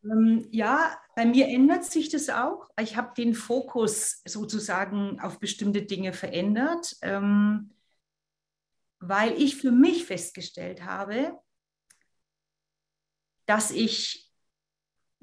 Ähm, 0.06 0.46
ja, 0.50 0.98
bei 1.16 1.24
mir 1.24 1.48
ändert 1.48 1.86
sich 1.86 2.10
das 2.10 2.28
auch. 2.28 2.68
Ich 2.78 2.98
habe 2.98 3.14
den 3.16 3.32
Fokus 3.32 4.20
sozusagen 4.26 5.18
auf 5.18 5.38
bestimmte 5.38 5.80
Dinge 5.80 6.12
verändert, 6.12 6.94
ähm, 7.00 7.74
weil 8.98 9.32
ich 9.40 9.56
für 9.56 9.70
mich 9.72 10.04
festgestellt 10.04 10.84
habe, 10.84 11.38
dass 13.46 13.70
ich 13.70 14.23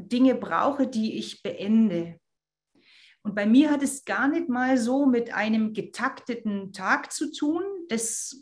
Dinge 0.08 0.36
brauche, 0.36 0.88
die 0.88 1.18
ich 1.18 1.41
beende. 1.41 2.20
Und 3.24 3.36
bei 3.36 3.45
mir 3.45 3.70
hat 3.70 3.84
es 3.84 4.06
gar 4.06 4.28
nicht 4.28 4.49
mal 4.49 4.78
so 4.78 5.06
mit 5.06 5.34
einem 5.34 5.74
getakteten 5.74 6.74
Tag 6.74 7.12
zu 7.12 7.32
tun. 7.32 7.64
Das 7.88 8.36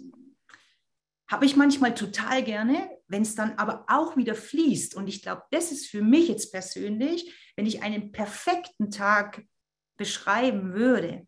habe 1.30 1.46
ich 1.46 1.56
manchmal 1.56 1.94
total 1.94 2.44
gerne, 2.44 2.90
wenn 3.08 3.22
es 3.22 3.36
dann 3.36 3.54
aber 3.58 3.86
auch 3.88 4.18
wieder 4.18 4.36
fließt. 4.36 4.96
Und 4.96 5.08
ich 5.08 5.22
glaube, 5.22 5.44
das 5.52 5.72
ist 5.72 5.88
für 5.88 6.02
mich 6.02 6.28
jetzt 6.28 6.52
persönlich, 6.52 7.52
wenn 7.56 7.66
ich 7.66 7.84
einen 7.84 8.12
perfekten 8.12 8.90
Tag 8.90 9.44
beschreiben 9.98 10.74
würde, 10.74 11.28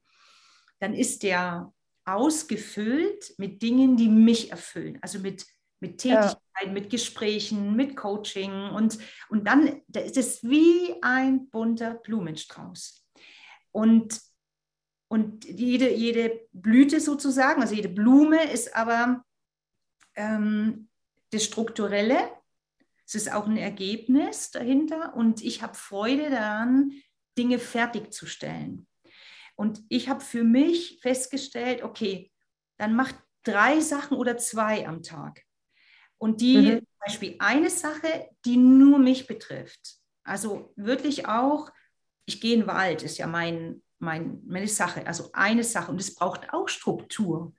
dann 0.79 0.93
ist 0.93 1.23
der 1.23 1.71
ausgefüllt 2.05 3.33
mit 3.37 3.61
Dingen, 3.61 3.97
die 3.97 4.09
mich 4.09 4.49
erfüllen. 4.49 4.97
Also 5.01 5.19
mit 5.19 5.45
mit 5.81 5.97
Tätigkeit, 5.97 6.37
ja. 6.63 6.71
mit 6.71 6.89
Gesprächen, 6.89 7.75
mit 7.75 7.97
Coaching 7.97 8.69
und, 8.69 8.97
und 9.29 9.47
dann 9.47 9.81
da 9.87 9.99
ist 9.99 10.15
es 10.15 10.43
wie 10.43 10.95
ein 11.01 11.49
bunter 11.49 11.95
Blumenstrauß. 11.95 13.05
Und, 13.71 14.21
und 15.09 15.45
jede, 15.45 15.91
jede 15.93 16.47
Blüte 16.53 17.01
sozusagen, 17.01 17.61
also 17.61 17.73
jede 17.73 17.89
Blume 17.89 18.51
ist 18.51 18.75
aber 18.75 19.25
ähm, 20.15 20.87
das 21.31 21.43
Strukturelle, 21.43 22.19
es 23.05 23.15
ist 23.15 23.33
auch 23.33 23.47
ein 23.47 23.57
Ergebnis 23.57 24.51
dahinter 24.51 25.15
und 25.15 25.43
ich 25.43 25.61
habe 25.61 25.73
Freude 25.73 26.29
daran, 26.29 26.91
Dinge 27.37 27.59
fertigzustellen. 27.59 28.87
Und 29.55 29.81
ich 29.89 30.09
habe 30.09 30.21
für 30.21 30.43
mich 30.43 30.99
festgestellt, 31.01 31.83
okay, 31.83 32.31
dann 32.77 32.95
mach 32.95 33.11
drei 33.43 33.79
Sachen 33.79 34.17
oder 34.17 34.37
zwei 34.37 34.87
am 34.87 35.01
Tag. 35.01 35.43
Und 36.21 36.39
die, 36.39 36.57
mhm. 36.57 36.77
zum 36.77 36.99
Beispiel 37.03 37.35
eine 37.39 37.71
Sache, 37.71 38.29
die 38.45 38.55
nur 38.55 38.99
mich 38.99 39.25
betrifft. 39.25 39.95
Also 40.23 40.71
wirklich 40.75 41.25
auch, 41.25 41.71
ich 42.25 42.39
gehe 42.39 42.53
in 42.53 42.59
den 42.59 42.67
Wald, 42.67 43.01
ist 43.01 43.17
ja 43.17 43.25
mein, 43.25 43.81
mein, 43.97 44.39
meine 44.45 44.67
Sache. 44.67 45.07
Also 45.07 45.31
eine 45.33 45.63
Sache. 45.63 45.89
Und 45.89 45.99
es 45.99 46.13
braucht 46.13 46.53
auch 46.53 46.69
Struktur, 46.69 47.55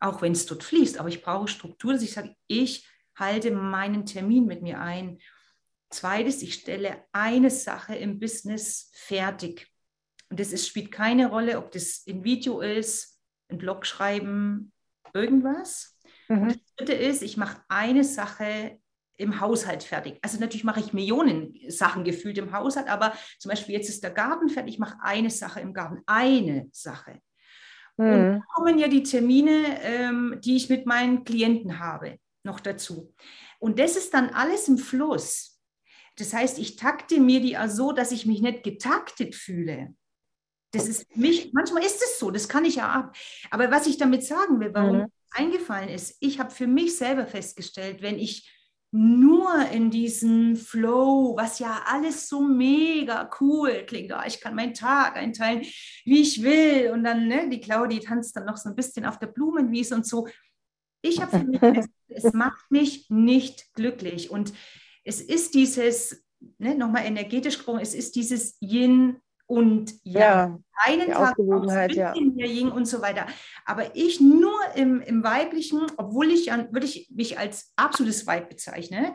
auch 0.00 0.20
wenn 0.20 0.32
es 0.32 0.44
dort 0.44 0.64
fließt. 0.64 0.98
Aber 0.98 1.08
ich 1.08 1.22
brauche 1.22 1.48
Struktur, 1.48 1.94
dass 1.94 2.02
ich 2.02 2.12
sage, 2.12 2.36
ich 2.46 2.86
halte 3.14 3.50
meinen 3.52 4.04
Termin 4.04 4.44
mit 4.44 4.60
mir 4.60 4.80
ein. 4.80 5.18
Zweites, 5.88 6.42
ich 6.42 6.52
stelle 6.52 7.02
eine 7.12 7.48
Sache 7.48 7.94
im 7.94 8.20
Business 8.20 8.90
fertig. 8.92 9.66
Und 10.28 10.38
das 10.40 10.52
ist, 10.52 10.68
spielt 10.68 10.92
keine 10.92 11.30
Rolle, 11.30 11.56
ob 11.56 11.72
das 11.72 12.04
ein 12.06 12.22
Video 12.22 12.60
ist, 12.60 13.18
ein 13.48 13.56
Blog 13.56 13.86
schreiben, 13.86 14.72
irgendwas. 15.14 15.93
Mhm. 16.28 16.48
Das 16.48 16.56
dritte 16.76 16.92
ist, 16.94 17.22
ich 17.22 17.36
mache 17.36 17.62
eine 17.68 18.04
Sache 18.04 18.78
im 19.16 19.40
Haushalt 19.40 19.84
fertig. 19.84 20.18
Also 20.22 20.38
natürlich 20.40 20.64
mache 20.64 20.80
ich 20.80 20.92
Millionen 20.92 21.54
Sachen 21.68 22.04
gefühlt 22.04 22.38
im 22.38 22.52
Haushalt, 22.52 22.88
aber 22.88 23.14
zum 23.38 23.50
Beispiel 23.50 23.74
jetzt 23.74 23.88
ist 23.88 24.02
der 24.02 24.10
Garten 24.10 24.48
fertig, 24.48 24.74
ich 24.74 24.80
mache 24.80 24.98
eine 25.00 25.30
Sache 25.30 25.60
im 25.60 25.72
Garten, 25.72 26.02
eine 26.06 26.68
Sache. 26.72 27.20
Mhm. 27.96 28.04
Und 28.04 28.12
dann 28.12 28.44
kommen 28.54 28.78
ja 28.78 28.88
die 28.88 29.04
Termine, 29.04 29.80
ähm, 29.82 30.38
die 30.42 30.56
ich 30.56 30.68
mit 30.68 30.86
meinen 30.86 31.24
Klienten 31.24 31.78
habe, 31.78 32.18
noch 32.42 32.58
dazu. 32.60 33.14
Und 33.60 33.78
das 33.78 33.96
ist 33.96 34.12
dann 34.14 34.30
alles 34.30 34.68
im 34.68 34.78
Fluss. 34.78 35.60
Das 36.16 36.32
heißt, 36.32 36.58
ich 36.58 36.76
takte 36.76 37.20
mir 37.20 37.40
die 37.40 37.56
auch 37.56 37.68
so, 37.68 37.92
dass 37.92 38.12
ich 38.12 38.26
mich 38.26 38.40
nicht 38.40 38.62
getaktet 38.62 39.34
fühle. 39.34 39.94
Das 40.72 40.88
ist 40.88 41.16
mich, 41.16 41.52
manchmal 41.52 41.84
ist 41.84 42.02
es 42.02 42.18
so, 42.18 42.32
das 42.32 42.48
kann 42.48 42.64
ich 42.64 42.76
ja 42.76 42.88
ab. 42.88 43.16
Aber 43.50 43.70
was 43.70 43.86
ich 43.86 43.96
damit 43.96 44.24
sagen 44.24 44.58
will, 44.58 44.74
warum 44.74 44.98
mhm 44.98 45.06
eingefallen 45.34 45.88
ist, 45.88 46.16
ich 46.20 46.38
habe 46.38 46.50
für 46.50 46.66
mich 46.66 46.96
selber 46.96 47.26
festgestellt, 47.26 48.02
wenn 48.02 48.18
ich 48.18 48.50
nur 48.96 49.50
in 49.72 49.90
diesem 49.90 50.54
Flow, 50.54 51.34
was 51.36 51.58
ja 51.58 51.82
alles 51.86 52.28
so 52.28 52.40
mega 52.40 53.28
cool 53.40 53.84
klingt, 53.86 54.12
oh, 54.12 54.20
ich 54.24 54.40
kann 54.40 54.54
meinen 54.54 54.72
Tag 54.72 55.16
einteilen, 55.16 55.62
wie 56.04 56.20
ich 56.20 56.44
will 56.44 56.92
und 56.92 57.02
dann, 57.02 57.26
ne, 57.26 57.48
die 57.48 57.60
Claudi 57.60 57.98
tanzt 57.98 58.36
dann 58.36 58.44
noch 58.44 58.56
so 58.56 58.68
ein 58.68 58.76
bisschen 58.76 59.04
auf 59.04 59.18
der 59.18 59.26
Blumenwiese 59.26 59.96
und 59.96 60.06
so. 60.06 60.28
Ich 61.02 61.20
habe 61.20 61.38
für 61.38 61.44
mich, 61.44 61.60
es, 62.08 62.24
es 62.24 62.32
macht 62.34 62.70
mich 62.70 63.10
nicht 63.10 63.74
glücklich 63.74 64.30
und 64.30 64.52
es 65.02 65.20
ist 65.20 65.54
dieses, 65.54 66.24
ne, 66.58 66.76
nochmal 66.76 67.04
energetisch 67.04 67.56
gesprochen, 67.56 67.80
es 67.80 67.94
ist 67.96 68.14
dieses 68.14 68.56
Yin 68.60 69.20
und. 69.54 69.94
Ja, 70.02 70.58
einen 70.84 71.10
Tag 71.10 71.30
Ausgewogenheit, 71.30 71.94
ja. 71.94 72.14
Yin 72.14 72.70
und 72.70 72.86
so 72.86 73.00
weiter. 73.00 73.26
Aber 73.64 73.94
ich 73.94 74.20
nur 74.20 74.58
im, 74.74 75.00
im 75.00 75.22
Weiblichen, 75.22 75.86
obwohl 75.96 76.30
ich, 76.30 76.48
würde 76.48 76.86
ich 76.86 77.08
mich 77.14 77.38
als 77.38 77.72
absolutes 77.76 78.26
Weib 78.26 78.48
bezeichne, 78.48 79.14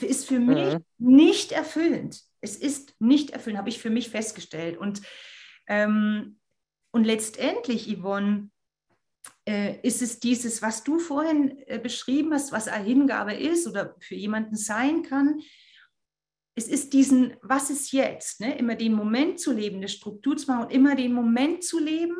ist 0.00 0.26
für 0.26 0.38
mich 0.38 0.74
mhm. 0.74 0.84
nicht 0.98 1.52
erfüllend. 1.52 2.20
Es 2.40 2.56
ist 2.56 2.94
nicht 2.98 3.30
erfüllend, 3.30 3.58
habe 3.58 3.68
ich 3.68 3.80
für 3.80 3.90
mich 3.90 4.10
festgestellt. 4.10 4.76
Und, 4.78 5.02
ähm, 5.66 6.38
und 6.90 7.04
letztendlich, 7.04 7.96
Yvonne, 7.96 8.50
äh, 9.46 9.78
ist 9.82 10.02
es 10.02 10.20
dieses, 10.20 10.62
was 10.62 10.84
du 10.84 10.98
vorhin 10.98 11.58
äh, 11.66 11.78
beschrieben 11.78 12.32
hast, 12.32 12.52
was 12.52 12.68
eine 12.68 12.84
Hingabe 12.84 13.34
ist 13.34 13.66
oder 13.66 13.94
für 14.00 14.14
jemanden 14.14 14.56
sein 14.56 15.02
kann. 15.02 15.40
Es 16.56 16.66
ist 16.66 16.92
diesen, 16.92 17.36
was 17.42 17.70
ist 17.70 17.92
jetzt? 17.92 18.40
Ne? 18.40 18.56
Immer 18.58 18.74
den 18.74 18.92
Moment 18.92 19.40
zu 19.40 19.52
leben, 19.52 19.76
eine 19.76 19.88
Struktur 19.88 20.36
zu 20.36 20.50
machen 20.50 20.64
und 20.64 20.72
immer 20.72 20.94
den 20.94 21.12
Moment 21.12 21.64
zu 21.64 21.78
leben 21.78 22.16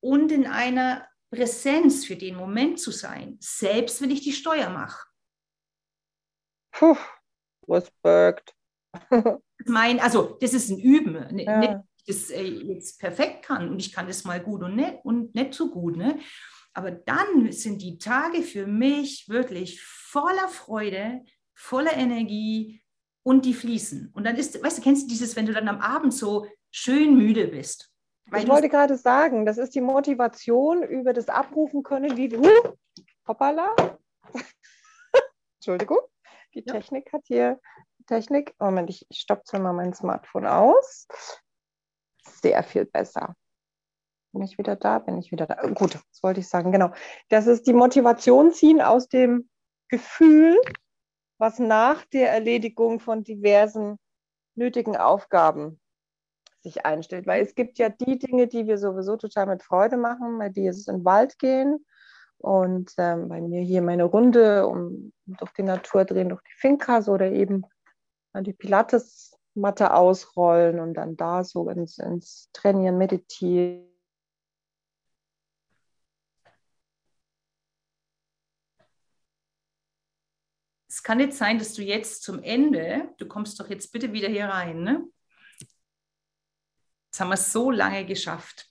und 0.00 0.30
in 0.32 0.46
einer 0.46 1.06
Präsenz 1.30 2.04
für 2.06 2.16
den 2.16 2.36
Moment 2.36 2.80
zu 2.80 2.90
sein, 2.90 3.36
selbst 3.40 4.00
wenn 4.00 4.10
ich 4.10 4.22
die 4.22 4.32
Steuer 4.32 4.70
mache. 4.70 5.06
Puh, 6.72 6.96
Respekt. 7.68 8.54
mein, 9.64 10.00
also 10.00 10.38
das 10.40 10.54
ist 10.54 10.70
ein 10.70 10.78
Üben, 10.78 11.12
ne, 11.34 11.44
ja. 11.44 11.62
ich 11.62 11.68
das 12.06 12.30
äh, 12.30 12.42
jetzt 12.42 13.00
perfekt 13.00 13.44
kann 13.44 13.68
und 13.68 13.80
ich 13.80 13.92
kann 13.92 14.06
das 14.06 14.24
mal 14.24 14.40
gut 14.40 14.62
und 14.62 14.76
nicht, 14.76 15.04
und 15.04 15.34
nicht 15.34 15.54
so 15.54 15.70
gut. 15.70 15.96
Ne? 15.96 16.20
Aber 16.72 16.90
dann 16.90 17.50
sind 17.52 17.82
die 17.82 17.98
Tage 17.98 18.42
für 18.42 18.66
mich 18.66 19.28
wirklich 19.28 19.82
voller 19.82 20.48
Freude, 20.48 21.24
voller 21.54 21.94
Energie 21.94 22.82
und 23.26 23.44
die 23.44 23.54
fließen. 23.54 24.12
Und 24.14 24.24
dann 24.24 24.36
ist, 24.36 24.62
weißt 24.62 24.78
du, 24.78 24.82
kennst 24.82 25.02
du 25.02 25.08
dieses, 25.08 25.34
wenn 25.34 25.46
du 25.46 25.52
dann 25.52 25.66
am 25.66 25.80
Abend 25.80 26.14
so 26.14 26.46
schön 26.70 27.16
müde 27.16 27.48
bist? 27.48 27.90
ich 28.36 28.46
wollte 28.46 28.68
gerade 28.68 28.96
sagen, 28.96 29.44
das 29.44 29.58
ist 29.58 29.74
die 29.74 29.80
Motivation 29.80 30.84
über 30.84 31.12
das 31.12 31.28
Abrufen 31.28 31.82
können, 31.82 32.16
wie 32.16 32.36
uh, 32.36 32.72
hoppala. 33.26 33.74
Entschuldigung. 35.58 35.98
Die 36.54 36.62
ja. 36.64 36.72
Technik 36.72 37.12
hat 37.12 37.22
hier, 37.24 37.60
Technik, 38.06 38.54
Moment, 38.60 38.90
ich 38.90 39.06
stoppe 39.12 39.58
mal 39.58 39.72
mein 39.72 39.92
Smartphone 39.92 40.46
aus. 40.46 41.08
Sehr 42.22 42.62
viel 42.62 42.84
besser. 42.84 43.34
Bin 44.32 44.42
ich 44.42 44.56
wieder 44.56 44.76
da? 44.76 45.00
Bin 45.00 45.18
ich 45.18 45.32
wieder 45.32 45.46
da? 45.46 45.54
Gut, 45.70 45.96
das 45.96 46.22
wollte 46.22 46.40
ich 46.40 46.48
sagen, 46.48 46.70
genau. 46.70 46.92
Das 47.28 47.48
ist 47.48 47.66
die 47.66 47.74
Motivation 47.74 48.52
ziehen 48.52 48.80
aus 48.80 49.08
dem 49.08 49.48
Gefühl, 49.88 50.60
was 51.38 51.58
nach 51.58 52.04
der 52.06 52.30
Erledigung 52.30 53.00
von 53.00 53.24
diversen 53.24 53.98
nötigen 54.54 54.96
Aufgaben 54.96 55.80
sich 56.62 56.86
einstellt. 56.86 57.26
Weil 57.26 57.42
es 57.42 57.54
gibt 57.54 57.78
ja 57.78 57.88
die 57.88 58.18
Dinge, 58.18 58.46
die 58.46 58.66
wir 58.66 58.78
sowieso 58.78 59.16
total 59.16 59.46
mit 59.46 59.62
Freude 59.62 59.96
machen, 59.96 60.38
bei 60.38 60.48
dir 60.48 60.70
ist 60.70 60.78
es 60.78 60.88
in 60.88 60.98
den 60.98 61.04
Wald 61.04 61.38
gehen, 61.38 61.84
und 62.38 62.92
ähm, 62.98 63.28
bei 63.28 63.40
mir 63.40 63.62
hier 63.62 63.82
meine 63.82 64.04
Runde 64.04 64.66
um 64.66 65.12
durch 65.26 65.52
die 65.52 65.62
Natur 65.62 66.04
drehen, 66.04 66.28
durch 66.28 66.42
die 66.42 66.54
Finkas 66.56 67.08
oder 67.08 67.30
eben 67.30 67.64
die 68.38 68.52
Pilates-Matte 68.52 69.94
ausrollen 69.94 70.78
und 70.78 70.94
dann 70.94 71.16
da 71.16 71.42
so 71.42 71.68
ins, 71.70 71.98
ins 71.98 72.50
Trainieren, 72.52 72.98
Meditieren. 72.98 73.86
Kann 81.06 81.18
nicht 81.18 81.34
sein, 81.34 81.56
dass 81.60 81.72
du 81.72 81.82
jetzt 81.82 82.24
zum 82.24 82.42
Ende, 82.42 83.10
du 83.18 83.28
kommst 83.28 83.60
doch 83.60 83.70
jetzt 83.70 83.92
bitte 83.92 84.12
wieder 84.12 84.26
hier 84.26 84.46
rein, 84.46 84.82
ne? 84.82 85.04
Jetzt 87.06 87.20
haben 87.20 87.28
wir 87.28 87.34
es 87.34 87.52
so 87.52 87.70
lange 87.70 88.04
geschafft. 88.04 88.68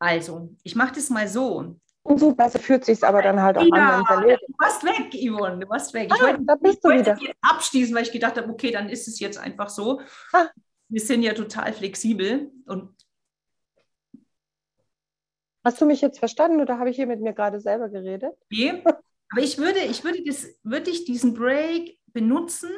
Also, 0.00 0.56
ich 0.64 0.74
mache 0.74 0.96
das 0.96 1.10
mal 1.10 1.28
so. 1.28 1.76
Und 2.02 2.18
so 2.18 2.34
besser 2.34 2.58
fühlt 2.58 2.84
sich 2.84 3.04
aber 3.04 3.22
dann 3.22 3.40
halt 3.40 3.56
auch 3.58 3.62
ja, 3.62 4.00
an, 4.00 4.24
wenn 4.24 4.38
Du 4.38 4.54
warst 4.58 4.82
weg, 4.82 5.14
Yvonne, 5.14 5.60
du 5.60 5.68
warst 5.68 5.94
weg. 5.94 6.10
Ah, 6.10 6.16
ich 6.16 6.22
wollte, 6.22 6.42
da 6.42 6.56
bist 6.56 6.84
du 6.84 6.88
wieder. 6.88 7.16
abschließen, 7.42 7.94
weil 7.94 8.02
ich 8.02 8.10
gedacht 8.10 8.36
habe, 8.36 8.50
okay, 8.50 8.72
dann 8.72 8.88
ist 8.88 9.06
es 9.06 9.20
jetzt 9.20 9.38
einfach 9.38 9.68
so. 9.68 10.00
Ah. 10.32 10.48
Wir 10.88 11.00
sind 11.00 11.22
ja 11.22 11.32
total 11.32 11.72
flexibel 11.72 12.50
und 12.66 12.92
Hast 15.62 15.80
du 15.80 15.86
mich 15.86 16.00
jetzt 16.00 16.18
verstanden 16.18 16.60
oder 16.60 16.80
habe 16.80 16.90
ich 16.90 16.96
hier 16.96 17.06
mit 17.06 17.20
mir 17.20 17.34
gerade 17.34 17.60
selber 17.60 17.88
geredet? 17.88 18.34
Nee, 18.50 18.82
aber 19.34 19.42
ich 19.42 19.58
würde, 19.58 19.80
ich 19.80 20.04
würde, 20.04 20.22
das, 20.22 20.46
würde 20.62 20.90
ich 20.90 21.06
diesen 21.06 21.34
Break 21.34 21.98
benutzen, 22.06 22.70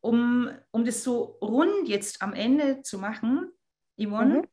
um, 0.00 0.50
um 0.70 0.86
das 0.86 1.04
so 1.04 1.36
rund 1.42 1.86
jetzt 1.86 2.22
am 2.22 2.32
Ende 2.32 2.80
zu 2.80 2.98
machen, 2.98 3.52
Yvonne. 4.00 4.38
Mhm. 4.38 4.48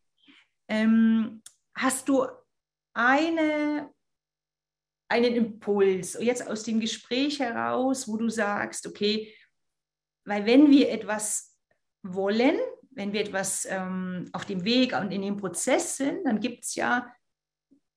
Ähm, 0.67 1.43
hast 1.73 2.09
du 2.09 2.27
eine 2.93 3.89
einen 5.07 5.33
Impuls, 5.33 6.17
jetzt 6.19 6.45
aus 6.45 6.63
dem 6.63 6.81
Gespräch 6.81 7.39
heraus, 7.39 8.05
wo 8.05 8.17
du 8.17 8.27
sagst, 8.27 8.85
okay, 8.85 9.33
weil 10.25 10.45
wenn 10.45 10.69
wir 10.69 10.89
etwas 10.91 11.57
wollen, 12.03 12.59
wenn 12.91 13.13
wir 13.13 13.21
etwas 13.21 13.65
ähm, 13.65 14.29
auf 14.33 14.45
dem 14.45 14.65
Weg 14.65 14.93
und 14.93 15.11
in 15.11 15.21
dem 15.21 15.37
Prozess 15.37 15.95
sind, 15.95 16.25
dann 16.25 16.41
gibt 16.41 16.65
es 16.65 16.75
ja 16.75 17.09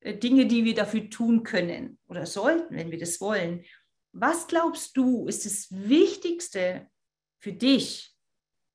Dinge, 0.04 0.46
die 0.46 0.64
wir 0.64 0.74
dafür 0.74 1.08
tun 1.08 1.42
können 1.42 1.98
oder 2.08 2.26
sollten, 2.26 2.74
wenn 2.74 2.90
wir 2.90 2.98
das 2.98 3.20
wollen. 3.20 3.64
Was 4.12 4.46
glaubst 4.46 4.96
du, 4.96 5.26
ist 5.26 5.46
das 5.46 5.68
Wichtigste 5.70 6.88
für 7.38 7.52
dich, 7.52 8.14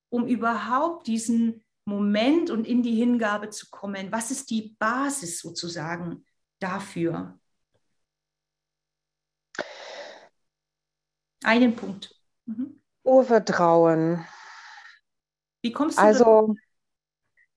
um 0.09 0.25
überhaupt 0.25 1.07
diesen 1.07 1.65
Moment 1.86 2.49
und 2.49 2.65
in 2.65 2.82
die 2.82 2.95
Hingabe 2.95 3.49
zu 3.49 3.69
kommen? 3.69 4.11
Was 4.11 4.32
ist 4.32 4.49
die 4.49 4.75
Basis 4.80 5.39
sozusagen 5.39 6.25
dafür? 6.59 7.39
Einen 11.43 11.75
Punkt. 11.75 12.15
Mhm. 12.45 12.82
Urvertrauen. 13.03 14.25
Wie 15.61 15.71
kommst 15.71 15.97
du 15.97 16.01
Also 16.01 16.55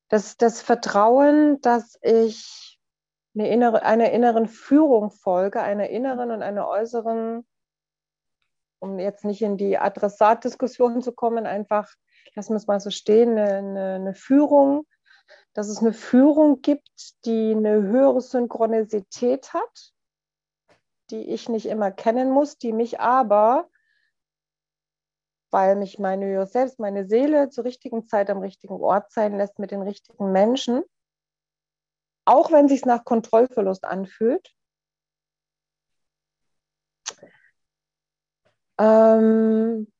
das, 0.08 0.36
das 0.36 0.60
Vertrauen, 0.60 1.60
dass 1.60 1.98
ich 2.02 2.69
eine 3.34 3.48
innere, 3.48 3.82
einer 3.82 4.10
inneren 4.10 4.46
Führung 4.46 5.10
folge, 5.10 5.62
einer 5.62 5.88
inneren 5.88 6.30
und 6.30 6.42
einer 6.42 6.68
äußeren, 6.68 7.46
um 8.80 8.98
jetzt 8.98 9.24
nicht 9.24 9.42
in 9.42 9.56
die 9.56 9.78
Adressatdiskussion 9.78 11.02
zu 11.02 11.12
kommen, 11.12 11.46
einfach, 11.46 11.88
lassen 12.34 12.52
wir 12.52 12.56
es 12.56 12.66
mal 12.66 12.80
so 12.80 12.90
stehen, 12.90 13.38
eine, 13.38 13.56
eine, 13.56 13.94
eine 13.94 14.14
Führung, 14.14 14.86
dass 15.52 15.68
es 15.68 15.78
eine 15.78 15.92
Führung 15.92 16.60
gibt, 16.62 16.88
die 17.24 17.52
eine 17.54 17.82
höhere 17.82 18.20
Synchronisität 18.20 19.52
hat, 19.52 19.92
die 21.10 21.30
ich 21.30 21.48
nicht 21.48 21.66
immer 21.66 21.90
kennen 21.90 22.30
muss, 22.30 22.58
die 22.58 22.72
mich 22.72 23.00
aber, 23.00 23.68
weil 25.50 25.76
mich 25.76 25.98
meine 25.98 26.46
selbst, 26.46 26.78
meine 26.78 27.06
Seele 27.06 27.50
zur 27.50 27.64
richtigen 27.64 28.06
Zeit 28.06 28.30
am 28.30 28.38
richtigen 28.38 28.74
Ort 28.74 29.10
sein 29.12 29.36
lässt 29.36 29.58
mit 29.58 29.72
den 29.72 29.82
richtigen 29.82 30.30
Menschen, 30.30 30.84
auch 32.30 32.52
wenn 32.52 32.68
sich 32.68 32.84
nach 32.84 33.04
Kontrollverlust 33.04 33.84
anfühlt. 33.84 34.54
Ähm, 38.78 39.92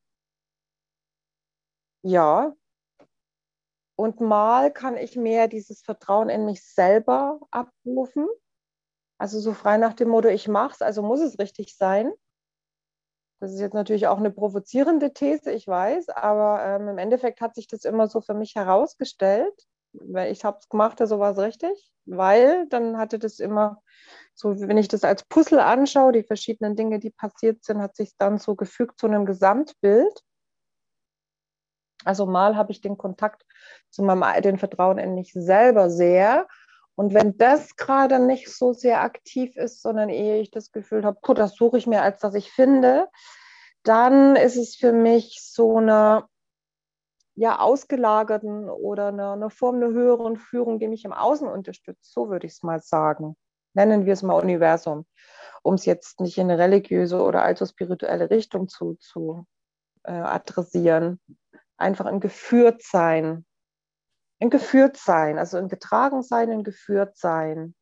ja, 2.03 2.53
und 3.95 4.19
mal 4.19 4.71
kann 4.73 4.97
ich 4.97 5.15
mehr 5.15 5.47
dieses 5.47 5.81
Vertrauen 5.81 6.29
in 6.29 6.45
mich 6.45 6.63
selber 6.63 7.39
abrufen 7.51 8.27
also 9.21 9.39
so 9.39 9.53
frei 9.53 9.77
nach 9.77 9.93
dem 9.93 10.09
Motto, 10.09 10.29
ich 10.29 10.47
mach's, 10.47 10.81
also 10.81 11.03
muss 11.03 11.19
es 11.19 11.37
richtig 11.37 11.77
sein. 11.77 12.11
Das 13.39 13.53
ist 13.53 13.59
jetzt 13.59 13.75
natürlich 13.75 14.07
auch 14.07 14.17
eine 14.17 14.31
provozierende 14.31 15.13
These, 15.13 15.51
ich 15.51 15.67
weiß, 15.67 16.09
aber 16.09 16.65
ähm, 16.65 16.87
im 16.87 16.97
Endeffekt 16.97 17.39
hat 17.39 17.53
sich 17.53 17.67
das 17.67 17.85
immer 17.85 18.07
so 18.07 18.21
für 18.21 18.33
mich 18.33 18.55
herausgestellt. 18.55 19.53
Weil 19.93 20.31
ich 20.31 20.43
habe 20.43 20.57
es 20.59 20.69
gemacht, 20.69 20.99
so 20.99 21.19
war 21.19 21.31
es 21.31 21.37
richtig, 21.37 21.91
weil 22.05 22.67
dann 22.69 22.97
hatte 22.97 23.19
das 23.19 23.39
immer 23.39 23.81
so, 24.33 24.59
wenn 24.59 24.77
ich 24.77 24.87
das 24.87 25.03
als 25.03 25.23
Puzzle 25.25 25.59
anschaue, 25.59 26.13
die 26.13 26.23
verschiedenen 26.23 26.75
Dinge, 26.75 26.99
die 26.99 27.11
passiert 27.11 27.63
sind, 27.63 27.81
hat 27.81 27.95
sich 27.95 28.15
dann 28.17 28.37
so 28.37 28.55
gefügt 28.55 28.99
zu 28.99 29.07
einem 29.07 29.25
Gesamtbild. 29.25 30.23
Also 32.03 32.25
mal 32.25 32.55
habe 32.55 32.71
ich 32.71 32.81
den 32.81 32.97
Kontakt 32.97 33.45
zu 33.89 34.01
meinem 34.01 34.23
den 34.41 34.57
Vertrauen 34.57 34.97
in 34.97 35.13
mich 35.13 35.33
selber 35.33 35.89
sehr 35.89 36.47
und 36.95 37.13
wenn 37.13 37.37
das 37.37 37.75
gerade 37.75 38.19
nicht 38.19 38.53
so 38.53 38.73
sehr 38.73 39.01
aktiv 39.01 39.55
ist, 39.55 39.81
sondern 39.81 40.09
ehe 40.09 40.39
ich 40.39 40.51
das 40.51 40.71
Gefühl 40.71 41.03
habe, 41.05 41.17
puh, 41.21 41.33
das 41.33 41.55
suche 41.55 41.77
ich 41.77 41.87
mir, 41.87 42.01
als 42.01 42.19
dass 42.19 42.35
ich 42.35 42.51
finde, 42.51 43.07
dann 43.83 44.35
ist 44.35 44.57
es 44.57 44.75
für 44.75 44.93
mich 44.93 45.39
so 45.41 45.77
eine 45.77 46.25
ja, 47.41 47.57
ausgelagerten 47.57 48.69
oder 48.69 49.07
eine, 49.07 49.31
eine 49.31 49.49
Form 49.49 49.77
einer 49.77 49.87
höheren 49.87 50.37
Führung, 50.37 50.77
die 50.77 50.87
mich 50.87 51.05
im 51.05 51.11
Außen 51.11 51.47
unterstützt. 51.47 52.13
So 52.13 52.29
würde 52.29 52.45
ich 52.45 52.53
es 52.53 52.61
mal 52.61 52.79
sagen. 52.81 53.35
Nennen 53.73 54.05
wir 54.05 54.13
es 54.13 54.21
mal 54.21 54.35
Universum, 54.35 55.07
um 55.63 55.73
es 55.73 55.85
jetzt 55.85 56.19
nicht 56.19 56.37
in 56.37 56.51
eine 56.51 56.61
religiöse 56.61 57.19
oder 57.19 57.41
allzu 57.41 57.65
spirituelle 57.65 58.29
Richtung 58.29 58.67
zu, 58.67 58.93
zu 58.99 59.47
äh, 60.03 60.11
adressieren. 60.11 61.19
Einfach 61.77 62.05
ein 62.05 62.19
geführt 62.19 62.83
sein. 62.83 63.43
Ein 64.39 64.51
geführt 64.51 64.97
sein, 64.97 65.39
also 65.39 65.57
ein 65.57 65.67
getragen 65.67 66.21
sein, 66.21 66.51
ein 66.51 66.63
geführt 66.63 67.17
sein. 67.17 67.73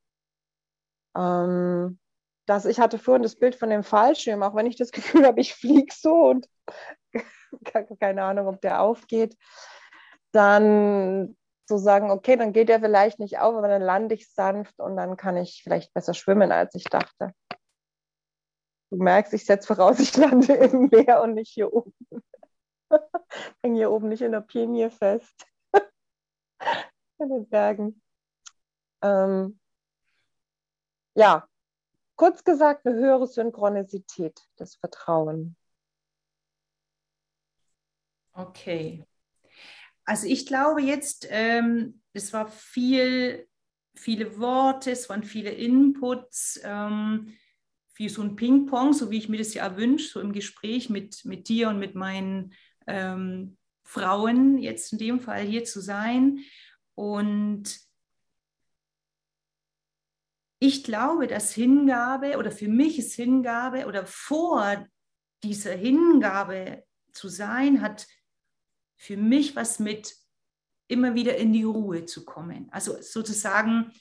Ähm, 1.18 2.00
dass 2.46 2.66
ich 2.66 2.80
hatte 2.80 2.98
vorhin 2.98 3.24
das 3.24 3.36
Bild 3.36 3.56
von 3.56 3.70
dem 3.70 3.84
Fallschirm, 3.84 4.42
auch 4.42 4.56
wenn 4.56 4.68
ich 4.68 4.78
das 4.78 4.92
Gefühl 4.94 5.26
habe, 5.26 5.42
ich 5.42 5.54
fliege 5.54 5.94
so 5.94 6.30
und 6.30 6.48
keine 8.00 8.24
Ahnung, 8.24 8.48
ob 8.48 8.62
der 8.62 8.82
aufgeht, 8.82 9.38
dann 10.32 11.36
zu 11.68 11.78
sagen, 11.78 12.10
okay, 12.10 12.36
dann 12.36 12.52
geht 12.52 12.70
der 12.70 12.80
vielleicht 12.80 13.20
nicht 13.20 13.40
auf, 13.40 13.56
aber 13.56 13.68
dann 13.68 13.82
lande 13.82 14.16
ich 14.16 14.32
sanft 14.32 14.80
und 14.80 14.96
dann 14.96 15.18
kann 15.18 15.38
ich 15.38 15.62
vielleicht 15.64 15.94
besser 15.94 16.14
schwimmen, 16.14 16.52
als 16.52 16.74
ich 16.74 16.86
dachte. 16.86 17.34
Du 18.90 18.98
merkst, 18.98 19.34
ich 19.34 19.46
setze 19.46 19.68
voraus, 19.68 20.00
ich 20.00 20.18
lande 20.18 20.54
im 20.54 20.90
Meer 20.92 21.22
und 21.22 21.36
nicht 21.36 21.52
hier 21.52 21.72
oben. 21.72 21.94
Hänge 23.64 23.78
hier 23.78 23.92
oben 23.92 24.10
nicht 24.10 24.22
in 24.22 24.32
der 24.32 24.42
Pinie 24.42 24.90
fest. 24.90 25.46
in 27.20 27.30
den 27.30 27.48
Bergen. 27.48 28.02
Ähm, 29.04 29.60
ja, 31.14 31.48
kurz 32.16 32.44
gesagt, 32.44 32.88
eine 32.88 32.96
höhere 32.96 33.28
Synchronisität 33.28 34.42
des 34.60 34.76
Vertrauens. 34.76 35.59
Okay. 38.40 39.06
Also 40.06 40.28
ich 40.28 40.46
glaube 40.46 40.82
jetzt, 40.82 41.28
ähm, 41.30 42.02
es 42.14 42.32
war 42.32 42.48
viel, 42.48 43.48
viele 43.96 44.40
Worte, 44.40 44.92
es 44.92 45.10
waren 45.10 45.24
viele 45.24 45.52
Inputs, 45.52 46.60
ähm, 46.64 47.34
wie 47.96 48.08
so 48.08 48.22
ein 48.22 48.38
Ping-Pong, 48.38 48.94
so 48.94 49.12
wie 49.12 49.18
ich 49.18 49.28
mir 49.28 49.38
das 49.38 49.54
ja 49.54 49.76
wünsche, 49.76 50.08
so 50.08 50.22
im 50.22 50.32
Gespräch 50.32 50.90
mit, 50.90 51.26
mit 51.26 51.50
dir 51.50 51.68
und 51.68 51.80
mit 51.80 51.96
meinen 51.96 52.54
ähm, 52.88 53.58
Frauen, 53.84 54.58
jetzt 54.58 54.94
in 54.94 55.00
dem 55.00 55.20
Fall 55.20 55.44
hier 55.44 55.66
zu 55.66 55.82
sein. 55.82 56.40
Und 56.96 57.78
ich 60.60 60.86
glaube, 60.86 61.28
dass 61.28 61.54
Hingabe 61.54 62.38
oder 62.38 62.52
für 62.52 62.70
mich 62.70 63.00
ist 63.00 63.16
Hingabe 63.16 63.86
oder 63.86 64.06
vor 64.06 64.88
dieser 65.44 65.74
Hingabe 65.74 66.84
zu 67.12 67.28
sein, 67.28 67.82
hat 67.82 68.08
für 69.00 69.18
mich 69.18 69.56
was 69.56 69.80
mit 69.80 70.14
immer 70.88 71.16
wieder 71.16 71.38
in 71.38 71.54
die 71.54 71.64
Ruhe 71.64 72.06
zu 72.06 72.26
kommen. 72.26 72.68
Also 72.72 73.02
sozusagen, 73.02 73.92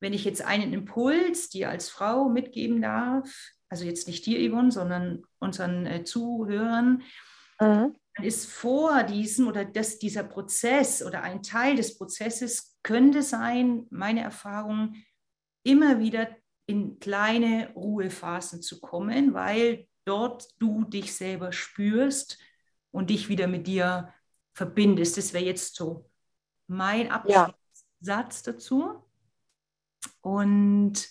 wenn 0.00 0.12
ich 0.12 0.24
jetzt 0.24 0.42
einen 0.42 0.72
Impuls 0.72 1.48
dir 1.48 1.70
als 1.70 1.88
Frau 1.88 2.28
mitgeben 2.28 2.82
darf, 2.82 3.52
also 3.68 3.84
jetzt 3.84 4.06
nicht 4.06 4.26
dir, 4.26 4.38
Yvonne, 4.50 4.70
sondern 4.70 5.22
unseren 5.38 5.86
äh, 5.86 6.04
Zuhörern, 6.04 7.02
mhm. 7.58 7.96
dann 8.14 8.24
ist 8.24 8.50
vor 8.50 9.02
diesem 9.04 9.48
oder 9.48 9.64
das, 9.64 9.98
dieser 9.98 10.24
Prozess 10.24 11.02
oder 11.02 11.22
ein 11.22 11.42
Teil 11.42 11.76
des 11.76 11.96
Prozesses 11.96 12.76
könnte 12.82 13.22
sein, 13.22 13.86
meine 13.90 14.20
Erfahrung, 14.20 14.96
immer 15.62 16.00
wieder 16.00 16.28
in 16.66 16.98
kleine 16.98 17.72
Ruhephasen 17.74 18.60
zu 18.60 18.80
kommen, 18.80 19.32
weil 19.32 19.86
dort 20.04 20.48
du 20.58 20.84
dich 20.84 21.14
selber 21.14 21.52
spürst 21.52 22.38
und 22.92 23.10
dich 23.10 23.28
wieder 23.28 23.48
mit 23.48 23.66
dir 23.66 24.14
verbindest. 24.54 25.16
Das 25.16 25.32
wäre 25.32 25.44
jetzt 25.44 25.74
so 25.74 26.08
mein 26.68 27.10
Abschlusssatz 27.10 28.46
ja. 28.46 28.52
dazu. 28.52 29.04
Und 30.20 31.08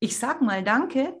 ich 0.00 0.18
sage 0.18 0.44
mal 0.44 0.64
Danke 0.64 1.20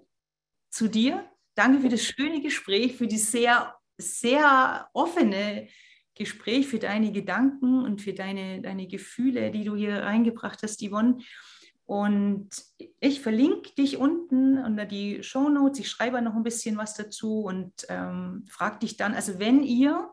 zu 0.70 0.88
dir. 0.88 1.30
Danke 1.54 1.80
für 1.80 1.88
das 1.88 2.02
schöne 2.02 2.40
Gespräch, 2.42 2.96
für 2.96 3.06
die 3.06 3.18
sehr, 3.18 3.76
sehr 3.96 4.88
offene 4.92 5.68
Gespräch, 6.14 6.68
für 6.68 6.78
deine 6.78 7.12
Gedanken 7.12 7.84
und 7.84 8.00
für 8.02 8.12
deine, 8.12 8.60
deine 8.60 8.86
Gefühle, 8.86 9.50
die 9.50 9.64
du 9.64 9.76
hier 9.76 10.02
reingebracht 10.02 10.62
hast, 10.62 10.80
Yvonne. 10.80 11.18
Und 11.86 12.48
ich 13.00 13.20
verlinke 13.20 13.74
dich 13.74 13.98
unten 13.98 14.58
unter 14.58 14.86
die 14.86 15.22
Show 15.22 15.50
Notes. 15.50 15.80
Ich 15.80 15.90
schreibe 15.90 16.22
noch 16.22 16.34
ein 16.34 16.42
bisschen 16.42 16.78
was 16.78 16.94
dazu 16.94 17.40
und 17.42 17.72
ähm, 17.88 18.46
frage 18.48 18.80
dich 18.80 18.96
dann, 18.96 19.14
also 19.14 19.38
wenn 19.38 19.62
ihr 19.62 20.10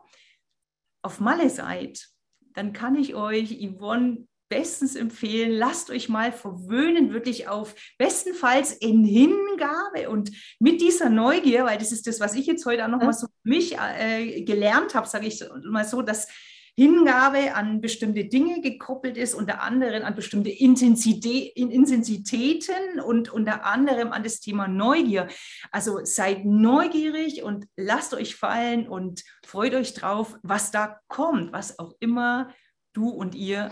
auf 1.02 1.18
Malle 1.18 1.48
seid, 1.48 2.08
dann 2.54 2.72
kann 2.74 2.94
ich 2.94 3.14
euch 3.14 3.58
Yvonne 3.58 4.26
bestens 4.50 4.96
empfehlen. 4.96 5.52
Lasst 5.52 5.88
euch 5.88 6.10
mal 6.10 6.30
verwöhnen, 6.30 7.14
wirklich 7.14 7.48
auf 7.48 7.74
bestenfalls 7.96 8.72
in 8.72 9.02
Hingabe 9.02 10.10
und 10.10 10.30
mit 10.60 10.82
dieser 10.82 11.08
Neugier, 11.08 11.64
weil 11.64 11.78
das 11.78 11.90
ist 11.90 12.06
das, 12.06 12.20
was 12.20 12.34
ich 12.34 12.46
jetzt 12.46 12.66
heute 12.66 12.84
auch 12.84 12.90
noch 12.90 13.00
mal 13.00 13.14
so 13.14 13.28
für 13.28 13.48
mich 13.48 13.78
äh, 13.78 14.42
gelernt 14.42 14.94
habe, 14.94 15.08
sage 15.08 15.26
ich 15.26 15.42
mal 15.64 15.86
so, 15.86 16.02
dass 16.02 16.28
Hingabe 16.74 17.54
an 17.54 17.80
bestimmte 17.82 18.24
Dinge 18.24 18.62
gekoppelt 18.62 19.18
ist, 19.18 19.34
unter 19.34 19.62
anderem 19.62 20.04
an 20.04 20.14
bestimmte 20.14 20.48
Intensität, 20.48 21.54
Intensitäten 21.54 23.00
und 23.04 23.30
unter 23.30 23.66
anderem 23.66 24.12
an 24.12 24.22
das 24.22 24.40
Thema 24.40 24.68
Neugier. 24.68 25.28
Also 25.70 26.04
seid 26.04 26.46
neugierig 26.46 27.42
und 27.42 27.66
lasst 27.76 28.14
euch 28.14 28.36
fallen 28.36 28.88
und 28.88 29.22
freut 29.44 29.74
euch 29.74 29.92
drauf, 29.92 30.38
was 30.42 30.70
da 30.70 31.00
kommt, 31.08 31.52
was 31.52 31.78
auch 31.78 31.92
immer 32.00 32.48
du 32.94 33.10
und 33.10 33.34
ihr 33.34 33.70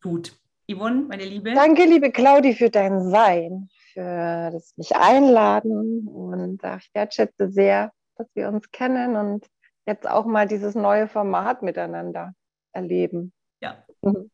tut. 0.00 0.32
Yvonne, 0.70 1.06
meine 1.08 1.24
Liebe. 1.24 1.54
Danke, 1.54 1.84
liebe 1.84 2.10
Claudi, 2.10 2.54
für 2.54 2.68
dein 2.68 3.10
Sein, 3.10 3.68
für 3.92 4.50
das 4.52 4.74
mich 4.76 4.94
einladen 4.96 6.06
und 6.06 6.62
ich 6.62 6.90
wertschätze 6.92 7.50
sehr, 7.50 7.92
dass 8.16 8.26
wir 8.34 8.48
uns 8.48 8.70
kennen 8.70 9.16
und 9.16 9.46
jetzt 9.88 10.08
auch 10.08 10.26
mal 10.26 10.46
dieses 10.46 10.74
neue 10.74 11.08
Format 11.08 11.62
miteinander 11.62 12.34
erleben. 12.72 13.32
Ja. 13.60 13.84
Mhm. 14.02 14.30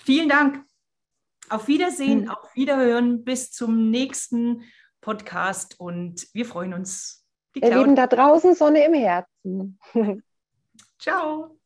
Vielen 0.00 0.28
Dank. 0.28 0.64
Auf 1.50 1.66
Wiedersehen, 1.66 2.22
mhm. 2.22 2.30
auf 2.30 2.54
Wiederhören. 2.54 3.24
Bis 3.24 3.50
zum 3.50 3.90
nächsten 3.90 4.62
Podcast 5.00 5.78
und 5.80 6.28
wir 6.32 6.46
freuen 6.46 6.74
uns. 6.74 7.26
Die 7.54 7.60
Ihr 7.60 7.76
Lieben 7.76 7.96
da 7.96 8.06
draußen, 8.06 8.54
Sonne 8.54 8.84
im 8.84 8.94
Herzen. 8.94 9.78
Ciao. 10.98 11.57